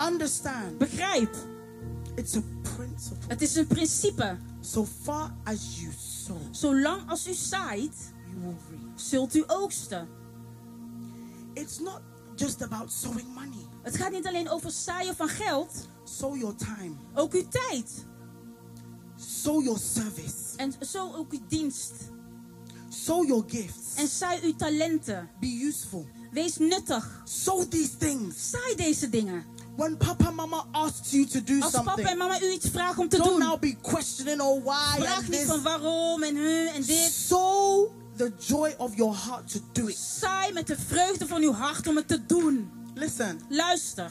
Understand, 0.00 0.78
Begrijp, 0.78 1.34
it's 2.16 2.36
a 2.36 2.42
principle. 2.76 3.28
het 3.28 3.42
is 3.42 3.54
een 3.56 3.66
principe. 3.66 4.36
So 4.60 4.86
far 5.02 5.30
as 5.44 5.80
you 5.80 5.92
sow, 5.98 6.36
Zolang 6.50 7.10
als 7.10 7.28
u 7.28 7.32
zaait, 7.32 8.12
you 8.26 8.40
will 8.40 8.56
reap. 8.70 8.98
zult 8.98 9.34
u 9.34 9.44
oogsten. 9.46 10.08
It's 11.54 11.78
not 11.78 12.00
just 12.36 12.62
about 12.62 12.92
sowing 12.92 13.34
money. 13.34 13.66
Het 13.82 13.96
gaat 13.96 14.10
niet 14.12 14.26
alleen 14.26 14.48
over 14.50 14.70
zaaien 14.70 15.16
van 15.16 15.28
geld, 15.28 15.88
Sow 16.04 16.36
your 16.36 16.54
time, 16.56 16.94
ook 17.14 17.32
uw 17.32 17.48
tijd. 17.48 18.04
sow 19.16 19.62
your 19.62 19.78
service, 19.78 20.56
En 20.56 20.72
zo 20.80 21.12
ook 21.14 21.32
uw 21.32 21.40
dienst. 21.48 21.92
sow 22.88 23.26
your 23.26 23.44
gifts. 23.46 23.94
En 23.96 24.08
zaai 24.08 24.40
uw 24.42 24.54
talenten. 24.56 25.30
Be 25.40 25.46
useful. 25.68 26.06
Wees 26.32 26.56
nuttig. 26.58 27.22
Sow 27.24 27.62
these 27.62 27.96
things. 27.96 28.50
Zaai 28.50 28.74
deze 28.76 29.08
dingen. 29.08 29.44
When 29.76 29.96
Papa 29.96 30.30
Mama 30.30 30.64
asks 30.72 31.10
you 31.10 31.26
to 31.26 31.42
do 31.42 31.60
Als 31.60 31.70
papa 31.72 31.96
en 32.02 32.18
mama 32.18 32.40
u 32.42 32.50
iets 32.50 32.68
vragen 32.68 33.02
om 33.02 33.08
te 33.08 33.16
don't 33.16 33.28
doen, 33.30 33.38
now 33.38 33.60
be 33.60 33.76
questioning 33.82 34.40
oh 34.40 34.64
why 34.64 35.00
vraag 35.00 35.22
niet 35.28 35.30
this. 35.38 35.46
van 35.48 35.62
waarom 35.62 36.22
en 36.22 36.36
huh 36.36 36.74
en 36.74 36.82
dit. 36.82 37.12
Sow 37.12 37.90
the 38.16 38.32
joy 38.38 38.74
of 38.78 38.94
your 38.94 39.14
heart 39.14 39.48
to 39.48 39.60
do 39.72 39.88
it. 39.88 39.96
Saai 39.96 40.52
met 40.52 40.66
de 40.66 40.76
vreugde 40.76 41.26
van 41.26 41.42
uw 41.42 41.52
hart 41.52 41.86
om 41.86 41.96
het 41.96 42.08
te 42.08 42.26
doen. 42.26 42.70
Listen, 42.94 43.40
Luister. 43.48 44.10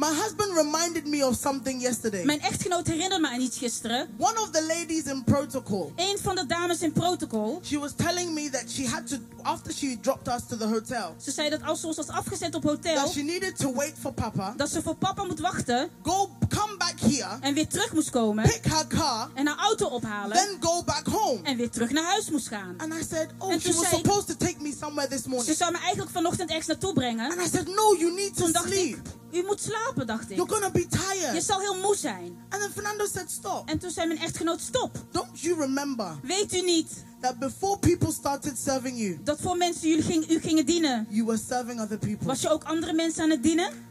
My 0.00 0.12
husband 0.22 0.56
reminded 0.56 1.06
me 1.06 1.26
of 1.26 1.36
something 1.40 1.80
yesterday. 1.80 2.24
Mijn 2.24 2.40
echtgenoot 2.40 2.86
herinnerde 2.86 3.18
me 3.20 3.28
aan 3.28 3.40
iets 3.40 3.58
gisteren. 3.58 4.08
One 4.18 4.40
of 4.40 4.50
the 4.50 4.64
ladies 4.66 5.02
in 5.04 5.24
protocol, 5.24 5.92
Een 5.96 6.18
van 6.22 6.34
de 6.34 6.46
dames 6.46 6.80
in 6.82 6.92
protocol. 6.92 7.60
she 7.64 7.78
was 7.78 7.92
telling 7.96 8.32
me 8.34 8.50
that 8.50 8.64
she 8.70 8.86
had 8.88 9.06
to, 9.08 9.16
after 9.42 9.72
she 9.72 9.98
dropped 10.00 10.28
us 10.28 10.40
to 10.48 10.56
the 10.56 10.66
hotel, 10.66 11.14
Ze 11.22 11.30
zei 11.30 11.50
dat 11.50 11.62
als 11.62 11.80
ze 11.80 11.86
ons 11.86 11.96
was 11.96 12.08
afgezet 12.08 12.54
op 12.54 12.62
hotel. 12.62 12.94
that 12.94 13.12
she 13.12 13.22
needed 13.22 13.56
to 13.58 13.72
wait 13.74 13.92
for 14.00 14.12
Papa, 14.12 14.54
Dat 14.56 14.68
ze 14.70 14.82
voor 14.82 14.94
papa 14.94 15.24
moet 15.24 15.40
wachten. 15.40 15.88
go, 16.02 16.30
come 16.48 16.76
back 16.78 17.00
here, 17.00 17.36
En 17.40 17.54
weer 17.54 17.68
terug 17.68 17.92
moest 17.92 18.10
komen. 18.10 18.44
pick 18.44 18.64
her 18.72 18.86
car, 18.86 19.30
En 19.34 19.46
haar 19.46 19.58
auto 19.58 19.86
ophalen. 19.86 20.36
then 20.36 20.56
go 20.60 20.82
back 20.84 21.06
home. 21.06 21.38
En 21.42 21.56
weer 21.56 21.70
terug 21.70 21.90
naar 21.90 22.04
huis 22.04 22.30
moest 22.30 22.48
gaan. 22.48 22.74
And 22.78 22.92
I 22.94 23.02
said, 23.10 23.28
oh, 23.38 23.60
she 23.60 23.72
was 23.74 23.88
supposed 23.88 24.26
to 24.26 24.34
take 24.36 24.56
me 24.60 24.74
somewhere 24.80 25.08
this 25.10 25.22
Ze 25.22 25.28
morning. 25.28 25.56
zou 25.56 25.72
me 25.72 25.78
eigenlijk 25.78 26.10
vanochtend 26.10 26.48
ergens 26.48 26.66
naartoe 26.66 26.92
brengen. 26.92 27.30
And 27.30 27.40
I 27.40 27.48
said, 27.52 27.66
no, 27.66 27.94
you 27.98 28.12
need 28.14 28.36
to 28.36 28.46
sleep. 28.46 28.96
ik, 28.96 29.02
u 29.32 29.42
moet 29.46 29.60
slapen, 29.60 30.06
dacht 30.06 30.30
ik. 30.30 30.36
You're 30.36 30.52
gonna 30.52 30.70
be 30.70 30.78
Je 30.78 30.86
tired. 30.88 31.44
zal 31.44 31.60
heel 31.60 31.74
moe 31.80 31.96
zijn. 31.96 32.38
And 32.48 32.62
then 32.62 32.70
Fernando 32.72 33.06
said, 33.12 33.30
stop. 33.30 33.68
En 33.68 33.78
toen 33.78 33.90
zei 33.90 34.06
mijn 34.06 34.20
echtgenoot, 34.20 34.60
stop. 34.60 34.90
Don't 35.10 35.40
you 35.40 35.60
remember 35.60 36.18
Weet 36.22 36.54
u 36.54 36.60
niet 36.60 37.04
that 37.20 37.38
before 37.38 37.78
people 37.78 38.12
started 38.12 38.58
serving 38.58 38.98
you, 38.98 39.18
dat 39.24 39.38
voor 39.40 39.56
mensen 39.56 39.88
jullie 39.88 40.04
ging, 40.04 40.30
u 40.30 40.40
gingen 40.40 40.66
dienen, 40.66 41.06
you 41.10 41.26
were 41.26 41.40
serving 41.48 41.80
other 41.80 41.98
people? 41.98 42.26
was 42.26 42.40
je 42.40 42.48
ook 42.50 42.64
andere 42.64 42.92
mensen 42.92 43.22
aan 43.22 43.30
het 43.30 43.42
dienen? 43.42 43.88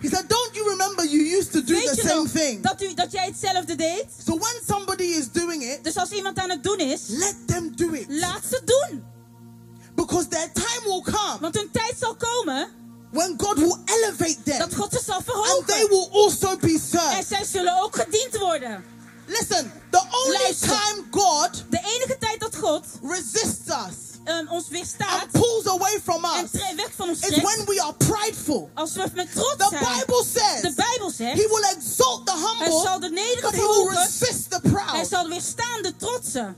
He 0.00 0.08
said, 0.08 0.28
don't 0.28 0.50
you 0.54 0.68
remember 0.70 1.04
you 1.06 1.38
used 1.38 1.52
to 1.52 1.62
do 1.64 1.72
Weet 1.74 1.88
the 1.88 1.94
je 2.02 2.08
same 2.08 2.28
thing? 2.30 2.62
dat, 2.62 2.82
u, 2.82 2.94
dat 2.94 3.12
jij 3.12 3.26
hetzelfde 3.26 3.74
deed? 3.74 4.04
So 4.26 4.38
when 4.38 4.54
somebody 4.68 5.02
is 5.04 5.32
doing 5.32 5.62
it, 5.62 5.78
Dus 5.84 5.96
als 5.96 6.10
iemand 6.10 6.38
aan 6.38 6.50
het 6.50 6.62
doen 6.62 6.78
is, 6.78 7.02
let 7.08 7.34
them 7.46 7.76
do 7.76 7.92
it. 7.92 8.06
laat 8.08 8.42
ze 8.50 8.62
doen. 8.64 9.04
Because 10.06 10.28
their 10.28 10.50
time 10.52 10.82
will 10.84 11.02
come 11.02 11.38
Want 11.40 11.54
hun 11.54 11.70
tijd 11.72 11.94
zal 12.00 12.14
komen 12.16 12.68
when 13.12 13.34
God 13.36 13.58
will 13.58 13.78
elevate 13.84 14.42
them 14.44 14.58
dat 14.58 14.74
God 14.74 14.92
ze 14.92 15.00
zal 15.04 15.14
and 15.16 15.24
they 15.26 15.34
verhogen. 15.34 15.88
will 15.88 16.08
also 16.22 16.56
be 16.56 16.68
En 16.72 16.80
served. 16.80 17.26
zij 17.28 17.44
zullen 17.44 17.82
ook 17.82 17.96
gediend 17.96 18.38
worden. 18.38 18.84
Listen, 19.26 19.72
the 19.90 20.02
only 20.24 20.38
Luister. 20.42 20.68
time 20.68 21.04
God 21.10 21.64
De 21.70 21.78
enige 21.78 22.16
tijd 22.18 22.40
dat 22.40 22.56
God 22.56 22.84
resists 23.02 23.68
us 23.68 23.94
ehm, 24.24 24.46
ons 24.48 24.64
and 24.64 24.68
weerstaat 24.68 25.30
pulls 25.30 25.66
away 25.66 26.00
from 26.04 26.24
en 26.24 26.44
us 26.44 26.50
tre- 26.50 26.74
weg 26.76 26.90
van 26.96 27.08
ons 27.08 27.18
is 27.20 27.26
trekt, 27.26 27.42
when 27.42 27.64
we 27.66 27.82
are 27.82 27.94
prideful. 27.94 28.70
als 28.74 28.92
we 28.92 29.10
met 29.14 29.32
trots 29.32 29.56
The 29.56 29.66
zijn. 29.70 29.84
Bible 29.98 30.24
De 30.24 30.38
says 30.62 30.74
Bijbel 30.74 31.10
zegt, 31.10 31.38
He 31.42 31.48
will 31.48 31.64
exalt 31.76 32.26
the 32.26 32.32
hij 32.32 32.70
zal 32.70 32.90
humble, 32.90 33.08
de 33.08 33.14
nederige 33.14 33.40
but 33.42 33.50
He 33.52 33.56
will 33.56 33.72
verhogen, 33.74 33.96
resist 34.02 34.50
the 34.50 34.58
hij 34.62 34.72
proud. 34.72 35.08
zal 35.08 35.28
weerstaan 35.28 35.82
de 35.82 35.96
trotsen. 35.96 36.56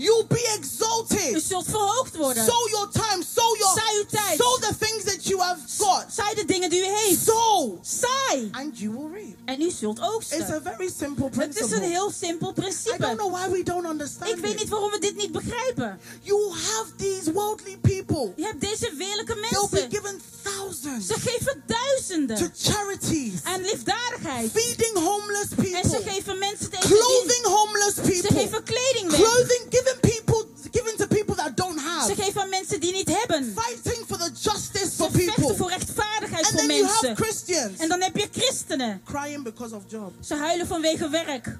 You'll 0.00 0.26
be 0.28 0.40
U 0.54 0.58
exalted. 0.58 1.42
zult 1.42 1.64
verhoogd 1.68 2.16
worden. 2.16 2.44
Sow 2.44 2.68
your 2.70 2.88
time, 2.92 3.22
sow 3.34 3.56
your, 3.58 3.78
Saai 3.78 3.96
uw 3.98 4.04
tijd. 4.10 4.38
sow 4.40 4.60
the 4.60 4.74
things 4.78 5.04
that 5.04 5.24
you 5.26 5.40
have 5.42 5.60
got. 5.78 6.04
Zij 6.12 6.34
de 6.34 6.44
dingen 6.44 6.70
die 6.70 6.80
u 6.80 6.84
heeft. 6.84 7.24
Sow, 7.24 7.78
Saai. 7.82 8.48
and 8.52 8.78
you 8.78 8.92
will 8.92 9.10
reap. 9.12 9.36
En 9.44 9.60
u 9.62 9.70
zult 9.70 9.98
It's 9.98 10.06
oogsten. 10.08 10.54
a 10.54 10.60
very 10.62 10.90
simple 10.98 11.24
Het 11.24 11.34
is 11.36 11.40
een 11.42 11.48
principle. 11.50 11.86
heel 11.86 12.10
simpel 12.10 12.48
I 12.50 12.52
don't 12.54 12.54
principe. 12.54 13.14
know 13.16 13.30
why 13.32 13.48
we 13.50 13.62
don't 13.62 13.86
understand 13.86 14.30
Ik 14.30 14.36
weet 14.36 14.58
niet 14.58 14.68
waarom 14.68 14.90
we 14.90 14.98
dit 14.98 15.16
niet 15.16 15.32
begrijpen. 15.32 16.00
You 16.22 16.50
have 16.52 16.86
these 16.96 17.32
worldly 17.32 17.78
people. 17.80 18.32
Je 18.36 18.44
hebt 18.44 18.60
deze 18.60 18.94
weerlijke 18.96 19.32
They'll 19.34 19.68
be 19.70 19.76
mensen. 19.80 19.90
given 19.90 20.20
thousands 20.42 21.06
Ze 21.06 21.14
geven 21.20 21.62
to 21.66 21.74
duizenden 21.74 22.52
charities, 22.56 23.32
aan 23.42 23.60
liefdadigheid. 23.60 24.50
feeding 24.52 24.98
homeless 24.98 25.48
En 25.50 25.56
ze 25.56 25.90
people, 25.90 26.10
geven 26.12 26.38
mensen 26.38 26.70
tegen 26.70 26.88
clothing 26.88 27.44
homeless 27.44 27.94
Ze 27.94 28.00
people, 28.00 28.38
geven 28.40 28.62
kleding 28.62 29.10
weg. 29.10 29.20
clothing 29.20 29.64
giving 29.90 30.00
people, 30.14 30.44
giving 30.70 30.96
to 30.96 31.06
people 31.06 31.34
that 31.34 31.56
don't 31.56 31.80
Ze 31.80 31.86
have, 31.88 32.14
geven 32.14 32.40
aan 32.42 32.48
mensen 32.48 32.80
die 32.80 32.92
niet 32.92 33.08
hebben. 33.20 33.54
fighting 33.56 34.04
for 34.06 34.16
the 34.18 34.30
justice 34.40 34.90
Ze 34.90 34.96
for 34.96 35.10
vechten 35.10 35.34
people. 35.34 35.56
voor 35.56 35.68
rechtvaardigheid 35.70 36.44
And 36.44 36.52
voor 36.52 36.66
then 36.66 36.76
you 36.76 36.86
have 36.86 37.06
mensen. 37.06 37.24
Christians 37.24 37.78
En 37.78 37.88
dan 37.88 38.00
heb 38.00 38.16
je 38.16 38.28
christenen. 38.32 39.00
crying 39.04 39.42
because 39.44 39.74
of 39.74 39.82
job. 39.88 40.12
Ze 40.20 40.34
huilen 40.34 40.66
vanwege 40.66 41.08
werk. 41.08 41.58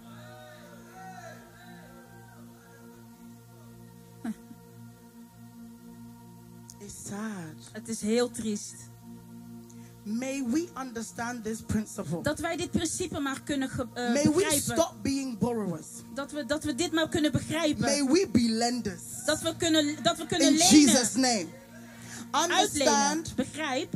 It's 6.79 6.95
sad. 7.09 7.71
Het 7.73 7.89
is 7.89 8.01
heel 8.01 8.31
triest. 8.31 8.75
May 10.19 10.43
we 10.47 10.69
understand 10.81 11.45
this 11.45 11.61
principle. 11.67 12.23
Dat 12.23 12.39
wij 12.39 12.57
dit 12.57 12.71
principe 12.71 13.19
maar 13.21 13.43
kunnen 13.43 13.69
ge- 13.69 13.87
eh, 13.95 14.13
May 14.13 14.23
we 14.23 14.31
begrijpen. 14.31 14.61
stop 14.61 14.95
being 15.03 15.39
borrowers. 15.39 15.87
Dat 16.15 16.33
we, 16.33 16.45
dat 16.47 16.65
we 16.65 16.75
dit 16.75 16.93
maar 16.93 17.09
kunnen 17.09 17.33
begrijpen. 17.33 17.81
May 17.81 18.05
we 18.05 18.29
be 18.33 18.49
lenders. 18.49 19.01
Dat 19.27 19.41
we 19.43 19.57
kunnen, 19.57 20.03
dat 20.03 20.17
we 20.17 20.27
kunnen 20.27 20.49
In 20.49 20.55
lenen. 20.57 20.81
Jesus' 20.81 21.15
name. 21.15 21.47
Uitlenen. 22.31 22.59
Understand 22.65 23.35
Begrijp. 23.37 23.95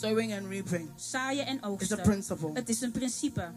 sowing 0.00 0.32
and 0.32 0.46
reaping 0.48 0.90
Zaaien 0.96 1.46
en 1.46 1.56
is 1.56 1.62
a 1.62 1.66
oogsten. 1.66 2.00
principle. 2.02 2.50
Het 2.54 2.68
is 2.68 2.80
een 2.80 2.90
principe. 2.90 3.50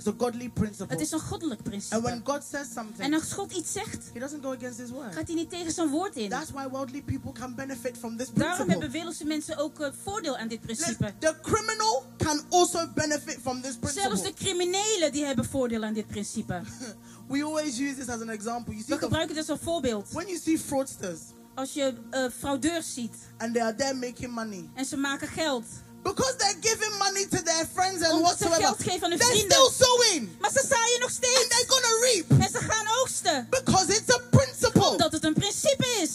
It's 0.00 0.08
a 0.08 0.14
godly 0.18 0.48
principle. 0.50 0.86
Het 0.96 1.00
is 1.00 1.12
een 1.12 1.20
goddelijk 1.20 1.60
And 1.60 1.68
when 1.70 1.80
principe. 2.02 2.30
God 2.32 2.42
says 2.50 2.66
En 2.66 2.72
something, 2.74 3.14
als 3.14 3.32
God 3.32 3.52
iets 3.52 3.72
zegt, 3.72 4.10
He 4.12 4.20
doesn't 4.20 4.42
go 4.42 4.52
against 4.52 4.78
His 4.78 4.90
word. 4.90 5.14
gaat 5.14 5.26
hij 5.26 5.34
niet 5.36 5.50
tegen 5.50 5.72
zijn 5.72 5.88
woord 5.88 6.16
in. 6.16 6.28
That's 6.28 6.50
why 6.50 6.68
worldly 6.68 7.02
people 7.02 7.32
can 7.32 7.54
benefit 7.54 7.98
from 7.98 8.16
this 8.16 8.26
Daarom 8.26 8.34
principle. 8.34 8.70
hebben 8.72 8.90
wereldse 8.90 9.24
mensen 9.24 9.56
ook 9.56 9.80
eh, 9.80 9.88
voordeel 10.02 10.36
aan 10.36 10.48
dit 10.48 10.60
principe. 10.60 11.12
The 11.18 11.34
criminal 11.42 12.04
can 12.16 12.40
also 12.50 12.88
benefit 12.94 13.38
from 13.42 13.60
this 13.62 13.76
Zelfs 13.80 13.96
principle. 13.96 14.22
de 14.22 14.44
criminelen 14.44 15.12
die 15.12 15.24
hebben 15.24 15.44
voordeel 15.44 15.82
aan 15.84 15.94
dit 15.94 16.06
principe. 16.06 16.60
We 17.28 17.44
always 17.44 17.78
use 17.78 17.94
this 17.94 18.08
as 18.08 18.20
an 18.20 18.28
example. 18.30 18.72
You 18.74 18.84
see, 18.84 18.94
We 18.94 19.02
gebruiken 19.02 19.34
dit 19.34 19.48
als 19.50 19.58
voorbeeld. 19.62 20.08
when 20.12 20.26
you 20.26 20.38
see 20.38 20.58
fraudsters 20.58 21.18
Als 21.54 21.72
je 21.72 21.94
eh, 22.10 22.24
fraudeurs 22.38 22.94
ziet 22.94 23.14
and 23.38 23.54
they 23.54 23.62
are 23.62 23.74
there 23.74 23.94
making 23.94 24.32
money, 24.34 24.68
en 24.74 24.84
ze 24.84 24.96
maken 24.96 25.28
geld. 25.28 25.64
Because 26.02 26.34
they're 26.36 26.60
giving 26.60 26.98
money 26.98 27.26
to 27.28 27.42
their 27.42 27.66
friends 27.74 28.02
and 28.02 28.12
Omdat 28.12 28.38
ze 28.38 28.48
whatsoever, 28.48 28.60
geld 28.64 28.82
geven 28.82 29.02
aan 29.04 29.10
hun 29.10 29.18
they're 29.18 29.30
vrienden. 29.36 29.56
still 29.56 29.86
sowing 29.86 30.28
Maar 30.40 30.50
ze 30.50 30.64
zaaien 30.68 31.00
nog 31.00 31.08
and 31.08 31.18
steeds. 31.24 31.48
they're 31.48 31.68
gonna 31.74 31.94
reap 32.06 32.30
En 32.44 32.50
ze 32.50 32.58
gaan 32.58 32.86
oogsten. 33.00 33.46
because 33.50 33.86
it's 33.96 34.14
a 34.14 34.20
principle. 34.30 34.88
Omdat 34.90 35.12
het 35.12 35.24
een 35.24 35.34
principe 35.34 35.86
is. 36.02 36.12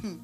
Hmm. 0.00 0.20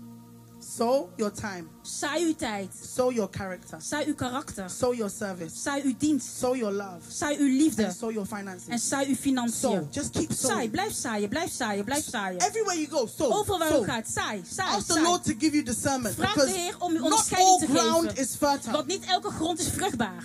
Sow 0.69 1.09
your 1.17 1.31
time, 1.33 1.69
Saai 1.83 2.25
uw 2.25 2.35
tijd. 2.35 2.73
sow 2.95 3.11
your 3.13 3.29
character, 3.31 3.79
Saai 3.81 4.07
uw 4.09 4.15
karakter. 4.15 4.69
sow 4.71 4.93
your 4.95 5.11
service, 5.11 5.55
Saai 5.63 5.83
uw 5.85 5.95
dienst. 5.99 6.39
sow 6.39 6.55
your 6.57 6.73
love, 6.73 7.03
Saai 7.09 7.37
uw 7.39 7.47
liefde. 7.47 7.85
and 7.85 7.95
sow 7.97 8.11
your 8.11 8.27
finances. 8.27 8.69
En 8.69 8.79
saai 8.79 9.07
uw 9.07 9.15
Sow, 9.15 9.23
financiën. 9.23 9.89
just 9.93 10.11
keep 10.13 10.31
Saai, 10.33 10.51
sowing. 10.51 10.71
blijf 10.71 10.93
zaaien, 10.93 11.29
blijf 11.29 11.53
zaaien, 11.53 11.85
blijf 11.85 12.05
zaaien. 12.11 12.41
Everywhere 12.41 12.77
you 12.81 12.89
go, 12.91 13.07
sow. 13.07 13.33
Overal 13.33 13.59
waar 13.59 13.69
u 13.71 13.73
sow. 13.73 13.85
gaat, 13.85 14.09
saai, 14.09 14.43
saai, 14.55 14.77
Ask 14.77 14.87
the. 14.87 15.01
Lord 15.03 15.25
to 15.25 15.33
give 15.39 15.53
you 15.55 15.63
discernment 15.63 16.15
Vraag 16.15 16.35
because 16.35 16.53
de 16.53 16.59
Heer 16.59 16.75
om 16.79 16.91
u 16.91 16.95
not 16.95 17.03
onderscheiding 17.03 17.49
all 17.51 17.59
te 17.59 17.67
ground 17.67 18.09
geven. 18.09 18.17
is 18.23 18.35
fertile. 18.37 18.73
Want 18.73 18.87
niet 18.87 19.05
elke 19.05 19.31
grond 19.31 19.59
is 19.61 19.69
vruchtbaar. 19.69 20.25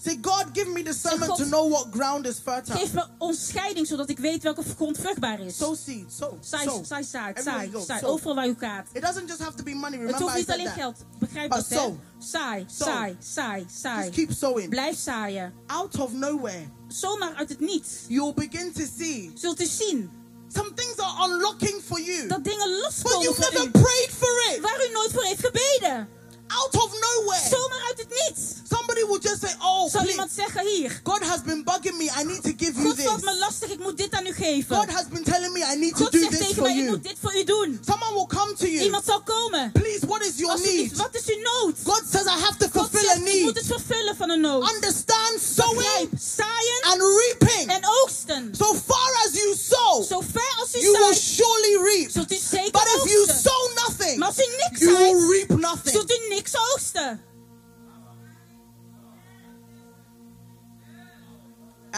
Say, 0.00 0.16
God, 0.22 0.46
give 0.54 0.68
me 0.72 0.82
discernment 0.82 1.36
to 1.36 1.44
know 1.44 1.68
what 1.70 1.90
ground 1.90 2.26
is 2.26 2.38
fertile. 2.38 2.76
Geef 2.76 2.92
me 2.94 3.04
onderscheiding 3.18 3.86
zodat 3.86 4.08
ik 4.10 4.18
weet 4.18 4.42
welke 4.42 4.62
grond 4.76 4.98
vruchtbaar 4.98 5.40
is. 5.40 5.56
Sow 5.56 5.74
seed, 5.76 6.04
Everywhere 6.10 7.04
saai, 7.04 7.34
you 7.70 7.70
go, 7.72 7.80
saai. 7.84 7.98
sow. 8.00 8.10
Overal 8.10 8.34
waar 8.34 8.46
u 8.48 8.54
gaat. 8.58 8.86
It 8.92 9.02
doesn't 9.02 9.28
just 9.28 9.40
have 9.40 9.54
to 9.56 9.62
be 9.64 9.74
money. 9.74 9.98
Het 9.98 10.06
Remember, 10.10 10.20
hoeft 10.20 10.34
I 10.34 10.38
niet 10.38 10.50
alleen 10.50 10.64
that. 10.64 10.74
geld. 10.74 11.04
Begrijp 11.18 11.48
But 11.48 11.58
dat, 11.58 11.68
hè? 11.68 11.76
sow. 11.76 11.94
Saai, 12.18 12.64
saai, 12.68 13.16
saai, 13.20 13.62
Just 13.62 13.80
saai. 13.80 14.10
keep 14.10 14.32
sowing. 14.32 14.68
Blijf 14.68 14.98
zaaien. 14.98 15.52
Out 15.66 15.98
of 16.00 16.12
nowhere, 16.12 16.64
Zomaar 16.88 17.34
uit 17.34 17.48
het 17.48 17.60
niets. 17.60 17.90
you'll 18.08 18.34
begin 18.34 18.72
to 18.72 18.82
see 18.98 19.30
Zult 19.34 19.60
u 19.60 19.66
zien 19.66 20.10
some 20.48 20.72
things 20.74 20.96
are 20.96 21.28
unlocking 21.28 21.80
for 21.86 22.00
you, 22.00 22.26
dat 22.28 22.44
dingen 22.44 22.68
but 22.68 22.78
loskomen 22.82 23.22
you 23.22 23.34
voor 23.34 23.50
never 23.52 23.66
u. 23.66 23.70
prayed 23.70 24.10
for 24.18 24.52
it. 24.54 24.60
Waar 24.60 24.80
u 24.88 24.92
nooit 24.92 25.10
voor 25.12 25.22
heeft 25.24 25.46
gebeden. 25.46 26.08
Out 26.48 26.74
of 26.74 26.90
nowhere, 27.00 27.48
Zomaar 27.50 27.82
uit 27.88 27.98
het 27.98 28.08
niets. 28.08 28.42
somebody 28.68 29.02
will 29.04 29.18
just 29.20 29.40
say, 29.40 29.54
"Oh, 29.60 29.90
Zal 29.90 30.00
please, 30.00 30.10
iemand 30.10 30.30
zeggen 30.36 30.66
hier. 30.66 31.00
God 31.04 31.22
has 31.22 31.40
been 31.42 31.64
bugging 31.64 31.96
me. 31.96 32.04
I 32.20 32.24
need 32.24 32.42
to 32.42 32.52
give 32.56 32.72
you 32.82 32.94
this. 32.94 33.04
God 33.06 33.20
valt 33.20 33.24
me 33.24 33.38
lastig, 33.38 33.70
ik 33.70 33.78
moet 33.78 33.96
dit 33.96 34.12
aan 34.12 34.26
u 34.26 34.32
geven. 34.32 34.76
God 34.76 34.90
has 34.90 35.06
been 35.08 35.24
telling 35.24 35.52
me 35.52 35.60
I 35.72 35.76
need 35.76 35.96
to 35.96 36.02
God 36.04 36.12
do 36.12 36.18
zegt 36.18 36.30
this 36.30 36.38
tegen 36.40 36.54
for 36.54 36.62
mij, 36.62 36.76
ik 36.78 36.88
moet 36.88 37.02
dit 37.02 37.16
voor 37.22 37.34
u 37.36 37.44
doen. 37.44 37.80
Someone 37.86 38.12
will 38.14 38.26
come 38.38 38.54
to 38.54 38.66
you. 38.66 38.82
Iemand 38.84 39.04
zal 39.04 39.22
komen. 39.22 39.72
Please, 39.72 40.06
what 40.06 40.22
is 40.24 40.32
your 40.36 40.60
need? 40.60 40.96
wat 40.96 41.14
is 41.14 41.26
uw 41.26 41.40
nood? 41.42 41.74
God 41.84 42.02
says 42.12 42.24
I 42.26 42.38
have 42.46 42.56
to 42.58 42.66
God 42.72 42.72
fulfill 42.90 43.08
a 43.08 43.12
zegt, 43.14 43.28
ik 43.34 43.42
moet 43.42 43.56
het 43.56 43.66
vervullen 43.66 44.16
van 44.16 44.30
een 44.30 44.40
nood. 44.40 44.72
Understand 44.74 45.36
sowing 45.54 46.08
zaaien 46.36 46.80
and 46.82 47.00
reaping. 47.20 47.70
en 47.70 47.82
oogsten. 48.02 48.54
So 48.58 48.74
far 48.86 49.10
as 49.26 49.30
you 49.32 49.54
sow, 49.56 50.04
Zo 50.08 50.20
ver 50.32 50.54
als 50.60 50.74
u 50.74 50.80
you 50.80 50.92
will 50.98 51.14
surely 51.14 51.74
reap. 51.90 52.10
zult 52.10 52.32
u 52.32 52.36
zeker 52.50 52.70
But 52.70 52.86
if 52.96 53.10
you 53.12 53.26
sow 53.42 53.62
nothing, 53.74 54.18
Maar 54.18 54.28
als 54.28 54.38
u 54.38 54.46
niks 54.68 54.80
you 54.80 54.96
will 54.96 55.30
reap 55.32 55.48
nothing. 55.60 55.94
zult 55.94 56.10
u 56.10 56.17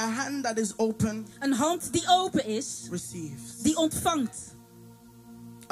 A 0.00 0.08
hand 0.08 0.44
that 0.44 0.58
is 0.58 0.78
open 0.78 1.26
Een 1.38 1.52
hand 1.52 1.92
die 1.92 2.04
open 2.08 2.46
is, 2.46 2.86
receives. 2.90 3.62
die 3.62 3.76
ontvangt. 3.76 4.54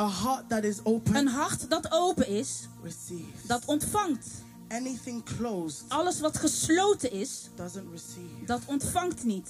A 0.01 0.09
heart 0.11 0.49
that 0.49 0.65
is 0.65 0.85
open 0.85 1.17
Een 1.17 1.27
hart 1.29 1.71
dat 1.71 1.87
open 1.93 2.29
is, 2.29 2.69
receives. 2.83 3.47
dat 3.47 3.65
ontvangt. 3.65 4.27
Anything 4.69 5.25
closed 5.25 5.85
Alles 5.89 6.21
wat 6.21 6.37
gesloten 6.39 7.11
is, 7.13 7.49
doesn't 7.55 7.91
receive. 7.91 8.45
dat 8.47 8.61
ontvangt 8.67 9.25
niet. 9.25 9.49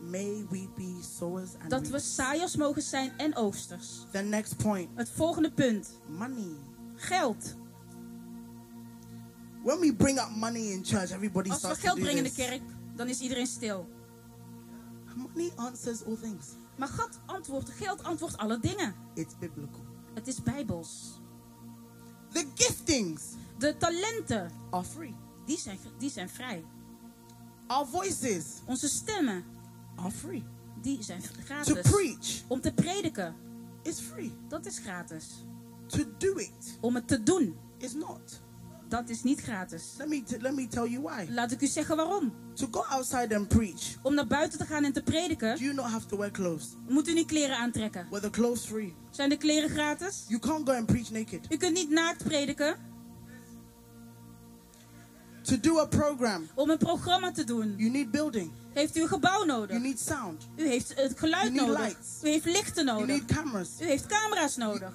May 0.00 0.46
we 0.50 0.68
be 0.76 0.94
sowers 1.18 1.50
and 1.60 1.70
Dat 1.70 1.88
we 1.88 1.98
saaiers 1.98 2.56
mogen 2.56 2.82
zijn 2.82 3.12
en 3.16 3.36
oogsters. 3.36 3.88
The 4.12 4.18
next 4.18 4.56
point 4.56 4.88
Het 4.94 5.08
volgende 5.14 5.50
punt. 5.52 5.88
money. 6.08 6.56
Geld. 6.96 7.54
When 9.62 9.78
we 9.80 9.94
bring 9.94 10.18
up 10.18 10.30
money 10.36 10.60
in 10.72 10.84
church, 10.84 11.10
everybody 11.10 11.50
Als 11.50 11.60
we 11.62 11.74
geld 11.74 11.98
brengen 12.00 12.16
in 12.16 12.22
de 12.24 12.32
kerk, 12.32 12.60
dan 12.96 13.08
is 13.08 13.20
iedereen 13.20 13.46
stil. 13.46 13.88
Money 15.20 15.52
answers 15.56 16.04
all 16.04 16.16
things. 16.16 16.46
Maar 16.76 16.88
God 16.88 17.18
antwoordt, 17.26 17.70
geld 17.70 18.02
antwoordt 18.02 18.36
alle 18.36 18.58
dingen. 18.60 18.94
It's 19.14 19.34
biblical. 19.38 19.84
Het 20.14 20.26
is 20.26 20.42
bijbels. 20.42 21.20
The 22.32 22.46
giftings 22.54 23.22
De 23.58 23.76
talenten, 23.76 24.50
are 24.70 24.84
free. 24.84 25.14
die 25.46 25.58
zijn, 25.58 25.78
die 25.98 26.10
zijn 26.10 26.28
vrij. 26.30 26.64
Our 27.66 27.86
voices 27.86 28.44
Onze 28.64 28.88
stemmen, 28.88 29.44
are 29.96 30.10
free. 30.10 30.44
die 30.82 31.02
zijn 31.02 31.20
To 31.22 31.28
gratis. 31.44 31.80
preach 31.90 32.42
Om 32.48 32.60
te 32.60 32.72
prediken, 32.72 33.34
is 33.82 34.00
free. 34.00 34.32
dat 34.48 34.66
is 34.66 34.78
gratis. 34.78 35.26
To 35.86 36.04
do 36.18 36.32
it 36.36 36.78
Om 36.80 36.94
het 36.94 37.08
te 37.08 37.22
doen, 37.22 37.56
is 37.78 37.92
not. 37.94 38.40
Dat 38.90 39.08
is 39.08 39.22
niet 39.22 39.40
gratis. 39.40 39.82
Let 39.98 40.08
me 40.08 40.22
let 40.38 40.54
me 40.54 40.66
tell 40.68 40.88
you 40.88 41.02
why. 41.02 41.26
Laat 41.30 41.50
ik 41.52 41.60
u 41.60 41.66
zeggen 41.66 41.96
waarom. 41.96 42.32
To 42.54 42.66
go 42.70 42.80
outside 42.80 43.36
and 43.36 43.48
preach, 43.48 43.82
Om 44.02 44.14
naar 44.14 44.26
buiten 44.26 44.58
te 44.58 44.64
gaan 44.66 44.84
en 44.84 44.92
te 44.92 45.02
prediken, 45.02 45.56
do 45.56 45.62
you 45.62 45.74
not 45.74 45.84
have 45.86 46.06
to 46.06 46.16
wear 46.16 46.30
clothes? 46.30 46.66
moet 46.88 47.08
u 47.08 47.12
niet 47.12 47.26
kleren 47.26 47.56
aantrekken. 47.56 48.06
Were 48.10 48.22
the 48.22 48.30
clothes 48.30 48.64
free? 48.64 48.94
Zijn 49.10 49.28
de 49.28 49.36
kleren 49.36 49.70
gratis? 49.70 50.24
You 50.28 50.40
can't 50.40 50.68
go 50.68 50.74
and 50.74 50.86
preach 50.86 51.10
naked. 51.10 51.40
U 51.52 51.56
kunt 51.56 51.72
niet 51.74 51.90
naakt 51.90 52.24
prediken. 52.24 52.76
To 55.42 55.60
do 55.60 55.78
a 55.78 55.86
program, 55.86 56.48
Om 56.54 56.70
een 56.70 56.78
programma 56.78 57.32
te 57.32 57.44
doen, 57.44 57.74
you 57.76 57.90
need 57.90 58.10
building. 58.10 58.50
heeft 58.72 58.96
u 58.96 59.00
een 59.02 59.08
gebouw 59.08 59.32
You 59.44 59.46
nodig. 59.46 59.80
need 59.80 60.00
sound. 60.00 60.48
U 60.56 60.66
heeft 60.66 60.92
het 60.96 61.18
geluid 61.18 61.42
You 61.42 61.54
need 61.54 61.66
nodig. 61.66 61.80
lights. 61.82 62.08
U 62.24 62.28
heeft 62.28 62.44
lichten 62.44 62.84
You 62.86 62.98
nodig. 62.98 63.06
need 63.16 63.24
cameras. 63.24 63.68
U 63.80 63.84
heeft 63.84 64.06
camera's 64.06 64.56
nodig. 64.56 64.92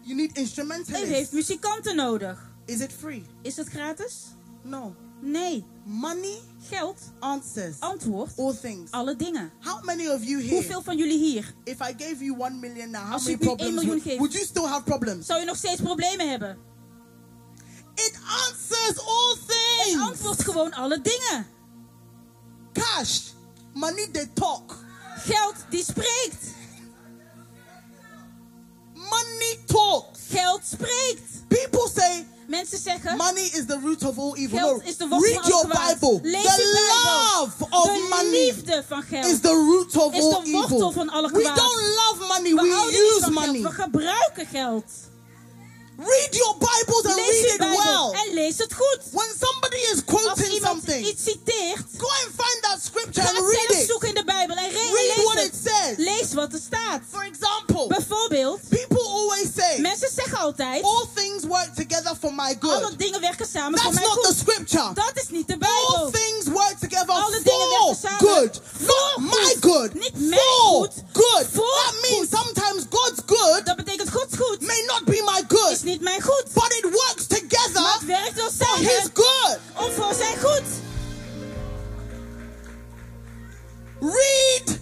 You 0.00 0.14
need 0.14 0.18
U 0.18 0.20
heeft 0.20 0.36
instrumentalists. 0.36 1.32
muzikanten 1.34 1.96
nodig. 1.96 2.49
Is 2.64 2.80
it 2.80 2.92
free? 2.92 3.24
Is 3.42 3.56
het 3.56 3.68
gratis? 3.68 4.14
No. 4.62 4.94
Nee. 5.20 5.64
Money 5.84 6.38
Geld 6.68 7.00
answers 7.18 7.76
antwoordt 7.80 8.38
all 8.38 8.54
things. 8.54 8.90
alle 8.90 9.16
dingen. 9.16 9.52
How 9.60 9.84
many 9.84 10.08
of 10.08 10.24
you 10.24 10.42
here, 10.42 10.54
Hoeveel 10.54 10.82
van 10.82 10.96
jullie 10.96 11.18
hier 11.18 11.54
if 11.64 11.80
I 11.80 11.94
gave 11.96 12.24
you 12.24 12.38
one 12.38 12.54
million 12.58 12.90
now, 12.90 13.02
how 13.02 13.12
Als 13.12 13.22
many 13.22 13.34
ik 13.34 13.42
u 13.42 13.46
één 13.46 13.56
problems 13.56 13.74
miljoen 13.74 13.88
would, 13.90 14.02
geef. 14.02 14.16
would 14.18 14.32
you 14.32 14.44
still 14.44 14.64
have 14.66 14.82
problems? 14.82 15.26
zou 15.26 15.40
je 15.40 15.46
nog 15.46 15.56
steeds 15.56 15.80
problemen 15.80 16.30
hebben? 16.30 16.58
It 17.94 18.18
answers 18.48 18.98
all 19.06 19.36
things. 19.46 19.92
Het 19.92 20.00
antwoordt 20.10 20.44
gewoon 20.44 20.72
alle 20.72 21.00
dingen. 21.00 21.46
Cash, 22.72 23.20
money 23.72 24.08
they 24.12 24.26
talk. 24.34 24.76
Geld 25.16 25.54
die 25.70 25.84
spreekt. 25.84 26.46
Money 28.94 29.58
talks. 29.66 30.18
Geld 30.28 30.60
spreekt. 30.64 31.48
People 31.48 31.88
say 31.94 32.26
Mensen 32.50 32.78
zeggen, 32.78 33.16
money 33.16 33.42
is 33.44 33.64
the 33.66 33.78
root 33.82 34.04
of 34.04 34.18
all 34.18 34.34
evil. 34.36 34.58
geld 34.58 34.82
No, 34.82 34.88
is 34.88 34.96
de 34.96 35.08
wortel 35.08 35.32
read 35.32 35.46
your. 35.46 35.66
Bible. 35.68 36.18
Lees 36.22 36.42
The 36.42 36.88
love 37.04 37.54
of 37.70 37.84
de 37.84 38.06
money 38.08 38.30
liefde 38.46 38.84
van 38.88 39.02
geld. 39.02 39.26
is 39.26 39.40
the 39.40 39.48
root 39.54 39.96
of 39.96 40.14
is 40.14 40.20
all 40.22 40.42
de 40.44 40.50
wortel 40.50 40.76
evil. 40.76 40.92
van 40.92 41.08
alle 41.10 41.30
We 41.32 41.42
don't 41.42 41.82
love 42.00 42.16
money, 42.28 42.54
we 42.54 42.60
we 42.62 43.16
use 43.16 43.30
money. 43.30 43.60
geld. 43.60 43.74
We 43.76 43.82
gebruiken 43.82 44.46
geld. 44.46 44.84
Read 45.96 46.28
your 46.34 46.54
Bibles 46.58 47.04
and 47.04 47.16
Lees 47.16 47.40
read 47.42 47.52
it 47.52 47.58
Bijbel 47.58 48.10
well. 48.10 48.20
en 48.26 48.34
lees 48.34 48.58
het 48.58 48.74
goed. 48.74 49.00
When 49.12 49.28
somebody 49.40 49.76
is 49.76 49.90
Als 49.92 50.04
quoting 50.04 50.52
iemand 50.54 50.82
something, 50.82 51.06
iets 51.06 51.22
citeert, 51.24 51.84
go 51.98 52.06
and 52.24 52.30
find 52.36 52.58
that 52.62 52.78
scripture 52.82 53.28
and 53.28 53.38
read 53.38 53.70
it. 53.80 53.86
zoeken 53.88 54.08
in 54.08 54.14
de 54.14 54.24
Bijbel 54.24 54.56
en, 54.56 54.70
re- 54.70 54.78
en 54.78 54.92
Read 54.92 55.16
lees 55.16 55.24
what 55.24 55.34
het. 55.34 55.46
it 55.46 55.54
says. 55.64 55.96
Lees 55.96 56.32
wat 56.34 56.52
er 56.52 56.60
staat. 56.60 57.00
For 57.10 57.24
example, 57.24 57.86
Bijvoorbeeld, 57.88 58.60
people 58.68 59.04
altijd, 60.40 60.84
all 60.84 61.06
things 61.14 61.44
work 61.44 61.74
together 61.74 62.12
for 62.20 62.34
my 62.34 62.56
alle 62.60 62.80
good. 62.80 62.98
dingen 62.98 63.20
werken 63.20 63.46
samen 63.46 63.80
voor 63.80 63.92
That's 63.92 64.06
not 64.06 64.22
the 64.24 64.34
scripture. 64.34 64.92
Dat 64.94 65.12
is 65.14 65.28
niet 65.28 65.46
de 65.48 65.56
All 65.60 66.10
things 66.10 66.44
work 66.46 66.76
together 66.80 67.08
Alle 67.14 67.40
dingen 67.44 67.68
for 67.68 67.68
werken 67.68 67.96
samen 68.00 68.18
good. 68.18 68.60
Not 68.78 69.32
my 69.34 69.56
good. 69.60 69.94
Niet 69.94 70.14
mijn 70.28 70.40
For 70.40 70.68
goed. 70.68 70.92
good. 71.12 71.46
Voor 71.52 71.82
That 71.84 71.94
means 72.10 72.28
goed. 72.30 72.38
sometimes 72.38 72.82
God's 72.90 73.20
good 73.26 73.66
Dat 73.66 73.76
betekent 73.76 74.10
Gods 74.10 74.36
goed 74.36 74.60
may 74.60 74.82
not 74.86 75.04
be 75.04 75.22
my 75.24 75.40
is 75.48 75.58
good, 75.58 75.84
niet 75.84 76.00
mijn 76.00 76.22
goed. 76.22 76.44
but 76.54 76.72
it 76.78 76.84
works 76.84 77.26
Maar 77.28 77.38
together 77.38 77.92
het 77.92 78.04
werkt 78.06 78.34
wel 78.34 78.50
for 78.50 78.78
His 78.78 79.08
good. 79.14 79.58
om 79.76 79.92
voor 79.92 80.14
zijn 80.14 80.38
goed. 80.40 80.68
Read 84.00 84.78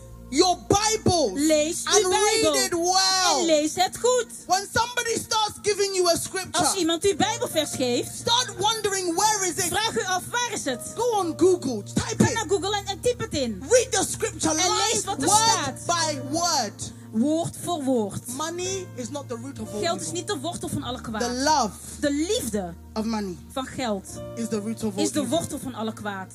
your 0.91 1.03
Bible 1.03 1.32
Lees 1.34 1.84
and 1.86 2.05
uw 2.05 2.11
read 2.11 2.43
Bijbel 2.43 2.55
it 2.55 2.72
en 2.72 2.78
well. 2.78 3.45
lees 3.47 3.74
het 3.74 3.99
goed. 3.99 4.26
When 4.47 4.66
somebody 4.72 5.14
starts 5.14 5.59
giving 5.62 5.95
you 5.95 6.07
a 6.07 6.11
Als 6.11 6.22
scripture, 6.22 6.78
iemand 6.78 7.05
u 7.05 7.16
Bijbelvers 7.16 7.70
geeft, 7.74 8.14
start 8.14 8.53
wondering 8.59 9.14
where 9.16 9.47
is 9.49 9.64
it? 9.64 9.68
vraag 9.68 9.95
u 9.97 10.05
af 10.05 10.22
waar 10.30 10.51
is 10.53 10.64
het? 10.64 10.93
Go 10.97 11.18
on 11.18 11.34
Google, 11.36 11.82
type 11.82 12.14
Ga 12.24 12.28
it. 12.28 12.34
naar 12.34 12.45
Google 12.49 12.76
en, 12.76 12.84
en 12.86 13.01
typ 13.01 13.20
het 13.20 13.34
in. 13.34 13.62
Read 13.68 13.93
the 13.93 14.05
scripture 14.11 14.55
En 14.61 14.70
lees 14.70 15.05
wat 15.05 15.22
er 15.22 15.26
word 15.26 15.39
staat. 15.39 15.86
by 15.86 16.20
word. 16.30 16.93
Woord 17.12 17.57
voor 17.62 17.82
woord. 17.84 18.26
Money 18.36 18.86
is 18.95 19.09
not 19.09 19.28
the 19.28 19.34
root 19.34 19.59
of 19.61 19.72
all 19.72 19.80
Geld 19.80 20.01
is 20.01 20.11
niet 20.12 20.26
de 20.26 20.39
wortel 20.39 20.68
van 20.68 20.82
alle 20.82 20.97
The 20.97 21.03
kwaad. 21.03 21.22
love 21.22 21.70
De 22.01 22.11
liefde 22.12 22.74
of 22.95 23.05
money 23.05 23.36
van 23.53 23.66
geld 23.66 24.07
is 24.36 24.49
the 24.49 24.59
root 24.61 24.84
of 24.84 24.97
all 24.97 25.03
is 25.03 25.12
de 25.12 25.26
wortel 25.28 25.59
van 25.59 25.74
alle 25.74 25.93
kwaad. 25.93 26.34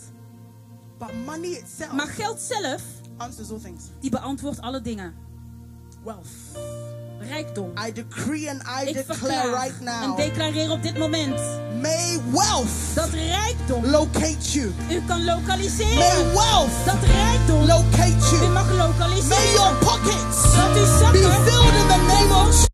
But 0.99 1.13
money 1.25 1.49
itself 1.49 1.91
Maar 1.91 2.07
geld 2.07 2.39
zelf, 2.41 2.81
things. 3.31 3.83
Die 3.99 4.09
beantwoordt 4.09 4.61
alle 4.61 4.81
dingen. 4.81 5.13
Wealth. 6.03 6.27
Rijkdom. 7.19 7.71
I 7.87 7.91
decree 7.91 8.49
and 8.49 8.61
I 8.61 8.89
Ik 8.89 9.07
declare 9.07 9.51
right 9.51 9.81
now. 9.81 10.03
En 10.03 10.15
declareer 10.15 10.71
op 10.71 10.81
dit 10.81 10.97
moment. 10.97 11.39
May 11.81 12.19
wealth. 12.31 12.95
Dat 12.95 13.09
rijkdom. 13.09 13.85
Locate 13.85 14.51
you. 14.51 14.71
U 14.91 15.01
kan 15.07 15.23
lokaliseren. 15.23 15.95
May 15.95 16.33
wealth. 16.33 16.85
Dat 16.85 17.03
rijkdom. 17.03 17.65
Locate 17.65 18.35
you. 18.35 18.45
U 18.45 18.51
mag 18.51 18.71
lokaliseren. 18.71 19.27
May 19.27 19.53
your 19.53 19.75
pockets. 19.77 20.55
Dat. 20.55 21.11
Be 21.11 21.19
filled 21.19 21.73
in 21.73 21.87
the 21.87 22.05
name 22.07 22.47
of 22.47 22.71